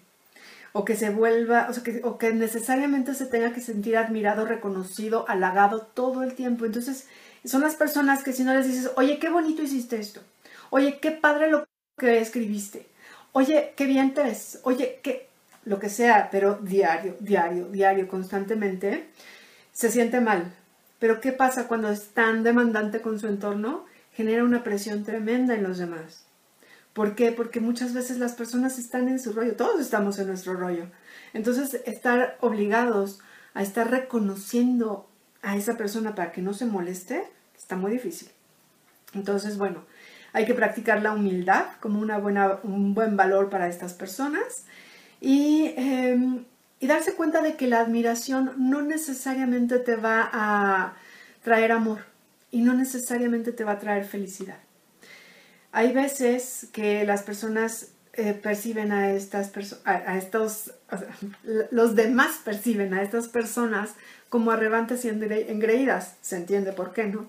o 0.73 0.85
que 0.85 0.95
se 0.95 1.09
vuelva, 1.09 1.69
o, 2.03 2.17
que 2.17 2.33
necesariamente 2.33 3.15
se 3.15 3.25
tenga 3.25 3.53
que 3.53 3.61
sentir 3.61 3.97
admirado, 3.97 4.45
reconocido, 4.45 5.25
halagado 5.27 5.81
todo 5.81 6.23
el 6.23 6.35
tiempo. 6.35 6.65
Entonces, 6.65 7.07
son 7.45 7.61
las 7.61 7.75
personas 7.75 8.21
que 8.23 8.33
si 8.33 8.43
no 8.43 8.53
les 8.53 8.67
dices, 8.67 8.91
oye, 8.97 9.17
qué 9.17 9.29
bonito 9.29 9.63
hiciste 9.63 9.97
esto, 9.97 10.21
oye, 10.69 10.99
qué 10.99 11.11
padre 11.11 11.49
lo 11.49 11.65
que 11.97 12.19
escribiste. 12.19 12.85
Oye, 13.31 13.73
qué 13.75 13.85
bien 13.85 14.13
te 14.13 14.23
ves. 14.23 14.59
Oye, 14.63 14.99
qué 15.03 15.27
lo 15.65 15.79
que 15.79 15.89
sea, 15.89 16.29
pero 16.31 16.55
diario, 16.55 17.15
diario, 17.19 17.67
diario, 17.67 18.07
constantemente, 18.07 19.07
se 19.73 19.91
siente 19.91 20.21
mal. 20.21 20.53
Pero 20.99 21.21
¿qué 21.21 21.31
pasa 21.31 21.67
cuando 21.67 21.89
es 21.89 22.09
tan 22.09 22.43
demandante 22.43 23.01
con 23.01 23.19
su 23.19 23.27
entorno? 23.27 23.85
Genera 24.13 24.43
una 24.43 24.63
presión 24.63 25.03
tremenda 25.03 25.55
en 25.55 25.63
los 25.63 25.77
demás. 25.77 26.25
¿Por 26.93 27.13
qué? 27.13 27.31
Porque 27.31 27.59
muchas 27.59 27.93
veces 27.93 28.17
las 28.17 28.33
personas 28.33 28.79
están 28.79 29.07
en 29.07 29.19
su 29.19 29.31
rollo, 29.31 29.55
todos 29.55 29.79
estamos 29.79 30.17
en 30.17 30.27
nuestro 30.27 30.55
rollo. 30.55 30.87
Entonces, 31.33 31.81
estar 31.85 32.37
obligados 32.41 33.19
a 33.53 33.61
estar 33.61 33.91
reconociendo 33.91 35.07
a 35.43 35.55
esa 35.55 35.77
persona 35.77 36.15
para 36.15 36.31
que 36.31 36.41
no 36.41 36.53
se 36.53 36.65
moleste, 36.65 37.23
está 37.55 37.75
muy 37.75 37.91
difícil. 37.91 38.29
Entonces, 39.13 39.59
bueno, 39.59 39.83
hay 40.33 40.45
que 40.45 40.53
practicar 40.53 41.01
la 41.01 41.13
humildad 41.13 41.65
como 41.79 41.99
una 41.99 42.17
buena, 42.17 42.59
un 42.63 42.93
buen 42.93 43.15
valor 43.15 43.49
para 43.49 43.67
estas 43.67 43.93
personas 43.93 44.65
y, 45.21 45.73
em, 45.77 46.45
y 46.79 46.87
darse 46.87 47.13
cuenta 47.13 47.41
de 47.41 47.55
que 47.55 47.67
la 47.67 47.79
admiración 47.79 48.53
no 48.57 48.81
necesariamente 48.81 49.79
te 49.79 49.95
va 49.95 50.29
a 50.31 50.93
traer 51.43 51.71
amor 51.71 51.99
y 52.51 52.61
no 52.61 52.73
necesariamente 52.73 53.51
te 53.51 53.63
va 53.63 53.73
a 53.73 53.79
traer 53.79 54.05
felicidad. 54.05 54.57
Hay 55.71 55.91
veces 55.93 56.67
que 56.71 57.05
las 57.05 57.23
personas 57.23 57.89
eh, 58.13 58.33
perciben 58.33 58.91
a 58.91 59.11
estas 59.11 59.49
personas, 59.49 59.85
a, 59.85 60.17
estos, 60.17 60.73
los 61.71 61.95
demás 61.95 62.39
perciben 62.43 62.93
a 62.93 63.03
estas 63.03 63.27
personas 63.27 63.91
como 64.29 64.51
arrebantes 64.51 65.05
y 65.05 65.09
engreídas, 65.09 66.15
se 66.21 66.37
entiende 66.37 66.73
por 66.73 66.93
qué, 66.93 67.05
¿no? 67.05 67.27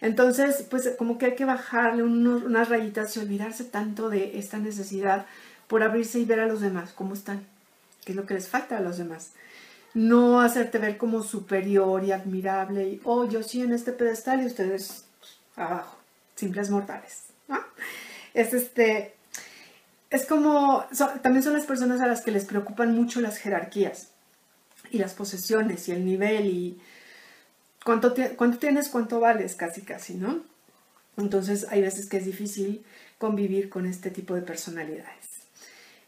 Entonces, 0.00 0.66
pues 0.68 0.92
como 0.98 1.18
que 1.18 1.26
hay 1.26 1.34
que 1.34 1.44
bajarle 1.44 2.02
unas 2.02 2.68
rayitas 2.68 3.16
y 3.16 3.20
olvidarse 3.20 3.64
tanto 3.64 4.10
de 4.10 4.38
esta 4.38 4.58
necesidad 4.58 5.26
por 5.68 5.82
abrirse 5.82 6.18
y 6.18 6.24
ver 6.24 6.40
a 6.40 6.46
los 6.46 6.60
demás 6.60 6.92
cómo 6.92 7.14
están, 7.14 7.46
qué 8.04 8.12
es 8.12 8.16
lo 8.16 8.26
que 8.26 8.34
les 8.34 8.48
falta 8.48 8.78
a 8.78 8.80
los 8.80 8.98
demás. 8.98 9.32
No 9.94 10.40
hacerte 10.40 10.78
ver 10.78 10.96
como 10.96 11.22
superior 11.22 12.04
y 12.04 12.12
admirable 12.12 12.88
y, 12.88 13.00
oh, 13.04 13.28
yo 13.28 13.42
sí 13.42 13.62
en 13.62 13.72
este 13.72 13.92
pedestal 13.92 14.42
y 14.42 14.46
ustedes 14.46 15.04
abajo, 15.56 15.96
simples 16.34 16.70
mortales. 16.70 17.24
Es 18.34 18.52
este, 18.52 19.14
es 20.10 20.26
como, 20.26 20.84
también 21.22 21.42
son 21.42 21.54
las 21.54 21.66
personas 21.66 22.00
a 22.00 22.06
las 22.06 22.22
que 22.22 22.32
les 22.32 22.44
preocupan 22.44 22.94
mucho 22.94 23.20
las 23.20 23.36
jerarquías 23.36 24.08
y 24.90 24.98
las 24.98 25.14
posesiones 25.14 25.88
y 25.88 25.92
el 25.92 26.04
nivel 26.04 26.46
y 26.46 26.80
cuánto, 27.84 28.14
cuánto 28.36 28.58
tienes, 28.58 28.88
cuánto 28.88 29.20
vales, 29.20 29.54
casi, 29.54 29.82
casi, 29.82 30.14
¿no? 30.14 30.42
Entonces 31.16 31.66
hay 31.70 31.82
veces 31.82 32.06
que 32.06 32.16
es 32.16 32.24
difícil 32.24 32.84
convivir 33.18 33.68
con 33.68 33.86
este 33.86 34.10
tipo 34.10 34.34
de 34.34 34.42
personalidades. 34.42 35.46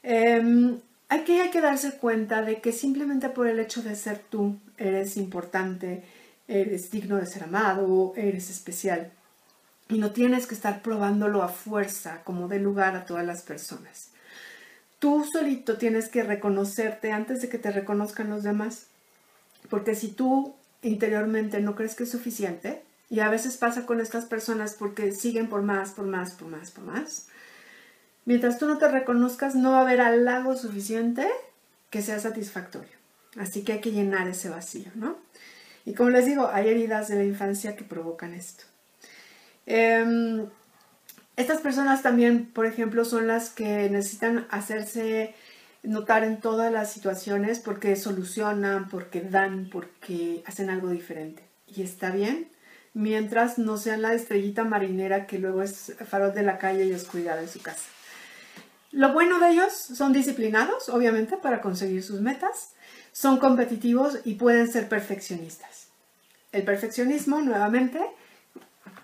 Em, 0.03 0.81
hay, 1.09 1.25
que, 1.25 1.41
hay 1.41 1.51
que 1.51 1.61
darse 1.61 1.99
cuenta 1.99 2.43
de 2.43 2.61
que 2.61 2.73
simplemente 2.73 3.29
por 3.29 3.47
el 3.47 3.61
hecho 3.61 3.83
de 3.83 3.95
ser 3.97 4.19
tú 4.19 4.59
eres 4.77 5.17
importante, 5.17 6.05
eres 6.49 6.91
digno 6.91 7.17
de 7.17 7.27
ser 7.27 7.45
amado, 7.45 8.13
eres 8.17 8.51
especial. 8.51 9.13
Y 9.89 9.99
no 9.99 10.13
tienes 10.13 10.47
que 10.47 10.55
estar 10.55 10.83
probándolo 10.83 11.43
a 11.43 11.49
fuerza 11.49 12.23
como 12.25 12.49
de 12.49 12.59
lugar 12.59 12.97
a 12.97 13.07
todas 13.07 13.25
las 13.25 13.43
personas. 13.43 14.11
Tú 14.99 15.25
solito 15.31 15.77
tienes 15.77 16.09
que 16.09 16.25
reconocerte 16.25 17.13
antes 17.13 17.41
de 17.41 17.49
que 17.49 17.59
te 17.59 17.71
reconozcan 17.71 18.31
los 18.31 18.43
demás. 18.43 18.87
Porque 19.71 19.95
si 19.95 20.09
tú 20.09 20.55
interiormente 20.83 21.61
no 21.61 21.77
crees 21.77 21.95
que 21.95 22.05
es 22.05 22.11
suficiente, 22.11 22.83
y 23.09 23.21
a 23.21 23.29
veces 23.29 23.57
pasa 23.57 23.87
con 23.87 24.01
estas 24.01 24.25
personas 24.25 24.75
porque 24.75 25.13
siguen 25.13 25.49
por 25.49 25.63
más, 25.63 25.91
por 25.91 26.07
más, 26.07 26.35
por 26.35 26.49
más, 26.49 26.71
por 26.71 26.85
más, 26.85 27.29
Mientras 28.27 28.59
tú 28.59 28.67
no 28.67 28.77
te 28.77 28.89
reconozcas, 28.89 29.55
no 29.55 29.71
va 29.71 29.79
a 29.79 29.83
haber 29.83 30.01
halago 30.01 30.57
suficiente 30.57 31.27
que 31.91 32.03
sea 32.03 32.19
satisfactorio. 32.19 32.91
Así 33.39 33.63
que 33.63 33.75
hay 33.75 33.81
que 33.81 33.93
llenar 33.93 34.27
ese 34.29 34.51
vacío, 34.51 34.91
¿no? 34.95 35.17
Y 35.85 35.95
como 35.95 36.11
les 36.11 36.27
digo, 36.27 36.51
hay 36.53 36.69
heridas 36.69 37.07
de 37.09 37.15
la 37.15 37.25
infancia 37.25 37.77
que 37.77 37.85
provocan 37.85 38.35
esto. 38.35 38.65
Em, 39.65 40.47
estas 41.37 41.61
personas 41.61 42.03
también, 42.03 42.47
por 42.47 42.67
ejemplo, 42.67 43.05
son 43.05 43.29
las 43.29 43.51
que 43.51 43.89
necesitan 43.91 44.49
hacerse 44.51 45.35
notar 45.85 46.25
en 46.25 46.41
todas 46.41 46.73
las 46.73 46.93
situaciones 46.93 47.61
porque 47.61 47.95
solucionan, 47.95 48.89
porque 48.89 49.21
dan, 49.21 49.71
porque 49.71 50.43
hacen 50.47 50.69
algo 50.69 50.89
diferente. 50.89 51.45
Y 51.69 51.83
está 51.83 52.11
bien, 52.11 52.49
mientras 52.93 53.59
no 53.59 53.77
sean 53.77 54.03
la 54.03 54.15
estrellita 54.15 54.65
marinera 54.65 55.27
que 55.29 55.39
luego 55.39 55.63
es 55.63 55.95
farol 56.09 56.35
de 56.35 56.43
la 56.43 56.59
calle 56.59 56.87
y 56.87 56.93
oscuridad 56.93 57.41
de 57.41 57.47
su 57.47 57.61
casa. 57.61 57.96
Lo 58.93 59.13
bueno 59.13 59.39
de 59.41 59.51
ellos 59.51 59.73
son 59.73 60.13
disciplinados, 60.13 60.89
obviamente, 60.89 61.37
para 61.37 61.61
conseguir 61.61 62.03
sus 62.03 62.21
metas, 62.21 62.75
son 63.13 63.39
competitivos 63.39 64.21
y 64.25 64.35
pueden 64.35 64.71
ser 64.71 64.89
perfeccionistas. 64.89 65.89
El 66.53 66.65
perfeccionismo, 66.65 67.41
nuevamente, 67.41 68.01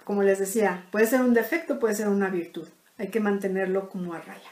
como 0.04 0.22
les 0.22 0.38
decía, 0.38 0.84
puede 0.90 1.06
ser 1.06 1.20
un 1.20 1.34
defecto, 1.34 1.78
puede 1.78 1.94
ser 1.94 2.08
una 2.08 2.28
virtud. 2.28 2.68
Hay 2.98 3.08
que 3.08 3.20
mantenerlo 3.20 3.88
como 3.88 4.14
a 4.14 4.20
raya. 4.20 4.50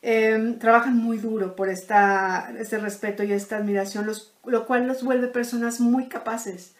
Em, 0.00 0.58
trabajan 0.58 0.96
muy 0.96 1.18
duro 1.18 1.56
por 1.56 1.68
esta, 1.68 2.52
este 2.58 2.78
respeto 2.78 3.24
y 3.24 3.32
esta 3.32 3.56
admiración, 3.56 4.10
lo 4.44 4.66
cual 4.66 4.86
los 4.86 5.02
vuelve 5.02 5.26
personas 5.28 5.80
muy 5.80 6.08
capaces. 6.08 6.74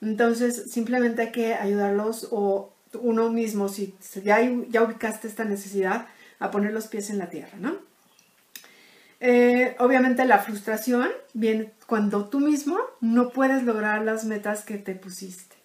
Entonces, 0.00 0.70
simplemente 0.72 1.22
hay 1.22 1.32
que 1.32 1.54
ayudarlos 1.54 2.28
o 2.30 2.72
uno 3.00 3.30
mismo, 3.30 3.68
si 3.68 3.94
ya, 4.22 4.38
ya 4.68 4.82
ubicaste 4.82 5.28
esta 5.28 5.44
necesidad, 5.44 6.06
a 6.44 6.50
poner 6.50 6.72
los 6.72 6.86
pies 6.86 7.10
en 7.10 7.18
la 7.18 7.30
tierra, 7.30 7.58
¿no? 7.58 7.76
Eh, 9.20 9.74
obviamente 9.78 10.24
la 10.26 10.38
frustración 10.38 11.08
viene 11.32 11.72
cuando 11.86 12.26
tú 12.26 12.40
mismo 12.40 12.78
no 13.00 13.30
puedes 13.30 13.62
lograr 13.62 14.02
las 14.02 14.24
metas 14.24 14.64
que 14.64 14.76
te 14.76 14.94
pusiste. 14.94 15.56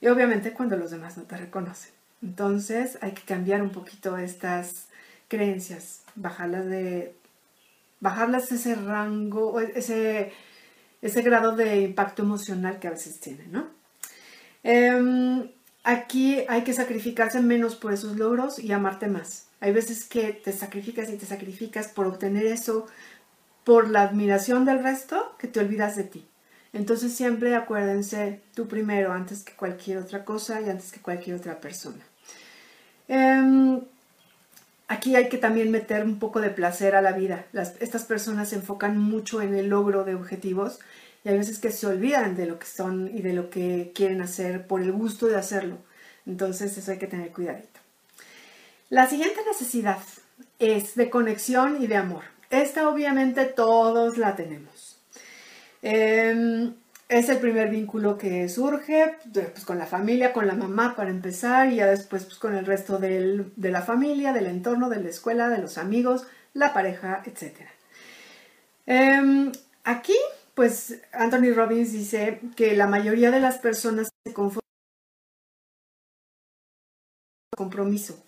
Y 0.00 0.08
obviamente 0.08 0.52
cuando 0.52 0.76
los 0.76 0.90
demás 0.90 1.16
no 1.16 1.24
te 1.24 1.36
reconocen. 1.36 1.92
Entonces 2.22 2.98
hay 3.00 3.12
que 3.12 3.22
cambiar 3.22 3.62
un 3.62 3.70
poquito 3.70 4.16
estas 4.18 4.86
creencias, 5.28 6.02
bajarlas 6.16 6.66
de 6.66 7.14
ese 8.50 8.74
rango, 8.74 9.60
ese, 9.60 10.32
ese 11.00 11.22
grado 11.22 11.54
de 11.54 11.82
impacto 11.82 12.22
emocional 12.22 12.80
que 12.80 12.88
a 12.88 12.92
veces 12.92 13.20
tienen, 13.20 13.52
¿no? 13.52 13.68
Em, 14.64 15.48
aquí 15.84 16.44
hay 16.48 16.64
que 16.64 16.72
sacrificarse 16.72 17.40
menos 17.40 17.76
por 17.76 17.92
esos 17.92 18.16
logros 18.16 18.58
y 18.58 18.72
amarte 18.72 19.06
más. 19.06 19.49
Hay 19.60 19.72
veces 19.72 20.04
que 20.04 20.32
te 20.32 20.52
sacrificas 20.52 21.10
y 21.10 21.16
te 21.16 21.26
sacrificas 21.26 21.88
por 21.88 22.06
obtener 22.06 22.46
eso, 22.46 22.86
por 23.64 23.90
la 23.90 24.02
admiración 24.02 24.64
del 24.64 24.82
resto, 24.82 25.36
que 25.38 25.48
te 25.48 25.60
olvidas 25.60 25.96
de 25.96 26.04
ti. 26.04 26.26
Entonces 26.72 27.12
siempre 27.12 27.54
acuérdense 27.54 28.40
tú 28.54 28.68
primero 28.68 29.12
antes 29.12 29.44
que 29.44 29.52
cualquier 29.54 29.98
otra 29.98 30.24
cosa 30.24 30.60
y 30.60 30.70
antes 30.70 30.92
que 30.92 31.00
cualquier 31.00 31.36
otra 31.36 31.60
persona. 31.60 32.02
Em, 33.08 33.80
aquí 34.88 35.16
hay 35.16 35.28
que 35.28 35.38
también 35.38 35.70
meter 35.70 36.04
un 36.04 36.18
poco 36.18 36.40
de 36.40 36.50
placer 36.50 36.94
a 36.94 37.02
la 37.02 37.12
vida. 37.12 37.44
estas 37.80 38.04
personas 38.04 38.48
se 38.50 38.56
enfocan 38.56 38.98
mucho 38.98 39.42
en 39.42 39.54
el 39.54 39.68
logro 39.68 40.04
de 40.04 40.14
objetivos 40.14 40.78
y 41.24 41.28
hay 41.28 41.38
veces 41.38 41.58
que 41.58 41.70
se 41.70 41.86
olvidan 41.86 42.34
de 42.36 42.46
lo 42.46 42.58
que 42.58 42.66
son 42.66 43.08
y 43.08 43.22
de 43.22 43.34
lo 43.34 43.50
que 43.50 43.92
quieren 43.94 44.20
hacer 44.22 44.66
por 44.66 44.80
el 44.80 44.92
gusto 44.92 45.26
de 45.26 45.36
hacerlo. 45.36 45.78
Entonces 46.26 46.76
eso 46.76 46.90
hay 46.90 46.98
que 46.98 47.06
tener 47.06 47.30
cuidadito. 47.32 47.69
La 48.90 49.06
siguiente 49.06 49.40
necesidad 49.46 49.98
es 50.58 50.96
de 50.96 51.10
conexión 51.10 51.80
y 51.80 51.86
de 51.86 51.94
amor. 51.94 52.24
Esta 52.50 52.88
obviamente 52.88 53.44
todos 53.44 54.18
la 54.18 54.34
tenemos. 54.34 55.00
Em, 55.80 56.74
es 57.08 57.28
el 57.28 57.38
primer 57.38 57.70
vínculo 57.70 58.18
que 58.18 58.48
surge 58.48 59.14
pues, 59.32 59.64
con 59.64 59.78
la 59.78 59.86
familia, 59.86 60.32
con 60.32 60.48
la 60.48 60.54
mamá 60.54 60.96
para 60.96 61.10
empezar 61.10 61.72
y 61.72 61.76
ya 61.76 61.86
después 61.86 62.24
pues, 62.24 62.38
con 62.38 62.56
el 62.56 62.66
resto 62.66 62.98
de 62.98 63.70
la 63.70 63.82
familia, 63.82 64.32
del 64.32 64.46
entorno, 64.46 64.90
de 64.90 65.00
la 65.00 65.08
escuela, 65.08 65.48
de 65.48 65.58
los 65.58 65.78
amigos, 65.78 66.26
la 66.52 66.74
pareja, 66.74 67.22
etc. 67.24 67.60
Em, 68.86 69.52
aquí 69.84 70.16
pues 70.54 71.00
Anthony 71.12 71.54
Robbins 71.54 71.92
dice 71.92 72.40
que 72.56 72.74
la 72.74 72.88
mayoría 72.88 73.30
de 73.30 73.38
las 73.38 73.58
personas 73.58 74.08
se 74.26 74.32
conforman 74.34 74.60
con 77.56 77.66
compromiso 77.66 78.20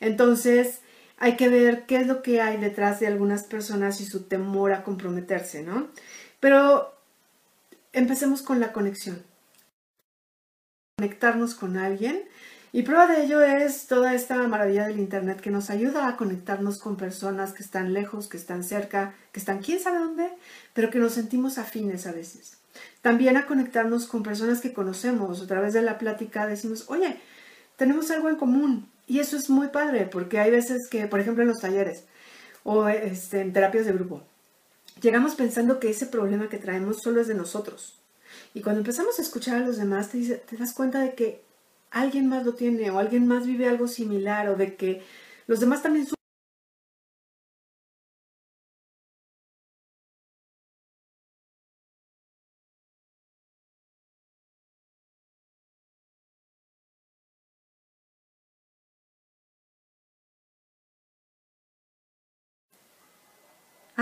entonces, 0.00 0.80
hay 1.18 1.36
que 1.36 1.50
ver 1.50 1.84
qué 1.84 1.96
es 1.96 2.06
lo 2.06 2.22
que 2.22 2.40
hay 2.40 2.56
detrás 2.56 2.98
de 2.98 3.06
algunas 3.06 3.44
personas 3.44 4.00
y 4.00 4.06
su 4.06 4.22
temor 4.24 4.72
a 4.72 4.82
comprometerse, 4.82 5.62
¿no? 5.62 5.88
Pero 6.40 6.94
empecemos 7.92 8.40
con 8.42 8.58
la 8.58 8.72
conexión. 8.72 9.22
Conectarnos 10.96 11.54
con 11.54 11.76
alguien. 11.76 12.24
Y 12.72 12.82
prueba 12.82 13.06
de 13.06 13.24
ello 13.24 13.42
es 13.42 13.86
toda 13.86 14.14
esta 14.14 14.36
maravilla 14.48 14.86
del 14.86 14.98
Internet 14.98 15.40
que 15.40 15.50
nos 15.50 15.68
ayuda 15.70 16.08
a 16.08 16.16
conectarnos 16.16 16.78
con 16.78 16.96
personas 16.96 17.52
que 17.52 17.62
están 17.62 17.92
lejos, 17.92 18.28
que 18.28 18.36
están 18.36 18.64
cerca, 18.64 19.14
que 19.32 19.40
están 19.40 19.58
quién 19.58 19.80
sabe 19.80 19.98
dónde, 19.98 20.32
pero 20.72 20.88
que 20.88 21.00
nos 21.00 21.12
sentimos 21.12 21.58
afines 21.58 22.06
a 22.06 22.12
veces. 22.12 22.58
También 23.02 23.36
a 23.36 23.46
conectarnos 23.46 24.06
con 24.06 24.22
personas 24.22 24.60
que 24.60 24.72
conocemos. 24.72 25.42
A 25.42 25.46
través 25.46 25.74
de 25.74 25.82
la 25.82 25.98
plática 25.98 26.46
decimos, 26.46 26.84
oye, 26.88 27.20
tenemos 27.76 28.10
algo 28.10 28.30
en 28.30 28.36
común 28.36 28.89
Y 29.10 29.18
eso 29.18 29.36
es 29.36 29.50
muy 29.50 29.66
padre, 29.66 30.06
porque 30.06 30.38
hay 30.38 30.52
veces 30.52 30.88
que, 30.88 31.08
por 31.08 31.18
ejemplo, 31.18 31.42
en 31.42 31.48
los 31.48 31.58
talleres 31.58 32.04
o 32.62 32.86
este, 32.86 33.40
en 33.40 33.52
terapias 33.52 33.84
de 33.84 33.92
grupo, 33.92 34.22
llegamos 35.02 35.34
pensando 35.34 35.80
que 35.80 35.90
ese 35.90 36.06
problema 36.06 36.48
que 36.48 36.58
traemos 36.58 36.98
solo 37.02 37.20
es 37.20 37.26
de 37.26 37.34
nosotros. 37.34 37.98
Y 38.54 38.60
cuando 38.60 38.82
empezamos 38.82 39.18
a 39.18 39.22
escuchar 39.22 39.56
a 39.56 39.66
los 39.66 39.78
demás, 39.78 40.10
te, 40.10 40.36
te 40.36 40.56
das 40.56 40.72
cuenta 40.74 41.00
de 41.00 41.16
que 41.16 41.42
alguien 41.90 42.28
más 42.28 42.44
lo 42.46 42.54
tiene 42.54 42.88
o 42.92 43.00
alguien 43.00 43.26
más 43.26 43.48
vive 43.48 43.68
algo 43.68 43.88
similar 43.88 44.48
o 44.48 44.54
de 44.54 44.76
que 44.76 45.02
los 45.48 45.58
demás 45.58 45.82
también 45.82 46.06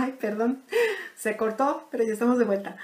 Ay, 0.01 0.17
perdón, 0.21 0.63
se 1.17 1.37
cortó, 1.37 1.89
pero 1.91 2.05
ya 2.05 2.13
estamos 2.13 2.39
de 2.39 2.45
vuelta. 2.45 2.77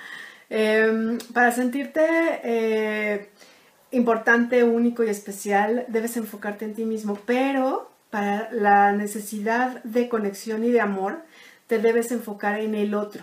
Em, 0.50 1.18
para 1.32 1.52
sentirte 1.52 2.04
eh, 2.42 3.30
importante, 3.92 4.64
único 4.64 5.04
y 5.04 5.10
especial, 5.10 5.84
debes 5.88 6.16
enfocarte 6.16 6.64
en 6.64 6.74
ti 6.74 6.84
mismo, 6.84 7.16
pero 7.24 7.90
para 8.10 8.50
la 8.52 8.92
necesidad 8.92 9.82
de 9.84 10.08
conexión 10.08 10.64
y 10.64 10.70
de 10.72 10.80
amor, 10.80 11.22
te 11.68 11.78
debes 11.78 12.10
enfocar 12.10 12.60
en 12.60 12.74
el 12.74 12.94
otro. 12.94 13.22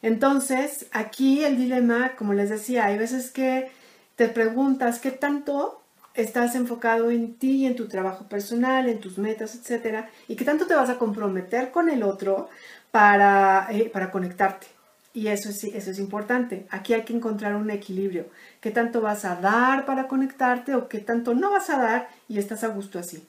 Entonces, 0.00 0.86
aquí 0.92 1.44
el 1.44 1.56
dilema, 1.58 2.16
como 2.16 2.32
les 2.32 2.48
decía, 2.48 2.86
hay 2.86 2.96
veces 2.96 3.30
que 3.30 3.70
te 4.16 4.28
preguntas 4.28 5.00
qué 5.00 5.10
tanto 5.10 5.82
estás 6.16 6.54
enfocado 6.54 7.10
en 7.10 7.34
ti 7.34 7.66
en 7.66 7.76
tu 7.76 7.88
trabajo 7.88 8.28
personal, 8.28 8.88
en 8.88 9.00
tus 9.00 9.18
metas, 9.18 9.54
etcétera, 9.54 10.08
y 10.28 10.36
qué 10.36 10.44
tanto 10.44 10.66
te 10.66 10.74
vas 10.74 10.88
a 10.88 10.98
comprometer 10.98 11.70
con 11.70 11.90
el 11.90 12.02
otro 12.02 12.48
para, 12.96 13.66
eh, 13.72 13.90
para 13.92 14.10
conectarte. 14.10 14.68
Y 15.12 15.28
eso 15.28 15.50
es, 15.50 15.62
eso 15.64 15.90
es 15.90 15.98
importante. 15.98 16.66
Aquí 16.70 16.94
hay 16.94 17.02
que 17.02 17.12
encontrar 17.12 17.54
un 17.54 17.68
equilibrio. 17.68 18.24
¿Qué 18.62 18.70
tanto 18.70 19.02
vas 19.02 19.26
a 19.26 19.36
dar 19.36 19.84
para 19.84 20.08
conectarte 20.08 20.74
o 20.74 20.88
qué 20.88 21.00
tanto 21.00 21.34
no 21.34 21.50
vas 21.50 21.68
a 21.68 21.76
dar 21.76 22.08
y 22.26 22.38
estás 22.38 22.64
a 22.64 22.68
gusto 22.68 22.98
así? 22.98 23.22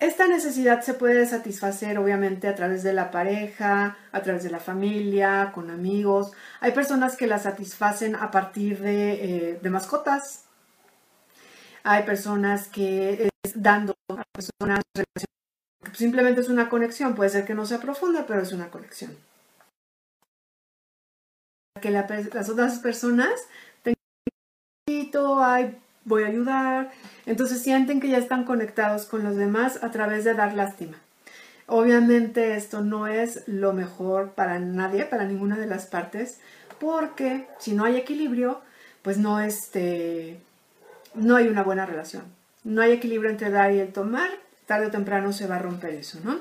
Esta 0.00 0.26
necesidad 0.26 0.80
se 0.80 0.94
puede 0.94 1.26
satisfacer 1.26 1.96
obviamente 1.96 2.48
a 2.48 2.56
través 2.56 2.82
de 2.82 2.92
la 2.92 3.12
pareja, 3.12 3.96
a 4.10 4.20
través 4.22 4.42
de 4.42 4.50
la 4.50 4.58
familia, 4.58 5.52
con 5.54 5.70
amigos. 5.70 6.32
Hay 6.58 6.72
personas 6.72 7.16
que 7.16 7.28
la 7.28 7.38
satisfacen 7.38 8.16
a 8.16 8.32
partir 8.32 8.80
de, 8.80 9.12
eh, 9.12 9.58
de 9.62 9.70
mascotas. 9.70 10.42
Hay 11.84 12.02
personas 12.02 12.66
que 12.66 13.28
dando 13.54 13.94
a 14.08 14.24
personas 14.32 14.82
Simplemente 15.94 16.40
es 16.40 16.48
una 16.48 16.68
conexión, 16.68 17.14
puede 17.14 17.30
ser 17.30 17.44
que 17.44 17.54
no 17.54 17.66
sea 17.66 17.80
profunda, 17.80 18.26
pero 18.26 18.40
es 18.42 18.52
una 18.52 18.70
conexión. 18.70 19.16
Que 21.80 21.90
las 21.90 22.48
otras 22.48 22.78
personas 22.80 23.30
tengan 23.82 23.98
ay, 25.40 25.78
voy 26.04 26.24
a 26.24 26.28
ayudar. 26.28 26.90
Entonces 27.26 27.62
sienten 27.62 28.00
que 28.00 28.08
ya 28.08 28.18
están 28.18 28.44
conectados 28.44 29.04
con 29.06 29.22
los 29.22 29.36
demás 29.36 29.82
a 29.82 29.90
través 29.90 30.24
de 30.24 30.34
dar 30.34 30.54
lástima. 30.54 30.96
Obviamente 31.66 32.56
esto 32.56 32.80
no 32.80 33.06
es 33.06 33.46
lo 33.46 33.74
mejor 33.74 34.30
para 34.30 34.58
nadie, 34.58 35.04
para 35.04 35.24
ninguna 35.24 35.58
de 35.58 35.66
las 35.66 35.86
partes, 35.86 36.40
porque 36.80 37.46
si 37.58 37.72
no 37.72 37.84
hay 37.84 37.96
equilibrio, 37.96 38.62
pues 39.02 39.18
no, 39.18 39.40
este, 39.40 40.40
no 41.14 41.36
hay 41.36 41.48
una 41.48 41.62
buena 41.62 41.84
relación. 41.84 42.24
No 42.64 42.80
hay 42.80 42.92
equilibrio 42.92 43.30
entre 43.30 43.50
dar 43.50 43.72
y 43.72 43.80
el 43.80 43.92
tomar, 43.92 44.30
tarde 44.68 44.86
o 44.86 44.90
temprano 44.90 45.32
se 45.32 45.48
va 45.48 45.56
a 45.56 45.64
romper 45.66 45.94
eso, 45.94 46.20
¿no? 46.22 46.38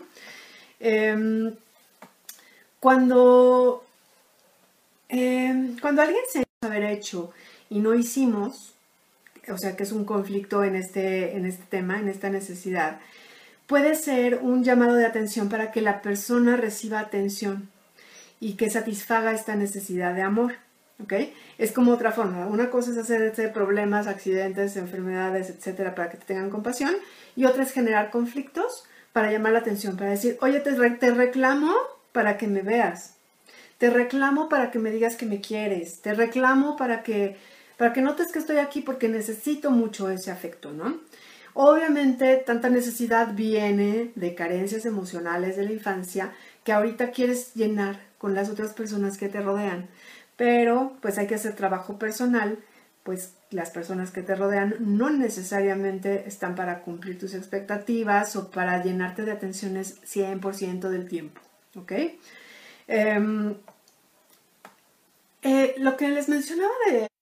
Em, 0.80 1.55
cuando, 2.80 3.84
em, 5.09 5.80
cuando 5.80 6.01
alguien 6.03 6.21
se 6.32 6.43
haber 6.61 6.84
hecho 6.84 7.32
y 7.69 7.80
no 7.80 7.95
hicimos, 7.95 8.73
o 9.47 9.57
sea 9.57 9.75
que 9.75 9.84
es 9.84 9.91
un 9.91 10.05
conflicto 10.05 10.63
en 10.63 10.75
este, 10.75 11.36
en 11.38 11.45
este 11.45 11.63
tema, 11.69 11.99
en 11.99 12.09
esta 12.09 12.30
necesidad, 12.30 12.99
puede 13.67 13.95
ser 13.95 14.39
un 14.41 14.63
llamado 14.63 14.95
de 14.95 15.05
atención 15.05 15.49
para 15.49 15.71
que 15.71 15.82
la 15.82 16.01
persona 16.01 16.57
reciba 16.57 16.99
atención 16.99 17.69
y 18.39 18.53
que 18.53 18.69
satisfaga 18.69 19.34
esta 19.34 19.55
necesidad 19.55 20.13
de 20.13 20.21
amor. 20.21 20.55
¿Ok? 21.04 21.14
Es 21.58 21.72
como 21.72 21.91
otra 21.91 22.12
forma. 22.12 22.48
Una 22.48 22.70
cosa 22.70 22.91
es 22.91 22.98
hacer 22.98 23.54
problemas, 23.54 24.08
accidentes, 24.08 24.78
enfermedades, 24.78 25.50
etcétera, 25.50 25.95
para 25.95 26.10
que 26.10 26.18
te 26.18 26.26
tengan 26.26 26.50
compasión, 26.50 26.95
y 27.36 27.45
otra 27.45 27.64
es 27.64 27.72
generar 27.72 28.10
conflictos 28.10 28.86
para 29.14 29.32
llamar 29.32 29.54
la 29.54 29.60
atención, 29.60 29.98
para 29.98 30.12
decir, 30.12 30.38
oye, 30.41 30.60
te, 30.60 30.74
te 30.74 31.12
reclamo 31.12 31.74
para 32.12 32.38
que 32.38 32.48
me 32.48 32.62
veas, 32.62 33.16
te 33.78 33.89
reclamo 33.89 34.50
para 34.50 34.72
que 34.72 34.80
me 34.80 34.91
digas 34.91 35.16
que 35.16 35.26
me 35.26 35.41
quieres, 35.41 36.02
te 36.02 36.14
reclamo 36.14 36.78
para 36.78 37.04
que, 37.04 37.38
para 37.78 37.93
que 37.93 38.02
notes 38.02 38.32
que 38.32 38.39
estoy 38.39 38.58
aquí 38.58 38.82
porque 38.82 39.08
necesito 39.08 39.72
mucho 39.72 40.10
ese 40.10 40.32
afecto, 40.32 40.72
¿no? 40.72 41.00
Obviamente, 41.54 42.38
tanta 42.38 42.70
necesidad 42.70 43.34
viene 43.34 44.12
de 44.14 44.36
carencias 44.36 44.86
emocionales 44.86 45.58
de 45.58 45.64
la 45.64 45.72
infancia 45.72 46.32
que 46.64 46.72
ahorita 46.72 47.10
quieres 47.10 47.56
llenar 47.56 48.00
con 48.20 48.36
las 48.36 48.50
otras 48.50 48.74
personas 48.74 49.18
que 49.18 49.30
te 49.30 49.41
rodean 49.41 49.88
pero 50.38 50.96
pues 51.02 51.18
hay 51.18 51.28
que 51.28 51.36
hacer 51.36 51.56
trabajo 51.56 52.00
personal, 52.00 52.60
pues 53.04 53.34
las 53.50 53.72
personas 53.72 54.12
que 54.12 54.22
te 54.22 54.36
rodean 54.36 54.76
no 54.80 55.10
necesariamente 55.10 56.28
están 56.28 56.56
para 56.56 56.82
cumplir 56.82 57.18
tus 57.18 57.34
expectativas 57.34 58.36
o 58.36 58.52
para 58.52 58.84
llenarte 58.84 59.24
de 59.24 59.32
atenciones 59.32 60.02
100% 60.04 60.90
del 60.90 61.08
tiempo, 61.08 61.42
¿ok? 61.76 61.92
Em, 62.88 63.56
eh, 65.42 65.76
lo 65.78 65.98
que 65.98 66.10
les 66.10 66.30
mencionaba 66.30 66.74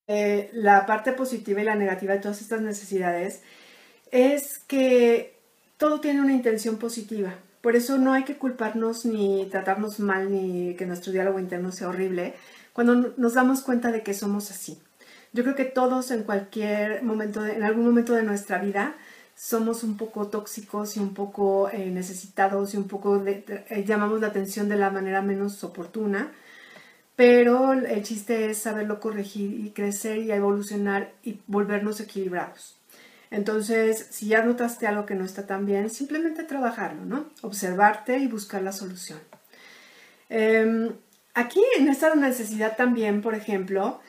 de 0.08 0.50
la 0.54 0.86
parte 0.86 1.14
positiva 1.14 1.62
y 1.62 1.66
la 1.66 1.76
negativa 1.76 2.14
de 2.14 2.20
todas 2.20 2.42
estas 2.42 2.62
necesidades 2.62 3.42
es 4.12 4.60
que 4.60 5.38
todo 5.78 6.00
tiene 6.00 6.22
una 6.22 6.34
intención 6.34 6.78
positiva. 6.78 7.36
Por 7.62 7.76
eso 7.76 7.98
no 7.98 8.14
hay 8.14 8.24
que 8.24 8.38
culparnos 8.38 9.06
ni 9.06 9.48
tratarnos 9.50 10.00
mal 10.00 10.32
ni 10.32 10.76
que 10.76 10.86
nuestro 10.86 11.12
diálogo 11.12 11.40
interno 11.40 11.72
sea 11.72 11.90
horrible, 11.90 12.36
cuando 12.76 13.14
nos 13.16 13.36
damos 13.36 13.62
cuenta 13.62 13.90
de 13.94 14.04
que 14.04 14.14
somos 14.14 14.52
así. 14.52 14.78
Yo 15.32 15.44
creo 15.44 15.56
que 15.56 15.64
todos 15.64 16.12
en 16.12 16.24
cualquier 16.24 17.04
momento, 17.04 17.46
en 17.46 17.64
algún 17.64 17.86
momento 17.86 18.12
de 18.12 18.24
nuestra 18.24 18.58
vida, 18.58 18.98
somos 19.34 19.86
un 19.86 19.96
poco 19.96 20.28
tóxicos 20.28 20.98
y 20.98 21.00
un 21.00 21.14
poco 21.14 21.70
eh, 21.70 21.90
necesitados 21.90 22.74
y 22.74 22.78
un 22.78 22.90
poco 22.90 23.24
eh, 23.26 23.86
llamamos 23.88 24.20
la 24.20 24.28
atención 24.28 24.68
de 24.68 24.76
la 24.76 24.90
manera 24.90 25.22
menos 25.22 25.64
oportuna, 25.64 26.34
pero 27.16 27.72
el 27.72 28.04
chiste 28.04 28.50
es 28.50 28.58
saberlo 28.58 29.00
corregir 29.00 29.66
y 29.66 29.70
crecer 29.72 30.18
y 30.18 30.34
evolucionar 30.34 31.14
y 31.24 31.40
volvernos 31.48 32.02
equilibrados. 32.02 32.76
Entonces, 33.32 34.08
si 34.12 34.28
ya 34.28 34.44
notaste 34.44 34.86
algo 34.86 35.06
que 35.06 35.16
no 35.16 35.24
está 35.24 35.48
tan 35.48 35.66
bien, 35.66 35.90
simplemente 35.90 36.44
trabajarlo, 36.44 37.06
¿no? 37.06 37.30
Observarte 37.42 38.18
y 38.18 38.28
buscar 38.28 38.62
la 38.64 38.74
solución. 38.74 39.20
Em, 40.28 40.92
Aquí 41.36 41.62
en 41.78 41.90
esta 41.90 42.16
necesidad 42.16 42.78
también, 42.78 43.22
por 43.22 43.36
ejemplo, 43.36 44.00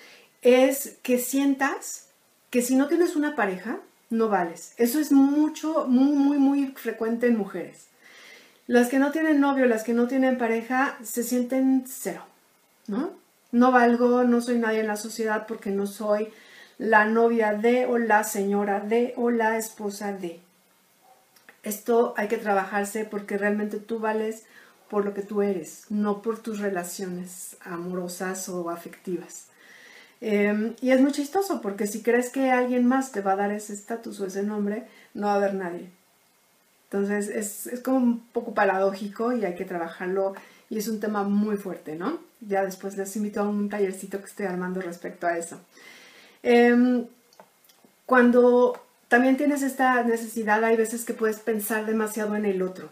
es 0.43 0.97
que 1.03 1.18
sientas 1.18 2.07
que 2.51 2.62
si 2.62 2.77
no 2.77 2.87
tienes 2.87 3.16
una 3.16 3.35
pareja, 3.35 3.81
no 4.11 4.29
vales. 4.29 4.74
Eso 4.77 5.01
es 5.01 5.11
mucho, 5.11 5.87
muy, 5.89 6.12
muy, 6.12 6.39
muy 6.39 6.66
frecuente 6.68 7.27
en 7.27 7.37
mujeres. 7.37 7.89
Las 8.68 8.89
que 8.89 9.01
no 9.01 9.11
tienen 9.11 9.41
novio, 9.41 9.66
las 9.66 9.83
que 9.83 9.93
no 9.93 10.07
tienen 10.07 10.39
pareja, 10.39 10.97
se 11.03 11.24
sienten 11.24 11.85
cero, 11.87 12.24
¿no? 12.87 13.11
No 13.51 13.72
valgo, 13.72 14.22
no 14.22 14.41
soy 14.41 14.59
nadie 14.59 14.81
en 14.81 14.87
la 14.87 14.97
sociedad 14.97 15.47
porque 15.49 15.70
no 15.70 15.89
soy 15.89 16.29
la 16.79 17.07
novia 17.07 17.55
de 17.55 17.87
o 17.87 17.99
la 17.99 18.22
señora 18.22 18.79
de 18.81 19.14
o 19.16 19.31
la 19.31 19.59
esposa 19.59 20.12
de. 20.12 20.41
Esto 21.64 22.14
hay 22.16 22.29
que 22.29 22.39
trabajarse 22.39 23.05
porque 23.05 23.37
realmente 23.37 23.79
tú 23.79 23.99
vales 23.99 24.45
por 24.89 25.05
lo 25.05 25.14
que 25.14 25.22
tú 25.22 25.43
eres, 25.43 25.84
no 25.89 26.22
por 26.22 26.39
tus 26.39 26.61
relaciones 26.61 27.57
amorosas 27.62 28.49
o 28.49 28.70
afectivas. 28.70 29.47
Em, 30.20 30.74
y 30.80 30.91
es 30.91 31.01
muy 31.01 31.12
chistoso 31.12 31.61
porque 31.61 31.87
si 31.87 32.03
crees 32.03 32.30
que 32.30 32.51
alguien 32.51 32.87
más 32.87 33.12
te 33.12 33.20
va 33.20 33.32
a 33.32 33.37
dar 33.37 33.53
ese 33.53 33.74
estatus 33.74 34.20
o 34.20 34.26
ese 34.26 34.43
nombre, 34.43 34.87
no 35.14 35.26
va 35.26 35.34
a 35.34 35.37
haber 35.37 35.55
nadie. 35.55 35.91
Entonces 36.84 37.28
es, 37.28 37.66
es, 37.66 37.80
como 37.80 37.99
un 37.99 38.20
poco 38.28 38.55
paradójico 38.55 39.32
y 39.32 39.45
hay 39.45 39.55
que 39.55 39.64
trabajarlo 39.64 40.34
y 40.70 40.78
es 40.78 40.89
un 40.89 41.01
tema 41.01 41.24
muy 41.24 41.57
fuerte, 41.57 41.97
¿no? 41.97 42.20
Ya 42.41 42.64
después 42.64 42.97
les 42.97 43.14
invito 43.16 43.41
a 43.41 43.49
un 43.49 43.68
tallercito 43.68 44.20
que 44.20 44.26
estoy 44.26 44.47
armando 44.47 44.80
respecto 44.80 45.26
a 45.26 45.37
eso. 45.37 45.61
Em, 46.43 47.07
cuando 48.07 48.80
también 49.09 49.37
tienes 49.37 49.62
esta 49.62 50.03
necesidad, 50.05 50.64
hay 50.64 50.76
veces 50.76 51.05
que 51.05 51.14
puedes 51.14 51.41
pensar 51.41 51.87
demasiado 51.87 52.37
en 52.37 52.45
el 52.45 52.62
otro 52.62 52.91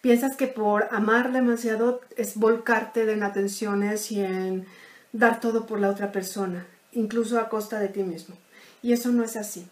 piensas 0.00 0.36
que 0.36 0.46
por 0.46 0.88
amar 0.90 1.32
demasiado 1.32 2.00
es 2.16 2.36
volcarte 2.36 3.10
en 3.10 3.22
atenciones 3.22 4.10
y 4.12 4.20
en 4.20 4.66
dar 5.12 5.40
todo 5.40 5.66
por 5.66 5.80
la 5.80 5.90
otra 5.90 6.12
persona, 6.12 6.66
incluso 6.92 7.38
a 7.38 7.48
costa 7.48 7.80
de 7.80 7.88
ti 7.88 8.02
mismo. 8.02 8.36
Y 8.82 8.92
eso 8.92 9.10
no 9.10 9.24
es 9.24 9.36
así. 9.36 9.66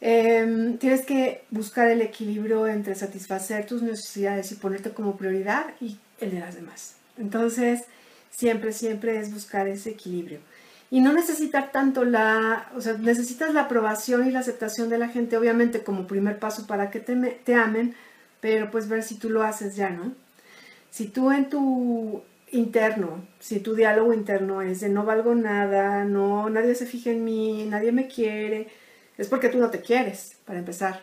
Em, 0.00 0.78
tienes 0.78 1.04
que 1.04 1.44
buscar 1.50 1.88
el 1.88 2.02
equilibrio 2.02 2.66
entre 2.68 2.94
satisfacer 2.94 3.66
tus 3.66 3.82
necesidades 3.82 4.52
y 4.52 4.54
ponerte 4.54 4.90
como 4.90 5.16
prioridad 5.16 5.66
y 5.80 5.98
el 6.20 6.30
de 6.30 6.40
las 6.40 6.54
demás. 6.54 6.94
Entonces, 7.18 7.82
siempre, 8.30 8.72
siempre 8.72 9.18
es 9.18 9.32
buscar 9.32 9.66
ese 9.66 9.90
equilibrio. 9.90 10.38
Y 10.90 11.00
no 11.00 11.12
necesitar 11.12 11.70
tanto 11.72 12.04
la, 12.04 12.70
o 12.74 12.80
sea, 12.80 12.94
necesitas 12.94 13.52
la 13.52 13.62
aprobación 13.62 14.26
y 14.26 14.30
la 14.30 14.38
aceptación 14.38 14.88
de 14.88 14.98
la 14.98 15.08
gente, 15.08 15.36
obviamente 15.36 15.82
como 15.82 16.06
primer 16.06 16.38
paso 16.38 16.66
para 16.66 16.90
que 16.90 17.00
te, 17.00 17.14
te 17.16 17.54
amen, 17.54 17.94
pero 18.40 18.70
pues 18.70 18.88
ver 18.88 19.02
si 19.02 19.16
tú 19.18 19.30
lo 19.30 19.42
haces 19.42 19.76
ya, 19.76 19.90
¿no? 19.90 20.14
Si 20.90 21.06
tú 21.08 21.30
en 21.32 21.48
tu 21.48 22.22
interno, 22.50 23.26
si 23.40 23.60
tu 23.60 23.74
diálogo 23.74 24.12
interno 24.14 24.62
es 24.62 24.80
de 24.80 24.88
no 24.88 25.04
valgo 25.04 25.34
nada, 25.34 26.04
no, 26.04 26.48
nadie 26.50 26.74
se 26.74 26.86
fija 26.86 27.10
en 27.10 27.24
mí, 27.24 27.66
nadie 27.68 27.92
me 27.92 28.08
quiere, 28.08 28.68
es 29.18 29.28
porque 29.28 29.48
tú 29.48 29.58
no 29.58 29.70
te 29.70 29.80
quieres, 29.80 30.36
para 30.44 30.58
empezar. 30.58 31.02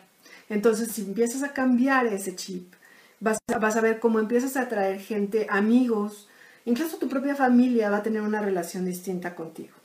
Entonces, 0.49 0.91
si 0.91 1.01
empiezas 1.01 1.43
a 1.43 1.53
cambiar 1.53 2.05
ese 2.07 2.35
chip, 2.35 2.73
vas, 3.19 3.37
vas 3.59 3.75
a 3.75 3.81
ver 3.81 3.99
cómo 3.99 4.19
empiezas 4.19 4.57
a 4.57 4.63
atraer 4.63 4.99
gente, 4.99 5.47
amigos, 5.49 6.29
incluso 6.65 6.97
tu 6.97 7.09
propia 7.09 7.35
familia 7.35 7.89
va 7.89 7.97
a 7.97 8.03
tener 8.03 8.21
una 8.21 8.41
relación 8.41 8.85
distinta 8.85 9.35
contigo. 9.35 9.75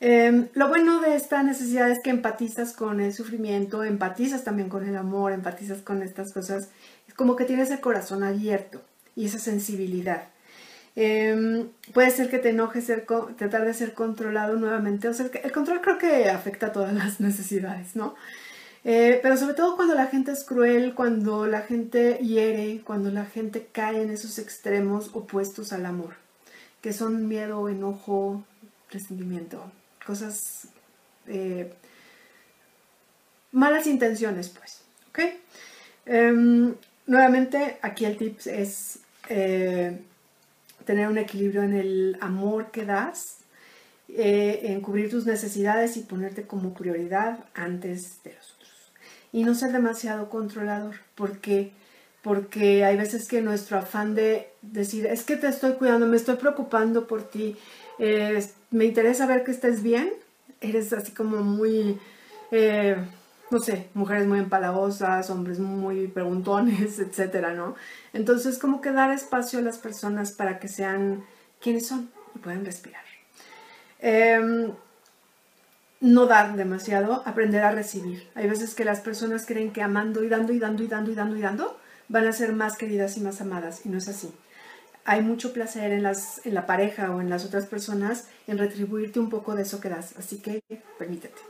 Em, 0.00 0.48
lo 0.54 0.68
bueno 0.68 1.00
de 1.00 1.14
esta 1.14 1.42
necesidad 1.42 1.90
es 1.90 2.00
que 2.00 2.10
empatizas 2.10 2.72
con 2.72 3.00
el 3.00 3.12
sufrimiento, 3.12 3.84
empatizas 3.84 4.44
también 4.44 4.70
con 4.70 4.88
el 4.88 4.96
amor, 4.96 5.32
empatizas 5.32 5.82
con 5.82 6.02
estas 6.02 6.32
cosas. 6.32 6.70
Como 7.16 7.36
que 7.36 7.44
tienes 7.44 7.70
el 7.70 7.80
corazón 7.80 8.24
abierto 8.24 8.80
y 9.14 9.26
esa 9.26 9.38
sensibilidad. 9.38 10.24
Em, 10.96 11.68
puede 11.92 12.10
ser 12.10 12.30
que 12.30 12.38
te 12.38 12.50
enojes 12.50 12.84
ser, 12.84 13.06
tratar 13.36 13.64
de 13.64 13.74
ser 13.74 13.94
controlado 13.94 14.56
nuevamente. 14.56 15.08
O 15.08 15.14
sea, 15.14 15.26
el 15.42 15.52
control 15.52 15.80
creo 15.82 15.98
que 15.98 16.30
afecta 16.30 16.66
a 16.68 16.72
todas 16.72 16.94
las 16.94 17.20
necesidades, 17.20 17.94
¿no? 17.94 18.14
Eh, 18.84 19.20
pero 19.22 19.36
sobre 19.36 19.54
todo 19.54 19.76
cuando 19.76 19.94
la 19.94 20.06
gente 20.06 20.32
es 20.32 20.44
cruel, 20.44 20.94
cuando 20.94 21.46
la 21.46 21.60
gente 21.60 22.14
hiere, 22.22 22.80
cuando 22.82 23.10
la 23.10 23.26
gente 23.26 23.68
cae 23.70 24.02
en 24.02 24.10
esos 24.10 24.38
extremos 24.38 25.10
opuestos 25.12 25.74
al 25.74 25.84
amor, 25.84 26.14
que 26.80 26.94
son 26.94 27.28
miedo, 27.28 27.68
enojo, 27.68 28.42
resentimiento, 28.90 29.70
cosas, 30.04 30.68
eh, 31.26 31.72
malas 33.52 33.86
intenciones, 33.86 34.48
pues, 34.48 34.82
¿ok? 35.08 35.20
Em, 36.06 36.74
nuevamente, 37.06 37.78
aquí 37.82 38.04
el 38.04 38.16
tip 38.16 38.38
es 38.46 39.00
eh, 39.28 39.98
tener 40.84 41.08
un 41.08 41.18
equilibrio 41.18 41.62
en 41.62 41.74
el 41.74 42.18
amor 42.20 42.70
que 42.70 42.84
das, 42.84 43.38
eh, 44.08 44.60
en 44.64 44.80
cubrir 44.80 45.10
tus 45.10 45.26
necesidades 45.26 45.96
y 45.96 46.00
ponerte 46.00 46.42
como 46.46 46.74
prioridad 46.74 47.44
antes 47.54 48.22
de 48.24 48.34
los 48.34 48.54
otros. 48.54 48.92
Y 49.32 49.44
no 49.44 49.54
ser 49.54 49.72
demasiado 49.72 50.28
controlador, 50.28 50.96
porque 51.14 51.72
porque 52.22 52.84
hay 52.84 52.96
veces 52.96 53.28
que 53.28 53.40
nuestro 53.40 53.78
afán 53.78 54.14
de 54.14 54.50
decir, 54.62 55.06
es 55.06 55.24
que 55.24 55.36
te 55.36 55.48
estoy 55.48 55.74
cuidando, 55.74 56.06
me 56.06 56.16
estoy 56.16 56.36
preocupando 56.36 57.06
por 57.06 57.22
ti, 57.22 57.56
me 58.70 58.84
interesa 58.84 59.26
ver 59.26 59.44
que 59.44 59.50
estés 59.50 59.82
bien, 59.82 60.10
eres 60.60 60.92
así 60.92 61.12
como 61.12 61.38
muy, 61.38 61.98
eh, 62.50 62.96
no 63.50 63.58
sé, 63.58 63.88
mujeres 63.94 64.26
muy 64.26 64.38
empalagosas, 64.38 65.28
hombres 65.30 65.58
muy 65.58 66.08
preguntones, 66.08 66.98
etcétera, 66.98 67.52
¿no? 67.52 67.74
Entonces, 68.12 68.58
como 68.58 68.80
que 68.80 68.92
dar 68.92 69.12
espacio 69.12 69.58
a 69.58 69.62
las 69.62 69.78
personas 69.78 70.32
para 70.32 70.58
que 70.58 70.68
sean 70.68 71.24
quienes 71.60 71.86
son 71.86 72.10
y 72.34 72.38
puedan 72.38 72.64
respirar. 72.64 73.04
Em, 73.98 74.72
no 76.00 76.26
dar 76.26 76.56
demasiado, 76.56 77.22
aprender 77.26 77.62
a 77.62 77.72
recibir. 77.72 78.26
Hay 78.34 78.48
veces 78.48 78.74
que 78.74 78.86
las 78.86 79.00
personas 79.00 79.44
creen 79.44 79.72
que 79.72 79.82
amando 79.82 80.24
y 80.24 80.28
dando 80.28 80.54
y 80.54 80.58
dando 80.58 80.82
y 80.82 80.86
dando 80.86 81.10
y 81.10 81.14
dando 81.14 81.36
y 81.36 81.40
dando 81.42 81.78
van 82.08 82.26
a 82.26 82.32
ser 82.32 82.54
más 82.54 82.78
queridas 82.78 83.18
y 83.18 83.20
más 83.20 83.40
amadas 83.42 83.84
y 83.84 83.90
no 83.90 83.98
es 83.98 84.08
así 84.08 84.32
hay 85.10 85.22
mucho 85.22 85.52
placer 85.52 85.90
en, 85.90 86.04
las, 86.04 86.40
la 86.44 86.66
pareja 86.66 87.10
o 87.10 87.20
en 87.20 87.28
las 87.28 87.44
otras 87.44 87.66
personas 87.66 88.28
en 88.46 88.58
retribuirte 88.58 89.18
un 89.18 89.28
poco 89.28 89.56
de 89.56 89.62
eso 89.62 89.80
que 89.80 89.88
das. 89.88 90.14
Así 90.16 90.38
que 90.38 90.62
permítete. 91.00 91.40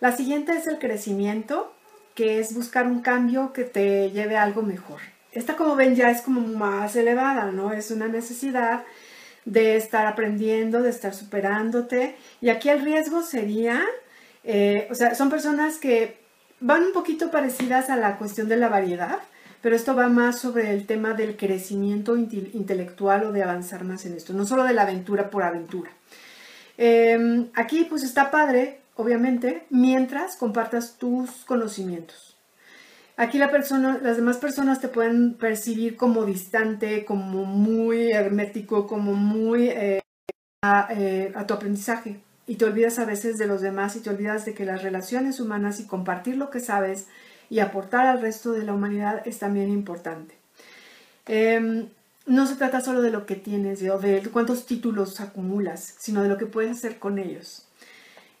La 0.00 0.14
siguiente 0.14 0.52
es 0.52 0.66
el 0.66 0.78
crecimiento, 0.78 1.72
que 2.14 2.40
es 2.40 2.54
buscar 2.54 2.86
un 2.86 3.00
cambio 3.00 3.54
que 3.54 3.64
te 3.64 4.10
lleve 4.10 4.36
a 4.36 4.42
algo 4.42 4.60
mejor. 4.60 5.00
Esta, 5.32 5.56
como 5.56 5.76
ven, 5.76 5.96
ya 5.96 6.10
es 6.10 6.20
como 6.20 6.42
más 6.42 6.94
elevada, 6.94 7.50
¿no? 7.52 7.72
Es 7.72 7.90
una 7.90 8.06
necesidad 8.06 8.84
de 9.46 9.76
estar 9.76 10.06
aprendiendo, 10.06 10.82
de 10.82 10.90
estar 10.90 11.14
superándote. 11.14 12.16
Y 12.42 12.50
aquí 12.50 12.68
el 12.68 12.82
riesgo 12.82 13.22
sería, 13.22 13.80
eh, 14.44 14.88
o 14.90 14.94
sea, 14.94 15.14
son 15.14 15.30
personas 15.30 15.78
que 15.78 16.18
van 16.60 16.82
un 16.82 16.92
poquito 16.92 17.30
parecidas 17.30 17.88
a 17.88 17.96
la 17.96 18.18
cuestión 18.18 18.46
de 18.50 18.58
la 18.58 18.68
variedad, 18.68 19.20
pero 19.64 19.76
esto 19.76 19.96
va 19.96 20.10
más 20.10 20.38
sobre 20.40 20.74
el 20.74 20.84
tema 20.84 21.14
del 21.14 21.38
crecimiento 21.38 22.18
intelectual 22.18 23.24
o 23.24 23.32
de 23.32 23.42
avanzar 23.42 23.82
más 23.82 24.04
en 24.04 24.12
esto, 24.12 24.34
no 24.34 24.44
solo 24.44 24.64
de 24.64 24.74
la 24.74 24.82
aventura 24.82 25.30
por 25.30 25.42
aventura. 25.42 25.90
Em, 26.76 27.48
aquí 27.54 27.86
pues 27.88 28.02
está 28.02 28.30
padre, 28.30 28.82
obviamente, 28.94 29.64
mientras 29.70 30.36
compartas 30.36 30.98
tus 30.98 31.46
conocimientos. 31.46 32.36
Aquí 33.16 33.38
la 33.38 33.50
persona, 33.50 33.98
las 34.02 34.18
demás 34.18 34.36
personas 34.36 34.82
te 34.82 34.88
pueden 34.88 35.32
percibir 35.32 35.96
como 35.96 36.26
distante, 36.26 37.06
como 37.06 37.46
muy 37.46 38.12
hermético, 38.12 38.86
como 38.86 39.14
muy 39.14 39.70
eh, 39.70 40.02
eh, 40.90 41.32
a 41.34 41.46
tu 41.46 41.54
aprendizaje. 41.54 42.20
Y 42.46 42.56
te 42.56 42.66
olvidas 42.66 42.98
a 42.98 43.06
veces 43.06 43.38
de 43.38 43.46
los 43.46 43.62
demás 43.62 43.96
y 43.96 44.00
te 44.00 44.10
olvidas 44.10 44.44
de 44.44 44.52
que 44.52 44.66
las 44.66 44.82
relaciones 44.82 45.40
humanas 45.40 45.80
y 45.80 45.86
compartir 45.86 46.36
lo 46.36 46.50
que 46.50 46.60
sabes 46.60 47.06
y 47.50 47.60
aportar 47.60 48.06
al 48.06 48.20
resto 48.20 48.52
de 48.52 48.64
la 48.64 48.74
humanidad 48.74 49.22
es 49.26 49.38
también 49.38 49.70
importante. 49.70 50.34
Em, 51.26 51.88
no 52.26 52.46
se 52.46 52.56
trata 52.56 52.80
solo 52.80 53.02
de 53.02 53.10
lo 53.10 53.26
que 53.26 53.36
tienes 53.36 53.82
o 53.82 53.98
de 53.98 54.22
cuántos 54.32 54.66
títulos 54.66 55.20
acumulas, 55.20 55.94
sino 55.98 56.22
de 56.22 56.28
lo 56.28 56.38
que 56.38 56.46
puedes 56.46 56.72
hacer 56.72 56.98
con 56.98 57.18
ellos. 57.18 57.66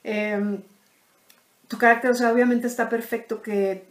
Em, 0.04 0.62
tu 1.68 1.78
carácter, 1.78 2.10
o 2.10 2.14
sea, 2.14 2.32
obviamente 2.32 2.66
está 2.66 2.88
perfecto 2.88 3.42
que 3.42 3.84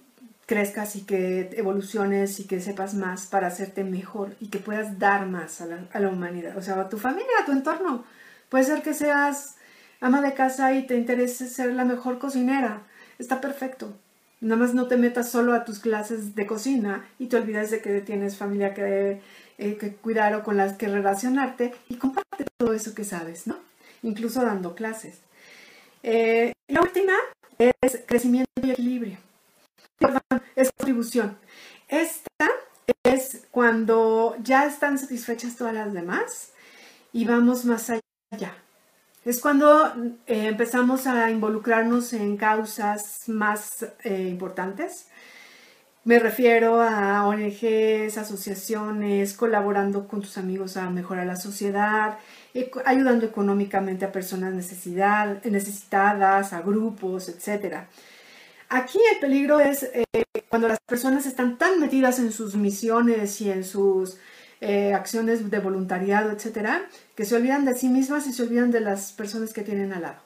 crezcas 0.45 0.95
y 0.95 1.01
que 1.01 1.51
evoluciones 1.53 2.39
y 2.39 2.45
que 2.45 2.59
sepas 2.59 2.93
más 2.93 3.27
para 3.27 3.47
hacerte 3.47 3.83
mejor 3.83 4.35
y 4.39 4.47
que 4.47 4.59
puedas 4.59 4.99
dar 4.99 5.25
más 5.25 5.61
a 5.61 5.65
la, 5.65 5.87
a 5.93 5.99
la 5.99 6.09
humanidad, 6.09 6.57
o 6.57 6.61
sea, 6.61 6.79
a 6.79 6.89
tu 6.89 6.97
familia, 6.97 7.31
a 7.41 7.45
tu 7.45 7.51
entorno. 7.51 8.03
Puede 8.49 8.65
ser 8.65 8.81
que 8.83 8.93
seas 8.93 9.55
ama 10.01 10.21
de 10.21 10.33
casa 10.33 10.73
y 10.73 10.85
te 10.85 10.97
interese 10.97 11.47
ser 11.47 11.73
la 11.73 11.85
mejor 11.85 12.19
cocinera, 12.19 12.83
está 13.19 13.41
perfecto. 13.41 13.97
Nada 14.43 14.57
más 14.57 14.73
no 14.73 14.87
te 14.87 14.97
metas 14.97 15.31
solo 15.31 15.53
a 15.53 15.63
tus 15.63 15.79
clases 15.79 16.35
de 16.35 16.45
cocina 16.45 17.07
y 17.17 17.27
te 17.27 17.37
olvides 17.37 17.71
de 17.71 17.81
que 17.81 18.01
tienes 18.01 18.35
familia 18.35 18.73
que, 18.73 19.21
eh, 19.57 19.77
que 19.77 19.95
cuidar 19.95 20.35
o 20.35 20.43
con 20.43 20.57
las 20.57 20.73
que 20.73 20.89
relacionarte 20.89 21.73
y 21.87 21.95
comparte 21.95 22.45
todo 22.57 22.73
eso 22.73 22.93
que 22.93 23.05
sabes, 23.05 23.47
¿no? 23.47 23.55
Incluso 24.01 24.43
dando 24.43 24.75
clases. 24.75 25.19
Eh, 26.03 26.51
la 26.67 26.81
última 26.81 27.13
es 27.57 28.03
crecimiento 28.05 28.51
y 28.61 28.71
equilibrio. 28.71 29.17
Perdón, 29.97 30.21
es 30.57 30.69
contribución. 30.77 31.37
Esta 31.87 32.49
es 33.03 33.47
cuando 33.49 34.35
ya 34.43 34.65
están 34.65 34.99
satisfechas 34.99 35.55
todas 35.55 35.73
las 35.73 35.93
demás 35.93 36.51
y 37.13 37.23
vamos 37.23 37.63
más 37.63 37.89
allá. 37.89 38.62
Es 39.25 39.39
cuando 39.39 39.87
eh, 40.27 40.47
empezamos 40.47 41.07
a 41.07 41.31
involucrarnos 41.31 42.11
en 42.11 42.35
causas 42.35 43.23
más 43.27 43.85
eh, 44.03 44.27
importantes. 44.29 45.07
Me 46.03 46.19
refiero 46.19 46.81
a 46.81 47.25
ONGs, 47.25 48.17
asociaciones, 48.17 49.33
colaborando 49.33 50.09
con 50.09 50.19
tus 50.19 50.37
amigos 50.37 50.75
a 50.75 50.89
mejorar 50.89 51.25
la 51.25 51.37
sociedad, 51.37 52.17
eh, 52.53 52.69
ayudando 52.85 53.25
económicamente 53.25 54.03
a 54.03 54.11
personas 54.11 54.53
necesitadas, 54.53 56.51
a 56.51 56.61
grupos, 56.61 57.29
etc. 57.29 57.85
Aquí 58.67 58.99
el 59.13 59.19
peligro 59.21 59.61
es 59.61 59.89
cuando 60.49 60.67
las 60.67 60.79
personas 60.85 61.25
están 61.25 61.57
tan 61.57 61.79
metidas 61.79 62.19
en 62.19 62.33
sus 62.33 62.55
misiones 62.55 63.39
y 63.39 63.49
en 63.49 63.63
sus 63.63 64.17
eh, 64.65 64.93
acciones 64.93 65.51
de 65.51 65.59
voluntariado, 65.59 66.31
etcétera, 66.31 66.87
que 67.15 67.25
se 67.25 67.35
olvidan 67.35 67.65
de 67.65 67.75
sí 67.75 67.89
mismas 67.89 68.27
y 68.27 68.31
se 68.31 68.43
olvidan 68.43 68.71
de 68.71 68.79
las 68.79 69.11
personas 69.11 69.51
que 69.51 69.61
tienen 69.61 69.91
al 69.91 70.03
lado. 70.03 70.21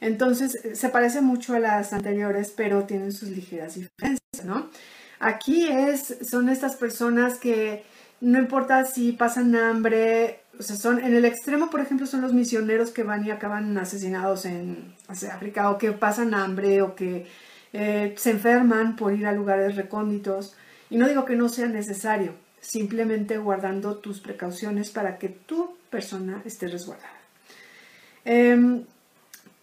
Entonces, 0.00 0.54
eh, 0.64 0.76
se 0.76 0.88
parece 0.88 1.20
mucho 1.20 1.54
a 1.54 1.58
las 1.58 1.92
anteriores, 1.92 2.52
pero 2.56 2.84
tienen 2.84 3.10
sus 3.10 3.30
ligeras 3.30 3.74
diferencias, 3.74 4.44
¿no? 4.44 4.70
Aquí 5.18 5.66
es, 5.66 6.16
son 6.30 6.48
estas 6.48 6.76
personas 6.76 7.38
que 7.38 7.84
no 8.20 8.38
importa 8.38 8.84
si 8.84 9.10
pasan 9.10 9.56
hambre, 9.56 10.42
o 10.60 10.62
sea, 10.62 10.76
son 10.76 11.02
en 11.02 11.16
el 11.16 11.24
extremo, 11.24 11.68
por 11.68 11.80
ejemplo, 11.80 12.06
son 12.06 12.20
los 12.20 12.32
misioneros 12.32 12.92
que 12.92 13.02
van 13.02 13.26
y 13.26 13.32
acaban 13.32 13.76
asesinados 13.78 14.44
en 14.44 14.94
África, 15.08 15.70
o 15.70 15.78
que 15.78 15.90
pasan 15.90 16.34
hambre, 16.34 16.82
o 16.82 16.94
que 16.94 17.26
eh, 17.72 18.14
se 18.16 18.30
enferman 18.30 18.94
por 18.94 19.12
ir 19.12 19.26
a 19.26 19.32
lugares 19.32 19.74
recónditos. 19.74 20.54
Y 20.88 20.98
no 20.98 21.08
digo 21.08 21.24
que 21.24 21.34
no 21.34 21.48
sea 21.48 21.66
necesario, 21.66 22.34
simplemente 22.66 23.38
guardando 23.38 23.98
tus 23.98 24.20
precauciones 24.20 24.90
para 24.90 25.18
que 25.18 25.28
tu 25.28 25.76
persona 25.88 26.42
esté 26.44 26.66
resguardada. 26.66 27.14
Em, 28.24 28.84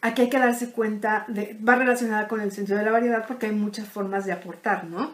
aquí 0.02 0.22
hay 0.22 0.30
que 0.30 0.40
darse 0.40 0.72
cuenta, 0.72 1.26
de, 1.28 1.58
va 1.68 1.76
relacionada 1.76 2.28
con 2.30 2.40
el 2.40 2.52
sentido 2.52 2.78
de 2.78 2.86
la 2.86 2.92
variedad 2.92 3.26
porque 3.28 3.48
hay 3.48 3.52
muchas 3.52 3.90
formas 3.90 4.26
de 4.26 4.32
aportar, 4.32 4.86
¿no? 4.86 5.14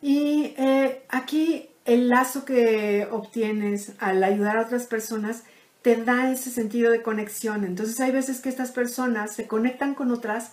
Y 0.00 0.54
eh, 0.56 1.02
aquí 1.08 1.68
el 1.84 2.08
lazo 2.08 2.44
que 2.44 3.08
obtienes 3.10 3.92
al 3.98 4.22
ayudar 4.22 4.56
a 4.56 4.62
otras 4.62 4.86
personas 4.86 5.42
te 5.82 5.96
da 5.96 6.30
ese 6.30 6.50
sentido 6.50 6.92
de 6.92 7.02
conexión. 7.02 7.64
Entonces 7.64 7.98
hay 8.00 8.12
veces 8.12 8.40
que 8.40 8.48
estas 8.48 8.70
personas 8.70 9.34
se 9.34 9.48
conectan 9.48 9.94
con 9.94 10.12
otras 10.12 10.52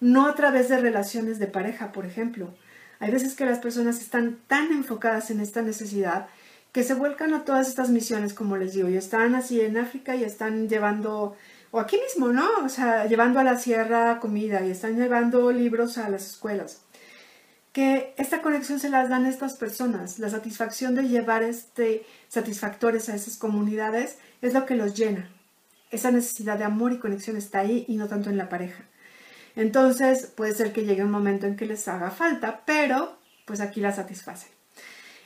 no 0.00 0.26
a 0.26 0.34
través 0.34 0.68
de 0.68 0.80
relaciones 0.80 1.38
de 1.38 1.46
pareja, 1.46 1.92
por 1.92 2.04
ejemplo. 2.04 2.52
Hay 3.00 3.10
veces 3.10 3.34
que 3.34 3.46
las 3.46 3.58
personas 3.58 4.00
están 4.00 4.38
tan 4.46 4.72
enfocadas 4.72 5.30
en 5.30 5.40
esta 5.40 5.62
necesidad 5.62 6.28
que 6.74 6.82
se 6.82 6.94
vuelcan 6.94 7.32
a 7.34 7.44
todas 7.44 7.68
estas 7.68 7.88
misiones, 7.90 8.34
como 8.34 8.56
les 8.56 8.72
digo, 8.72 8.88
y 8.88 8.96
están 8.96 9.36
así 9.36 9.60
en 9.60 9.76
África 9.76 10.16
y 10.16 10.24
están 10.24 10.68
llevando, 10.68 11.36
o 11.70 11.78
aquí 11.78 11.96
mismo, 11.98 12.32
¿no? 12.32 12.48
O 12.64 12.68
sea, 12.68 13.06
llevando 13.06 13.38
a 13.38 13.44
la 13.44 13.60
sierra 13.60 14.18
comida 14.18 14.66
y 14.66 14.72
están 14.72 14.96
llevando 14.96 15.52
libros 15.52 15.98
a 15.98 16.08
las 16.08 16.26
escuelas. 16.26 16.82
Que 17.72 18.12
esta 18.16 18.42
conexión 18.42 18.80
se 18.80 18.90
las 18.90 19.08
dan 19.08 19.24
estas 19.24 19.54
personas, 19.54 20.18
la 20.18 20.28
satisfacción 20.30 20.96
de 20.96 21.08
llevar 21.08 21.44
este 21.44 22.04
satisfactores 22.28 23.08
a 23.08 23.14
esas 23.14 23.36
comunidades 23.36 24.18
es 24.42 24.52
lo 24.52 24.66
que 24.66 24.74
los 24.74 24.94
llena. 24.94 25.30
Esa 25.92 26.10
necesidad 26.10 26.58
de 26.58 26.64
amor 26.64 26.92
y 26.92 26.98
conexión 26.98 27.36
está 27.36 27.60
ahí 27.60 27.84
y 27.86 27.96
no 27.96 28.08
tanto 28.08 28.30
en 28.30 28.36
la 28.36 28.48
pareja. 28.48 28.82
Entonces 29.56 30.32
puede 30.34 30.54
ser 30.54 30.72
que 30.72 30.84
llegue 30.84 31.04
un 31.04 31.10
momento 31.10 31.46
en 31.46 31.56
que 31.56 31.66
les 31.66 31.86
haga 31.88 32.10
falta, 32.10 32.62
pero 32.66 33.16
pues 33.44 33.60
aquí 33.60 33.80
la 33.80 33.92
satisfacen. 33.92 34.50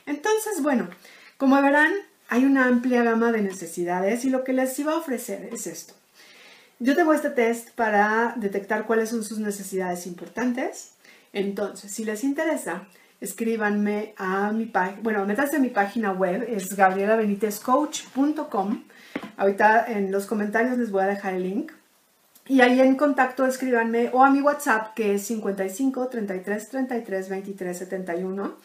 Entonces, 0.05 0.61
bueno, 0.61 0.89
como 1.37 1.61
verán, 1.61 1.93
hay 2.29 2.45
una 2.45 2.65
amplia 2.65 3.03
gama 3.03 3.31
de 3.31 3.41
necesidades 3.41 4.25
y 4.25 4.29
lo 4.29 4.43
que 4.43 4.53
les 4.53 4.77
iba 4.79 4.93
a 4.93 4.97
ofrecer 4.97 5.49
es 5.51 5.67
esto. 5.67 5.93
Yo 6.79 6.95
tengo 6.95 7.13
este 7.13 7.29
test 7.29 7.69
para 7.71 8.33
detectar 8.37 8.85
cuáles 8.85 9.09
son 9.09 9.23
sus 9.23 9.39
necesidades 9.39 10.07
importantes. 10.07 10.93
Entonces, 11.33 11.91
si 11.91 12.05
les 12.05 12.23
interesa, 12.23 12.87
escríbanme 13.19 14.13
a 14.17 14.51
mi 14.51 14.65
página, 14.65 14.99
bueno, 15.01 15.25
métanse 15.25 15.57
a 15.57 15.59
mi 15.59 15.69
página 15.69 16.11
web, 16.11 16.45
es 16.47 16.75
gabrielabenitezcoach.com. 16.75 18.83
Ahorita 19.37 19.91
en 19.91 20.11
los 20.11 20.25
comentarios 20.25 20.77
les 20.77 20.91
voy 20.91 21.03
a 21.03 21.07
dejar 21.07 21.33
el 21.33 21.43
link. 21.43 21.71
Y 22.49 22.61
ahí 22.61 22.81
en 22.81 22.95
contacto 22.95 23.45
escríbanme 23.45 24.09
o 24.11 24.23
a 24.23 24.31
mi 24.31 24.41
WhatsApp 24.41 24.95
que 24.95 25.13
es 25.15 25.27
55 25.27 26.07
33 26.07 26.69
33 26.69 27.29
23 27.29 27.77
71 27.77 28.55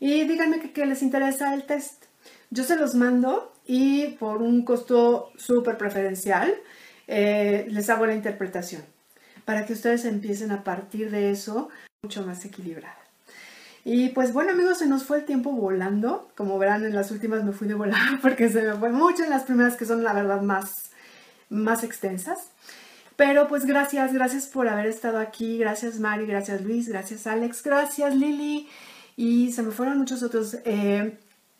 y 0.00 0.24
díganme 0.26 0.60
que, 0.60 0.72
que 0.72 0.86
les 0.86 1.02
interesa 1.02 1.52
el 1.52 1.64
test. 1.64 2.04
Yo 2.50 2.64
se 2.64 2.76
los 2.76 2.94
mando 2.94 3.52
y 3.66 4.08
por 4.18 4.40
un 4.40 4.64
costo 4.64 5.30
súper 5.36 5.76
preferencial 5.76 6.54
eh, 7.06 7.66
les 7.68 7.90
hago 7.90 8.06
la 8.06 8.14
interpretación 8.14 8.82
para 9.44 9.66
que 9.66 9.74
ustedes 9.74 10.06
empiecen 10.06 10.50
a 10.50 10.64
partir 10.64 11.10
de 11.10 11.30
eso 11.30 11.68
mucho 12.02 12.24
más 12.24 12.42
equilibrada. 12.46 12.96
Y 13.84 14.08
pues 14.10 14.32
bueno 14.32 14.52
amigos, 14.52 14.78
se 14.78 14.86
nos 14.86 15.04
fue 15.04 15.18
el 15.18 15.24
tiempo 15.26 15.52
volando. 15.52 16.30
Como 16.34 16.58
verán, 16.58 16.86
en 16.86 16.94
las 16.94 17.10
últimas 17.10 17.44
me 17.44 17.52
fui 17.52 17.68
de 17.68 17.74
volar 17.74 18.20
porque 18.22 18.48
se 18.48 18.62
me 18.62 18.74
fue 18.74 18.88
mucho 18.88 19.22
en 19.22 19.30
las 19.30 19.42
primeras 19.42 19.76
que 19.76 19.84
son 19.84 20.02
la 20.02 20.14
verdad 20.14 20.40
más, 20.40 20.72
más 21.50 21.84
extensas. 21.84 22.52
Pero 23.18 23.48
pues 23.48 23.66
gracias, 23.66 24.14
gracias 24.14 24.46
por 24.46 24.66
haber 24.66 24.86
estado 24.86 25.18
aquí. 25.18 25.58
Gracias 25.58 25.98
Mari, 25.98 26.24
gracias 26.24 26.62
Luis, 26.62 26.88
gracias 26.88 27.26
Alex, 27.26 27.62
gracias 27.62 28.14
Lili. 28.14 28.66
Y 29.16 29.52
se 29.52 29.62
me 29.62 29.72
fueron 29.72 29.98
muchos 29.98 30.22
otros. 30.22 30.56
Eh, 30.64 31.18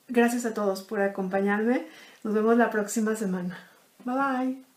Gracias 0.09 0.47
a 0.47 0.55
todos 0.55 0.83
por 0.83 1.01
acompañarme. 1.01 1.87
Nos 2.25 2.35
vemos 2.35 2.57
la 2.57 2.71
próxima 2.71 3.15
semana. 3.15 3.59
Bye 4.05 4.15
bye. 4.15 4.68